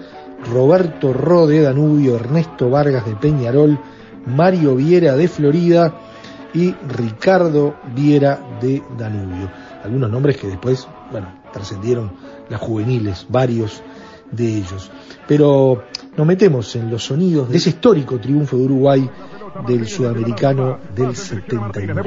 Roberto 0.51 1.13
Ro 1.13 1.47
de 1.47 1.61
Danubio, 1.61 2.15
Ernesto 2.15 2.69
Vargas 2.69 3.05
de 3.05 3.15
Peñarol, 3.15 3.79
Mario 4.25 4.75
Viera 4.75 5.15
de 5.15 5.27
Florida 5.27 5.93
y 6.53 6.73
Ricardo 6.87 7.75
Viera 7.95 8.39
de 8.61 8.83
Danubio. 8.97 9.49
Algunos 9.83 10.11
nombres 10.11 10.37
que 10.37 10.47
después, 10.47 10.87
bueno, 11.11 11.33
trascendieron 11.51 12.11
las 12.49 12.59
juveniles, 12.59 13.25
varios 13.29 13.81
de 14.31 14.57
ellos. 14.57 14.91
Pero 15.27 15.83
nos 16.17 16.27
metemos 16.27 16.75
en 16.75 16.89
los 16.89 17.03
sonidos 17.05 17.49
de 17.49 17.57
ese 17.57 17.69
histórico 17.69 18.19
triunfo 18.19 18.57
de 18.57 18.63
Uruguay 18.63 19.09
del 19.67 19.87
sudamericano 19.87 20.77
del 20.95 21.15
79. 21.15 22.01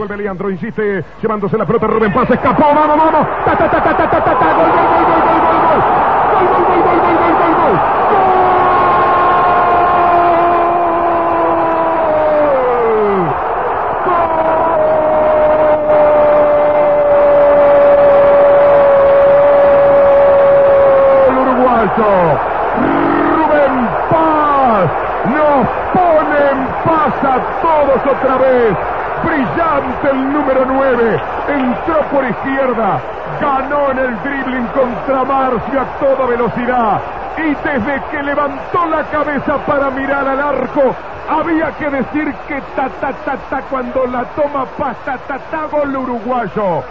Número 30.95 31.21
9. 31.47 31.65
Entró 31.65 32.01
por 32.11 32.25
izquierda. 32.25 33.01
Ganó 33.41 33.91
en 33.91 33.99
el 33.99 34.23
dribbling 34.23 34.67
contra 34.69 35.25
Marcio 35.25 35.81
a 35.81 35.85
toda 35.99 36.27
velocidad. 36.27 37.01
Y 37.37 37.55
desde 37.55 38.03
que 38.11 38.23
levantó 38.23 38.87
la 38.87 39.03
cabeza 39.05 39.59
para 39.67 39.91
mirar 39.91 40.29
al 40.29 40.41
arco, 40.41 40.95
había 41.29 41.73
que 41.73 41.91
decir 41.91 42.33
que 42.47 42.61
ta 42.77 42.89
ta 42.89 43.63
cuando 43.71 44.07
la 44.07 44.25
toma 44.37 44.67
ta 44.77 45.19
ta 45.19 45.67
gol 45.67 45.97
uruguayo. 45.97 46.85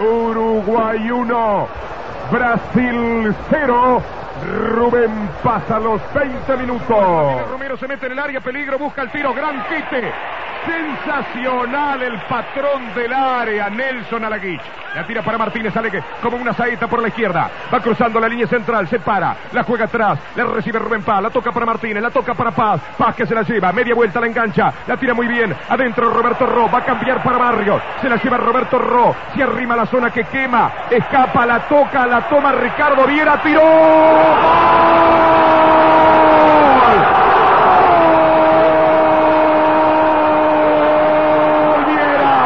Uruguay 0.00 1.10
1, 1.10 1.68
Brasil 2.30 3.34
0. 3.50 4.02
Rubén 4.74 5.28
pasa 5.42 5.78
los 5.78 6.00
20 6.14 6.56
minutos. 6.56 7.50
Romero 7.50 7.76
se 7.76 7.86
mete 7.86 8.06
en 8.06 8.12
el 8.12 8.18
área, 8.18 8.40
peligro, 8.40 8.78
busca 8.78 9.02
el 9.02 9.10
tiro, 9.10 9.34
gran 9.34 9.62
quite. 9.64 10.10
Sensacional 10.66 12.02
el 12.02 12.18
patrón 12.22 12.94
del 12.94 13.12
área, 13.12 13.70
Nelson 13.70 14.24
Alaguich. 14.24 14.60
La 14.94 15.06
tira 15.06 15.22
para 15.22 15.38
Martínez, 15.38 15.72
sale 15.72 15.90
como 16.20 16.36
una 16.36 16.52
saeta 16.52 16.86
por 16.88 17.00
la 17.00 17.08
izquierda. 17.08 17.50
Va 17.72 17.80
cruzando 17.80 18.18
la 18.20 18.28
línea 18.28 18.46
central, 18.46 18.88
se 18.88 18.98
para, 18.98 19.36
la 19.52 19.62
juega 19.62 19.84
atrás, 19.84 20.18
la 20.34 20.44
recibe 20.44 20.78
Rubén 20.78 21.02
Paz, 21.02 21.22
la 21.22 21.30
toca 21.30 21.52
para 21.52 21.64
Martínez, 21.66 22.02
la 22.02 22.10
toca 22.10 22.34
para 22.34 22.50
Paz. 22.50 22.80
Paz 22.98 23.14
que 23.14 23.26
se 23.26 23.34
la 23.34 23.42
lleva, 23.42 23.72
media 23.72 23.94
vuelta 23.94 24.20
la 24.20 24.26
engancha, 24.26 24.72
la 24.86 24.96
tira 24.96 25.14
muy 25.14 25.28
bien. 25.28 25.54
Adentro 25.68 26.10
Roberto 26.10 26.44
Ro, 26.46 26.68
va 26.70 26.78
a 26.78 26.84
cambiar 26.84 27.22
para 27.22 27.38
Barrio. 27.38 27.80
Se 28.00 28.08
la 28.08 28.16
lleva 28.16 28.36
Roberto 28.36 28.78
Ro, 28.78 29.14
se 29.34 29.42
arrima 29.42 29.76
la 29.76 29.86
zona 29.86 30.10
que 30.10 30.24
quema, 30.24 30.72
escapa, 30.90 31.46
la 31.46 31.60
toca, 31.68 32.06
la 32.06 32.28
toma 32.28 32.52
Ricardo 32.52 33.06
Viera, 33.06 33.40
tiró. 33.42 33.60
Viera. 41.86 42.36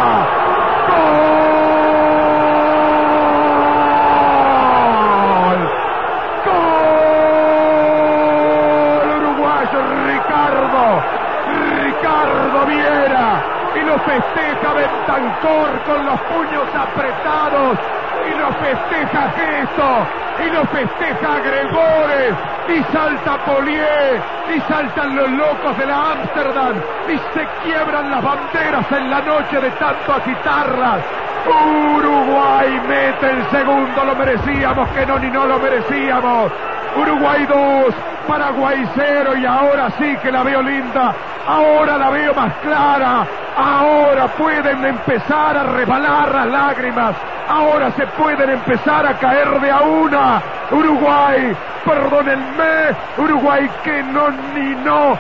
¡Gol! 4.24 5.60
¡Gol! 7.74 9.08
Uruguayo 9.18 9.80
Ricardo. 10.06 10.84
Ricardo 11.82 12.58
Viera. 12.66 13.26
Y 13.74 13.80
lo 13.80 13.98
festeja 13.98 14.68
Bentancor 14.72 15.63
con 15.86 16.04
los 16.06 16.20
puños 16.20 16.68
apretados. 16.74 17.78
Y 18.26 18.38
lo 18.38 18.52
festeja 18.52 19.30
Gesto. 19.36 20.06
Y 20.44 20.50
lo 20.50 20.64
festeja 20.66 21.38
Gregores. 21.40 22.34
Y 22.68 22.92
salta 22.92 23.38
Polié. 23.44 24.20
Y 24.54 24.60
saltan 24.60 25.16
los 25.16 25.30
locos 25.30 25.78
de 25.78 25.86
la 25.86 26.12
Ámsterdam. 26.12 26.76
Y 27.08 27.18
se 27.34 27.46
quiebran 27.62 28.10
las 28.10 28.22
banderas 28.22 28.92
en 28.92 29.10
la 29.10 29.20
noche 29.20 29.60
de 29.60 29.70
tanto 29.72 30.12
agitarlas. 30.12 31.00
Uruguay 31.46 32.80
mete 32.88 33.30
el 33.30 33.50
segundo, 33.50 34.04
lo 34.04 34.16
merecíamos, 34.16 34.88
que 34.90 35.04
no 35.04 35.18
ni 35.18 35.28
no 35.28 35.46
lo 35.46 35.58
merecíamos. 35.58 36.50
Uruguay 36.96 37.44
2, 37.46 37.94
Paraguay 38.26 38.88
0 38.94 39.36
y 39.36 39.44
ahora 39.44 39.90
sí 39.98 40.16
que 40.22 40.30
la 40.30 40.42
veo 40.42 40.62
linda, 40.62 41.14
ahora 41.46 41.98
la 41.98 42.10
veo 42.10 42.32
más 42.34 42.52
clara, 42.62 43.26
ahora 43.56 44.28
pueden 44.28 44.84
empezar 44.84 45.56
a 45.56 45.62
rebalar 45.64 46.34
las 46.34 46.46
lágrimas, 46.46 47.16
ahora 47.48 47.90
se 47.92 48.06
pueden 48.08 48.50
empezar 48.50 49.06
a 49.06 49.14
caer 49.18 49.60
de 49.60 49.70
a 49.70 49.80
una. 49.80 50.42
Uruguay, 50.70 51.56
perdónenme, 51.84 52.96
Uruguay 53.18 53.70
que 53.82 54.02
no 54.02 54.30
ni 54.54 54.74
no, 54.84 55.18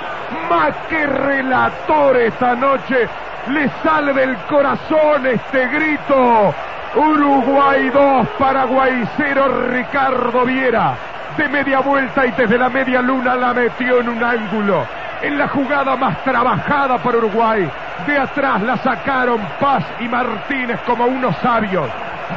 más 0.50 0.74
que 0.88 1.06
relator 1.06 2.16
esta 2.16 2.54
noche, 2.54 3.08
le 3.48 3.68
sale 3.82 4.12
del 4.12 4.36
corazón 4.48 5.26
este 5.26 5.66
grito. 5.68 6.54
Uruguay 6.96 7.90
2, 7.90 8.28
Paraguay 8.38 9.04
0, 9.16 9.68
Ricardo 9.68 10.44
Viera. 10.44 10.94
De 11.36 11.48
media 11.48 11.80
vuelta 11.80 12.24
y 12.24 12.30
desde 12.30 12.56
la 12.56 12.68
media 12.68 13.02
luna 13.02 13.34
la 13.34 13.52
metió 13.52 13.98
en 14.00 14.08
un 14.08 14.22
ángulo. 14.22 14.86
En 15.20 15.36
la 15.36 15.48
jugada 15.48 15.96
más 15.96 16.22
trabajada 16.22 16.98
por 16.98 17.16
Uruguay. 17.16 17.68
De 18.06 18.18
atrás 18.18 18.62
la 18.62 18.76
sacaron 18.78 19.40
Paz 19.60 19.84
y 20.00 20.08
Martínez 20.08 20.80
como 20.86 21.06
unos 21.06 21.36
sabios. 21.38 21.88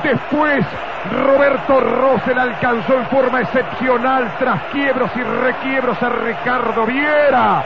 Después 0.03 0.65
Roberto 1.11 1.79
Rosel 1.79 2.37
alcanzó 2.37 2.93
en 2.93 3.05
forma 3.07 3.41
excepcional 3.41 4.33
tras 4.39 4.63
quiebros 4.71 5.09
y 5.15 5.23
requiebros 5.23 6.01
a 6.01 6.09
Ricardo 6.09 6.85
Viera. 6.85 7.63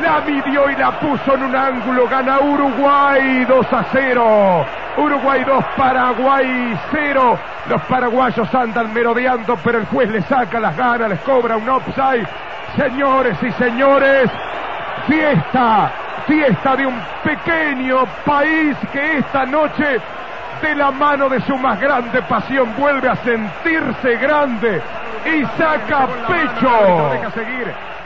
La 0.00 0.20
midió 0.20 0.70
y 0.70 0.76
la 0.76 0.98
puso 0.98 1.34
en 1.34 1.42
un 1.44 1.54
ángulo. 1.54 2.08
Gana 2.08 2.40
Uruguay 2.40 3.44
2 3.44 3.72
a 3.72 3.84
0. 3.92 4.66
Uruguay 4.96 5.44
2, 5.44 5.64
Paraguay 5.76 6.78
0. 6.90 7.38
Los 7.68 7.82
paraguayos 7.82 8.54
andan 8.54 8.92
merodeando, 8.92 9.56
pero 9.62 9.78
el 9.78 9.86
juez 9.86 10.10
le 10.10 10.22
saca 10.22 10.60
las 10.60 10.76
ganas, 10.76 11.10
les 11.10 11.20
cobra 11.20 11.56
un 11.56 11.68
offside. 11.68 12.26
Señores 12.76 13.36
y 13.42 13.50
señores, 13.52 14.30
fiesta, 15.06 15.92
fiesta 16.26 16.76
de 16.76 16.86
un 16.86 17.00
pequeño 17.24 18.04
país 18.24 18.76
que 18.92 19.18
esta 19.18 19.44
noche, 19.44 20.00
de 20.60 20.74
la 20.74 20.90
mano 20.90 21.28
de 21.28 21.40
su 21.42 21.56
más 21.56 21.80
grande 21.80 22.22
pasión, 22.22 22.74
vuelve 22.78 23.08
a 23.08 23.16
sentirse 23.16 24.16
grande 24.16 24.80
y 25.24 25.44
saca 25.58 26.06
pecho. 26.28 27.10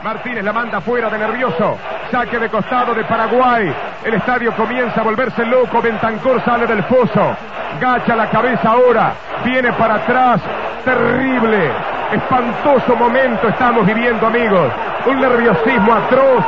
Martínez 0.02 0.44
la 0.44 0.52
manda 0.52 0.80
fuera 0.80 1.10
de 1.10 1.18
nervioso. 1.18 1.78
Saque 2.10 2.38
de 2.38 2.48
costado 2.48 2.94
de 2.94 3.02
Paraguay. 3.04 3.74
El 4.04 4.14
estadio 4.14 4.52
comienza 4.54 5.00
a 5.00 5.04
volverse 5.04 5.44
loco. 5.44 5.82
Bentancor 5.82 6.40
sale 6.44 6.66
del 6.66 6.84
foso. 6.84 7.36
Gacha 7.80 8.14
la 8.14 8.30
cabeza 8.30 8.70
ahora. 8.70 9.14
Viene 9.44 9.72
para 9.72 9.96
atrás. 9.96 10.40
Terrible. 10.84 11.72
Espantoso 12.12 12.94
momento 12.94 13.48
estamos 13.48 13.84
viviendo, 13.84 14.26
amigos. 14.28 14.70
Un 15.06 15.20
nerviosismo 15.20 15.92
atroz. 15.92 16.44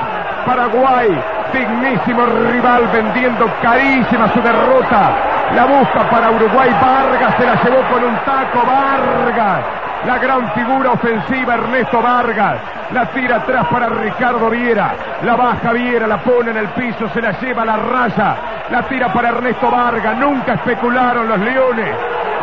Paraguay, 0.47 1.09
dignísimo 1.53 2.25
rival, 2.27 2.89
vendiendo 2.93 3.47
carísima 3.63 4.33
su 4.33 4.41
derrota. 4.41 5.13
La 5.55 5.65
busca 5.65 6.09
para 6.11 6.31
Uruguay. 6.31 6.71
Vargas 6.81 7.35
se 7.39 7.47
la 7.47 7.63
llevó 7.63 7.83
con 7.91 8.05
un 8.05 8.17
taco. 8.25 8.63
Vargas. 8.67 9.65
La 10.07 10.19
gran 10.19 10.53
figura 10.53 10.93
ofensiva 10.93 11.55
Ernesto 11.55 12.01
Vargas. 12.01 12.61
La 12.93 13.07
tira 13.07 13.37
atrás 13.37 13.67
para 13.71 13.89
Ricardo 13.89 14.49
Viera. 14.51 14.95
La 15.23 15.37
baja 15.37 15.73
Viera, 15.73 16.07
la 16.07 16.19
pone 16.19 16.51
en 16.51 16.57
el 16.57 16.69
piso, 16.69 17.09
se 17.13 17.21
la 17.21 17.33
lleva 17.41 17.63
a 17.63 17.67
la 17.67 17.77
raya. 17.77 18.37
La 18.71 18.83
tira 18.83 19.13
para 19.13 19.31
Ernesto 19.31 19.71
Vargas. 19.71 20.17
Nunca 20.19 20.55
especularon 20.55 21.29
los 21.29 21.39
leones. 21.41 21.95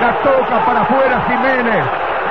La 0.02 0.14
toca 0.22 0.66
para 0.66 0.82
afuera 0.82 1.22
Jiménez. 1.28 1.86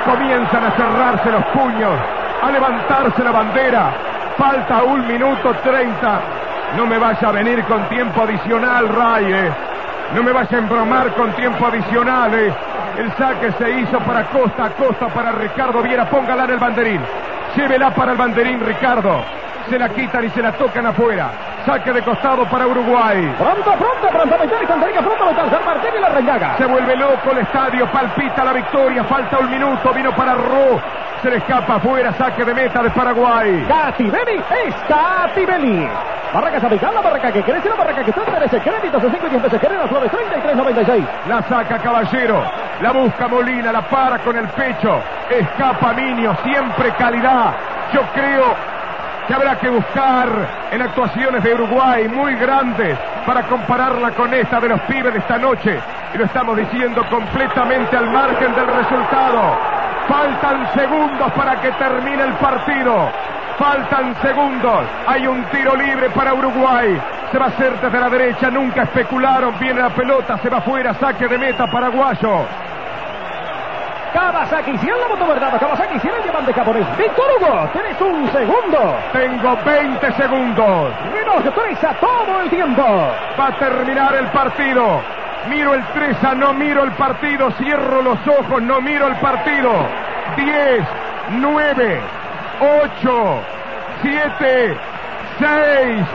Comienzan 0.05 0.63
a 0.63 0.71
cerrarse 0.71 1.31
los 1.31 1.43
puños. 1.45 1.99
A 2.43 2.51
levantarse 2.51 3.23
la 3.23 3.31
bandera. 3.31 3.91
Falta 4.37 4.83
un 4.83 5.07
minuto 5.07 5.53
treinta. 5.63 6.19
No 6.75 6.85
me 6.85 6.97
vaya 6.97 7.29
a 7.29 7.31
venir 7.31 7.63
con 7.65 7.87
tiempo 7.89 8.21
adicional, 8.23 8.87
Ray. 8.89 9.33
eh. 9.33 9.51
No 10.13 10.23
me 10.23 10.31
vaya 10.31 10.57
a 10.57 10.59
embromar 10.59 11.13
con 11.13 11.31
tiempo 11.33 11.65
adicional. 11.65 12.33
eh. 12.33 12.53
El 12.97 13.11
saque 13.13 13.51
se 13.53 13.69
hizo 13.79 13.99
para 13.99 14.23
Costa, 14.25 14.69
Costa 14.77 15.07
para 15.07 15.31
Ricardo 15.33 15.81
Viera. 15.81 16.05
Póngala 16.09 16.45
en 16.45 16.49
el 16.51 16.59
banderín. 16.59 17.01
Llévela 17.55 17.91
para 17.91 18.11
el 18.11 18.17
banderín, 18.17 18.59
Ricardo. 18.65 19.23
Se 19.69 19.79
la 19.79 19.89
quitan 19.89 20.23
y 20.25 20.29
se 20.29 20.41
la 20.41 20.51
tocan 20.51 20.85
afuera. 20.85 21.29
Saque 21.65 21.91
de 21.91 22.03
costado 22.03 22.45
para 22.45 22.67
Uruguay. 22.67 23.33
Pronto, 23.37 23.71
pronto, 23.71 24.07
pronto, 24.09 24.37
meter 24.37 24.61
y 24.61 24.65
contaría 24.67 25.01
pronto 25.01 25.23
alcanzar 25.29 25.65
Martín 25.65 25.91
y 25.97 26.01
la. 26.01 26.57
Se 26.57 26.65
vuelve 26.65 26.95
loco 26.95 27.31
el 27.31 27.39
estadio, 27.39 27.89
palpita 27.91 28.43
la 28.43 28.53
victoria, 28.53 29.03
falta 29.05 29.39
un 29.39 29.49
minuto, 29.49 29.91
vino 29.93 30.11
para 30.15 30.35
Ro. 30.35 30.79
Se 31.23 31.31
le 31.31 31.37
escapa 31.37 31.75
afuera, 31.77 32.13
saque 32.13 32.45
de 32.45 32.53
meta 32.53 32.83
de 32.83 32.91
Paraguay. 32.91 33.65
Catibeli 33.67 34.43
es 34.67 34.75
Catibeli. 34.87 35.89
Barraca 36.35 36.59
Sabical, 36.59 36.93
la 36.93 36.99
barraca 36.99 37.31
que 37.31 37.41
crece, 37.43 37.69
la 37.69 37.75
barraca 37.75 38.03
que 38.03 38.09
usted 38.09 38.27
merece. 38.27 38.59
Créditos 38.59 39.01
de 39.01 39.09
5 39.09 39.25
y 39.25 39.29
10 39.29 39.43
pesos. 39.43 39.61
Carrera 39.61 39.87
Flores 39.87 40.11
33.96. 40.11 41.05
La 41.29 41.41
saca 41.43 41.77
Caballero, 41.77 42.43
la 42.81 42.91
busca 42.91 43.29
Molina, 43.29 43.71
la 43.71 43.81
para 43.83 44.19
con 44.19 44.35
el 44.35 44.45
pecho. 44.49 44.99
Escapa 45.29 45.93
Minio, 45.93 46.35
siempre 46.43 46.91
calidad. 46.97 47.53
Yo 47.93 48.01
creo 48.13 48.53
que 49.25 49.33
habrá 49.33 49.57
que 49.57 49.69
buscar 49.69 50.27
en 50.71 50.81
actuaciones 50.81 51.41
de 51.41 51.53
Uruguay 51.53 52.05
muy 52.09 52.35
grandes 52.35 52.97
para 53.25 53.43
compararla 53.43 54.11
con 54.11 54.33
esta 54.33 54.59
de 54.59 54.67
los 54.67 54.81
pibes 54.81 55.13
de 55.13 55.19
esta 55.19 55.37
noche. 55.37 55.79
Y 56.13 56.17
lo 56.17 56.25
estamos 56.25 56.57
diciendo 56.57 57.01
completamente 57.09 57.95
al 57.95 58.09
margen 58.09 58.53
del 58.53 58.67
resultado. 58.67 59.57
Faltan 60.09 60.67
segundos 60.73 61.31
para 61.31 61.61
que 61.61 61.71
termine 61.71 62.23
el 62.23 62.33
partido. 62.33 63.09
Faltan 63.57 64.15
segundos. 64.21 64.85
Hay 65.07 65.27
un 65.27 65.43
tiro 65.45 65.75
libre 65.75 66.09
para 66.09 66.33
Uruguay. 66.33 67.01
Se 67.31 67.39
va 67.39 67.45
a 67.45 67.49
hacer 67.49 67.79
desde 67.79 67.99
la 67.99 68.09
derecha. 68.09 68.49
Nunca 68.49 68.83
especularon. 68.83 69.57
Viene 69.59 69.81
la 69.81 69.89
pelota. 69.89 70.37
Se 70.39 70.49
va 70.49 70.57
afuera. 70.57 70.93
Saque 70.95 71.27
de 71.27 71.37
meta 71.37 71.65
paraguayo. 71.67 72.45
Kawasaki, 74.15 74.77
si 74.77 74.87
él 74.87 74.95
la 75.01 75.09
moto 75.09 75.27
verdad, 75.27 75.59
Kawasaki, 75.59 75.99
si 75.99 76.07
él 76.07 76.13
llevan 76.23 76.45
de 76.45 76.53
japonés. 76.53 76.97
Víctor 76.97 77.25
Hugo, 77.35 77.69
tienes 77.73 77.99
un 77.99 78.31
segundo. 78.31 78.95
Tengo 79.11 79.57
20 79.65 80.13
segundos. 80.13 80.93
Reloj 81.11 81.43
3 81.53 81.83
a 81.83 81.93
todo 81.95 82.41
el 82.41 82.49
tiempo. 82.49 82.81
Va 83.37 83.47
a 83.47 83.59
terminar 83.59 84.15
el 84.15 84.27
partido. 84.27 85.01
Miro 85.49 85.73
el 85.73 85.83
3 85.93 86.23
a 86.23 86.33
no 86.33 86.53
miro 86.53 86.83
el 86.83 86.91
partido. 86.91 87.51
Cierro 87.51 88.01
los 88.01 88.19
ojos, 88.25 88.61
no 88.61 88.79
miro 88.79 89.07
el 89.07 89.15
partido. 89.17 89.71
10, 90.37 90.87
9, 91.31 92.01
8, 92.61 93.43
7, 94.01 94.77
6, 95.39 96.05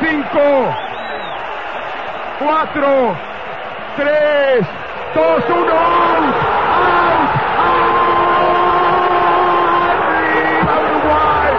5, 0.00 0.76
4, 2.38 3.16
3, 3.96 4.66
2, 5.14 5.44
1, 5.48 5.72
out. 5.72 6.34
¡Arriba 9.88 10.74
Uruguay! 10.84 11.52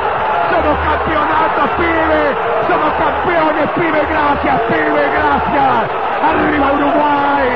¡Somos 0.51 0.77
campeonatos, 0.85 1.69
pibe! 1.77 2.21
¡Somos 2.67 2.93
campeones, 2.93 3.67
pibe! 3.75 4.01
¡Gracias, 4.09 4.61
pibe! 4.69 5.03
¡Gracias! 5.09 5.89
¡Arriba 6.21 6.67
Uruguay! 6.73 7.49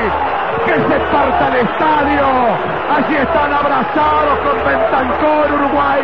¡Que 0.66 0.74
se 0.74 0.98
parta 1.12 1.48
el 1.48 1.56
estadio! 1.66 2.26
Allí 2.96 3.16
están 3.16 3.52
abrazados 3.52 4.38
con 4.40 4.56
Bentancor, 4.64 5.52
Uruguay. 5.52 6.02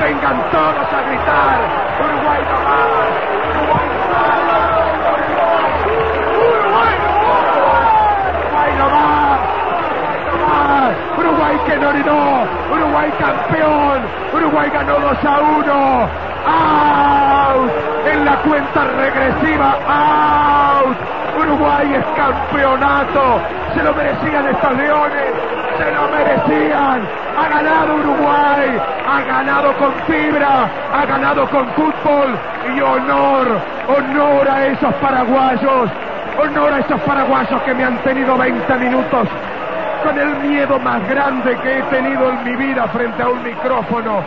Vengan 0.00 0.50
todos 0.50 0.92
a 0.92 1.02
gritar. 1.02 1.60
Uruguay 2.00 2.40
no 2.48 2.56
más. 2.64 3.10
Uruguay 3.50 3.86
no 3.92 3.98
más. 4.08 4.30
Uruguay 8.48 8.72
no 8.78 8.86
más. 8.88 9.30
Uruguay 11.18 11.54
que 11.66 11.76
no 11.76 11.88
orinó. 11.90 12.20
Uruguay 12.72 13.12
campeón. 13.18 13.98
Uruguay 14.32 14.70
ganó 14.70 15.00
2 15.00 15.24
a 15.24 15.40
1. 15.40 16.08
Out. 16.46 17.70
En 18.06 18.24
la 18.24 18.36
cuenta 18.38 18.84
regresiva. 18.84 19.76
Out. 19.86 20.96
Uruguay 21.38 21.94
es 21.94 22.06
campeonato. 22.16 23.40
Se 23.74 23.82
lo 23.82 23.94
merecían 23.94 24.48
estos 24.48 24.76
leones. 24.76 25.59
Se 25.80 25.90
lo 25.92 26.08
merecían. 26.08 27.00
Ha 27.38 27.48
ganado 27.48 27.94
Uruguay. 27.94 28.78
Ha 29.08 29.20
ganado 29.22 29.72
con 29.78 29.94
fibra. 30.06 30.70
Ha 30.92 31.06
ganado 31.06 31.48
con 31.48 31.66
fútbol. 31.70 32.38
Y 32.76 32.80
honor. 32.82 33.58
Honor 33.88 34.50
a 34.50 34.66
esos 34.66 34.92
paraguayos. 34.96 35.90
Honor 36.38 36.74
a 36.74 36.78
esos 36.80 37.00
paraguayos 37.00 37.62
que 37.62 37.74
me 37.74 37.84
han 37.84 37.96
tenido 38.02 38.36
20 38.36 38.74
minutos 38.76 39.28
con 40.04 40.18
el 40.18 40.36
miedo 40.40 40.78
más 40.78 41.06
grande 41.08 41.56
que 41.62 41.78
he 41.78 41.82
tenido 41.84 42.30
en 42.30 42.44
mi 42.44 42.56
vida 42.56 42.86
frente 42.88 43.22
a 43.22 43.28
un 43.28 43.42
micrófono. 43.42 44.22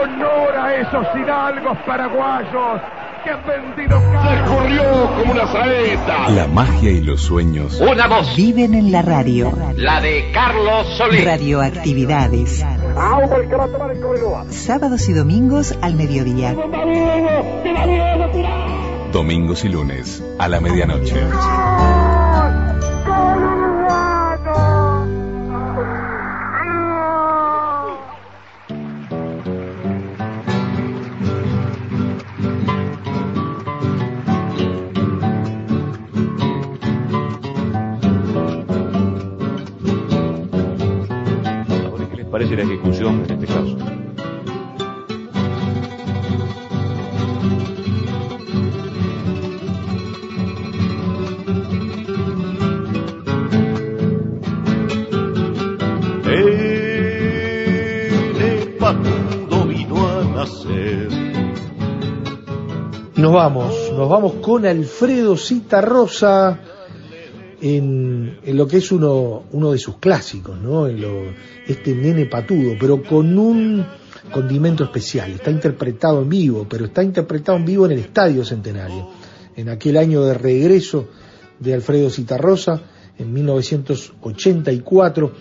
Honor 0.00 0.56
a 0.56 0.74
esos 0.74 1.06
hidalgos 1.14 1.76
paraguayos 1.86 2.80
Se 3.24 4.44
corrió 4.48 5.10
como 5.16 5.32
una 5.32 5.46
saeta. 5.52 6.30
La 6.30 6.46
magia 6.46 6.90
y 6.90 7.00
los 7.00 7.20
sueños 7.22 7.80
Una 7.80 8.06
voz, 8.06 8.36
Viven 8.36 8.74
en 8.74 8.92
la 8.92 9.02
radio. 9.02 9.52
la 9.76 10.00
de 10.00 10.30
Carlos 10.32 10.86
Solís. 10.96 11.24
Radioactividades. 11.24 12.64
Sábados 14.50 15.08
y 15.08 15.12
domingos 15.12 15.74
al 15.82 15.94
mediodía. 15.94 16.54
Domingos 19.12 19.64
y 19.64 19.68
lunes 19.68 20.22
a 20.38 20.48
la 20.48 20.60
medianoche. 20.60 21.16
Nos 63.98 64.08
vamos 64.08 64.34
con 64.34 64.64
Alfredo 64.64 65.36
Citarrosa 65.36 66.60
en, 67.60 68.38
en 68.44 68.56
lo 68.56 68.68
que 68.68 68.76
es 68.76 68.92
uno, 68.92 69.72
de 69.72 69.78
sus 69.78 69.96
clásicos, 69.96 70.56
¿no? 70.56 70.86
En 70.86 71.00
lo, 71.00 71.22
este 71.66 71.96
nene 71.96 72.26
patudo, 72.26 72.74
pero 72.78 73.02
con 73.02 73.36
un 73.36 73.84
condimento 74.32 74.84
especial. 74.84 75.32
Está 75.32 75.50
interpretado 75.50 76.22
en 76.22 76.28
vivo, 76.28 76.64
pero 76.70 76.84
está 76.84 77.02
interpretado 77.02 77.58
en 77.58 77.64
vivo 77.64 77.86
en 77.86 77.92
el 77.92 77.98
Estadio 77.98 78.44
Centenario. 78.44 79.08
En 79.56 79.68
aquel 79.68 79.96
año 79.96 80.22
de 80.22 80.34
regreso 80.34 81.08
de 81.58 81.74
Alfredo 81.74 82.08
Citarrosa, 82.08 82.80
en 83.18 83.32
1984, 83.32 85.32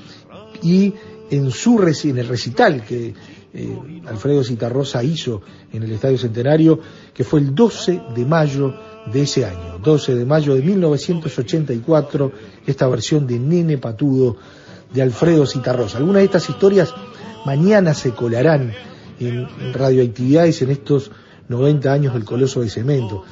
y 0.64 0.96
en, 1.30 1.52
su, 1.52 1.80
en 2.06 2.18
el 2.18 2.28
recital 2.28 2.84
que 2.84 3.14
eh, 3.60 4.02
Alfredo 4.06 4.44
Citarrosa 4.44 5.04
hizo 5.04 5.42
en 5.74 5.82
el 5.82 5.92
Estadio 5.92 6.20
Centenario, 6.20 6.80
que 7.12 7.24
fue 7.24 7.40
el 7.40 7.56
12 7.56 8.04
de 8.16 8.24
mayo 8.24 8.72
de 9.12 9.24
ese 9.24 9.46
año, 9.46 9.80
12 9.80 10.14
de 10.14 10.26
mayo 10.26 10.54
de 10.54 10.62
1984, 10.62 12.32
esta 12.68 12.88
versión 12.88 13.26
de 13.26 13.40
Nene 13.40 13.80
Patudo 13.80 14.38
de 14.94 15.02
Alfredo 15.02 15.48
Citarrosa. 15.48 15.98
Algunas 15.98 16.20
de 16.20 16.26
estas 16.26 16.48
historias 16.48 16.94
mañana 17.48 17.96
se 17.96 18.12
colarán 18.12 18.74
en 19.20 19.48
radioactividades 19.74 20.62
en 20.62 20.70
estos 20.70 21.10
90 21.48 21.92
años 21.92 22.14
del 22.14 22.26
Coloso 22.26 22.62
de 22.62 22.70
Cemento. 22.70 23.24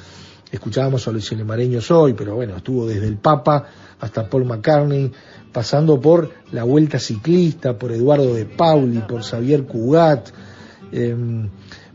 Escuchábamos 0.52 1.08
a 1.08 1.12
los 1.12 1.28
cinemareños 1.28 1.92
hoy, 1.92 2.14
pero 2.14 2.34
bueno, 2.34 2.58
estuvo 2.58 2.88
desde 2.88 3.08
el 3.08 3.18
Papa 3.18 3.68
hasta 4.00 4.28
Paul 4.28 4.46
McCartney, 4.46 5.12
pasando 5.56 6.02
por 6.02 6.32
la 6.52 6.66
Vuelta 6.66 7.00
Ciclista, 7.00 7.78
por 7.78 7.94
Eduardo 7.94 8.34
de 8.34 8.44
Pauli, 8.44 9.00
por 9.08 9.24
Xavier 9.24 9.64
Cugat, 9.64 10.28
eh, 10.92 11.16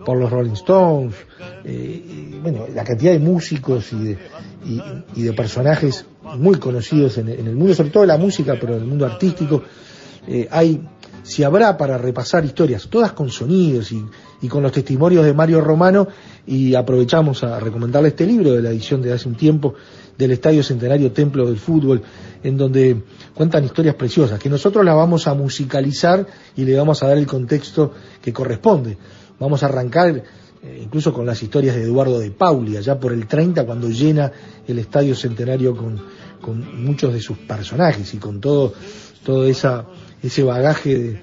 por 0.02 0.16
los 0.16 0.30
Rolling 0.30 0.52
Stones, 0.52 1.14
eh, 1.62 2.38
bueno, 2.40 2.64
la 2.74 2.84
cantidad 2.84 3.12
de 3.12 3.18
músicos 3.18 3.92
y 3.92 3.98
de, 4.02 4.18
y, 5.14 5.22
de 5.22 5.32
personajes 5.34 6.06
muy 6.38 6.54
conocidos 6.54 7.18
en, 7.18 7.28
en 7.28 7.46
el 7.48 7.54
mundo, 7.54 7.74
sobre 7.74 7.90
todo 7.90 8.00
de 8.04 8.06
la 8.06 8.16
música, 8.16 8.56
pero 8.58 8.76
en 8.76 8.80
el 8.80 8.86
mundo 8.86 9.04
artístico, 9.04 9.62
eh, 10.26 10.48
hay, 10.50 10.80
si 11.22 11.44
habrá 11.44 11.76
para 11.76 11.98
repasar 11.98 12.42
historias, 12.46 12.88
todas 12.88 13.12
con 13.12 13.28
sonidos 13.28 13.92
y, 13.92 14.02
y 14.40 14.48
con 14.48 14.62
los 14.62 14.72
testimonios 14.72 15.26
de 15.26 15.34
Mario 15.34 15.60
Romano, 15.60 16.08
y 16.46 16.74
aprovechamos 16.74 17.44
a 17.44 17.60
recomendarle 17.60 18.08
este 18.08 18.24
libro 18.24 18.52
de 18.52 18.62
la 18.62 18.70
edición 18.70 19.02
de 19.02 19.12
hace 19.12 19.28
un 19.28 19.34
tiempo 19.34 19.74
del 20.20 20.32
Estadio 20.32 20.62
Centenario 20.62 21.12
Templo 21.12 21.46
del 21.46 21.58
Fútbol, 21.58 22.02
en 22.42 22.56
donde 22.56 23.02
cuentan 23.34 23.64
historias 23.64 23.94
preciosas, 23.94 24.38
que 24.38 24.50
nosotros 24.50 24.84
las 24.84 24.94
vamos 24.94 25.26
a 25.26 25.34
musicalizar 25.34 26.26
y 26.56 26.64
le 26.64 26.76
vamos 26.76 27.02
a 27.02 27.08
dar 27.08 27.16
el 27.16 27.26
contexto 27.26 27.92
que 28.20 28.32
corresponde. 28.32 28.98
Vamos 29.38 29.62
a 29.62 29.66
arrancar 29.66 30.22
eh, 30.62 30.80
incluso 30.82 31.12
con 31.14 31.24
las 31.24 31.42
historias 31.42 31.74
de 31.74 31.82
Eduardo 31.82 32.18
de 32.18 32.30
Pauli, 32.30 32.76
allá 32.76 33.00
por 33.00 33.14
el 33.14 33.26
30, 33.26 33.64
cuando 33.64 33.88
llena 33.88 34.30
el 34.68 34.78
Estadio 34.78 35.14
Centenario 35.14 35.74
con, 35.74 35.98
con 36.40 36.84
muchos 36.84 37.14
de 37.14 37.20
sus 37.20 37.38
personajes 37.38 38.12
y 38.12 38.18
con 38.18 38.40
todo, 38.40 38.74
todo 39.24 39.46
esa, 39.46 39.86
ese 40.22 40.42
bagaje 40.42 40.98
de, 40.98 41.20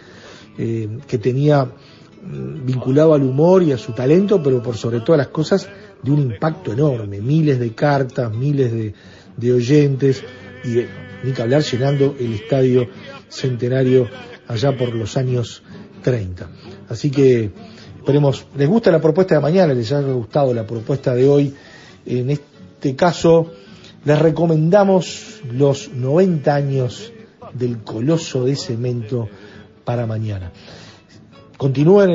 eh, 0.58 0.90
que 1.08 1.20
tenía 1.20 1.66
mm, 1.66 2.66
vinculado 2.66 3.14
al 3.14 3.22
humor 3.22 3.62
y 3.62 3.74
a 3.74 3.78
su 3.78 3.94
talento, 3.94 4.42
pero 4.42 4.64
por 4.64 4.76
sobre 4.76 5.02
todas 5.02 5.20
las 5.20 5.28
cosas 5.28 5.70
de 6.04 6.12
un 6.12 6.32
impacto 6.32 6.74
enorme, 6.74 7.20
miles 7.20 7.60
de 7.60 7.74
cartas, 7.74 8.34
miles 8.34 8.72
de, 8.72 9.52
oyentes 9.52 10.24
y 10.64 10.84
ni 11.24 11.32
que 11.32 11.42
hablar 11.42 11.62
llenando 11.62 12.16
el 12.20 12.34
estadio 12.34 12.88
centenario 13.30 14.08
allá 14.48 14.76
por 14.78 14.94
los 14.94 15.18
años 15.18 15.64
30. 16.04 16.50
Así 16.90 17.12
que 17.12 17.52
esperemos, 17.98 18.46
les 18.58 18.68
gusta 18.68 18.92
la 18.92 19.02
propuesta 19.02 19.36
de 19.36 19.42
mañana, 19.42 19.74
les 19.74 19.92
haya 19.92 20.08
gustado 20.08 20.54
la 20.54 20.66
propuesta 20.66 21.14
de 21.14 21.28
hoy. 21.28 21.54
En 22.06 22.30
este 22.30 22.96
caso, 22.96 23.52
les 24.06 24.20
recomendamos 24.20 25.42
los 25.52 25.90
90 25.90 26.56
años 26.56 27.12
del 27.54 27.80
coloso 27.80 28.46
de 28.46 28.56
cemento 28.56 29.28
para 29.84 30.06
mañana. 30.06 30.52
Continúen 31.58 32.12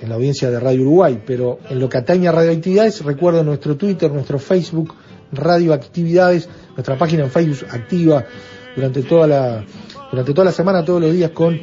en, 0.00 0.08
la 0.08 0.16
audiencia 0.16 0.50
de 0.50 0.58
Radio 0.58 0.82
Uruguay, 0.82 1.22
pero 1.24 1.60
en 1.70 1.78
lo 1.78 1.88
que 1.88 1.98
atañe 1.98 2.26
a 2.26 2.32
radioactividades, 2.32 3.04
recuerden 3.04 3.46
nuestro 3.46 3.76
Twitter, 3.76 4.10
nuestro 4.10 4.40
Facebook, 4.40 4.94
Radioactividades, 5.30 6.48
nuestra 6.74 6.98
página 6.98 7.24
en 7.24 7.30
Facebook 7.30 7.68
activa 7.70 8.24
durante 8.74 9.02
toda 9.02 9.26
la, 9.26 9.64
durante 10.10 10.34
toda 10.34 10.46
la 10.46 10.52
semana, 10.52 10.84
todos 10.84 11.00
los 11.00 11.12
días 11.12 11.30
con, 11.30 11.58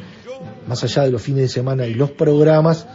más 0.66 0.82
allá 0.82 1.04
de 1.04 1.10
los 1.12 1.22
fines 1.22 1.42
de 1.42 1.48
semana 1.48 1.86
y 1.86 1.94
los 1.94 2.10
programas, 2.10 2.86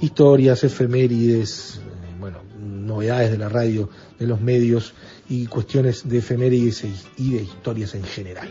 historias, 0.00 0.62
efemérides, 0.62 1.80
bueno, 2.20 2.38
novedades 2.60 3.30
de 3.30 3.38
la 3.38 3.48
radio, 3.48 3.88
de 4.18 4.26
los 4.26 4.40
medios 4.40 4.94
y 5.28 5.46
cuestiones 5.46 6.08
de 6.08 6.18
efemérides 6.18 6.84
y 7.16 7.34
de 7.34 7.42
historias 7.42 7.94
en 7.94 8.04
general. 8.04 8.48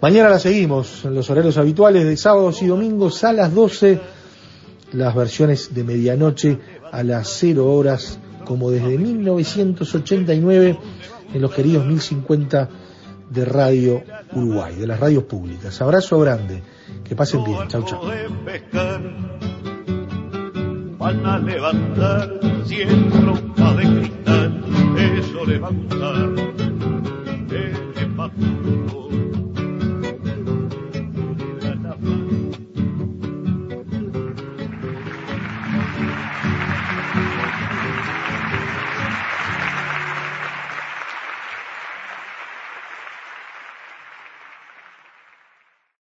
Mañana 0.00 0.28
la 0.28 0.38
seguimos 0.38 1.04
en 1.04 1.14
los 1.14 1.28
horarios 1.28 1.58
habituales 1.58 2.04
de 2.04 2.16
sábados 2.16 2.62
y 2.62 2.66
domingos 2.66 3.24
a 3.24 3.32
las 3.32 3.52
12, 3.52 4.00
las 4.92 5.12
versiones 5.12 5.74
de 5.74 5.82
medianoche 5.82 6.58
a 6.92 7.02
las 7.02 7.28
0 7.40 7.66
horas, 7.66 8.20
como 8.44 8.70
desde 8.70 8.96
1989 8.96 10.78
en 11.34 11.42
los 11.42 11.52
queridos 11.52 11.84
1050 11.84 12.68
de 13.28 13.44
Radio 13.44 14.04
Uruguay, 14.32 14.76
de 14.76 14.86
las 14.86 15.00
radios 15.00 15.24
públicas. 15.24 15.82
Abrazo 15.82 16.20
grande, 16.20 16.62
que 17.02 17.16
pasen 17.16 17.42
bien. 17.42 17.66
Chau, 17.66 17.84
chau. 17.84 18.06
de 27.48 28.97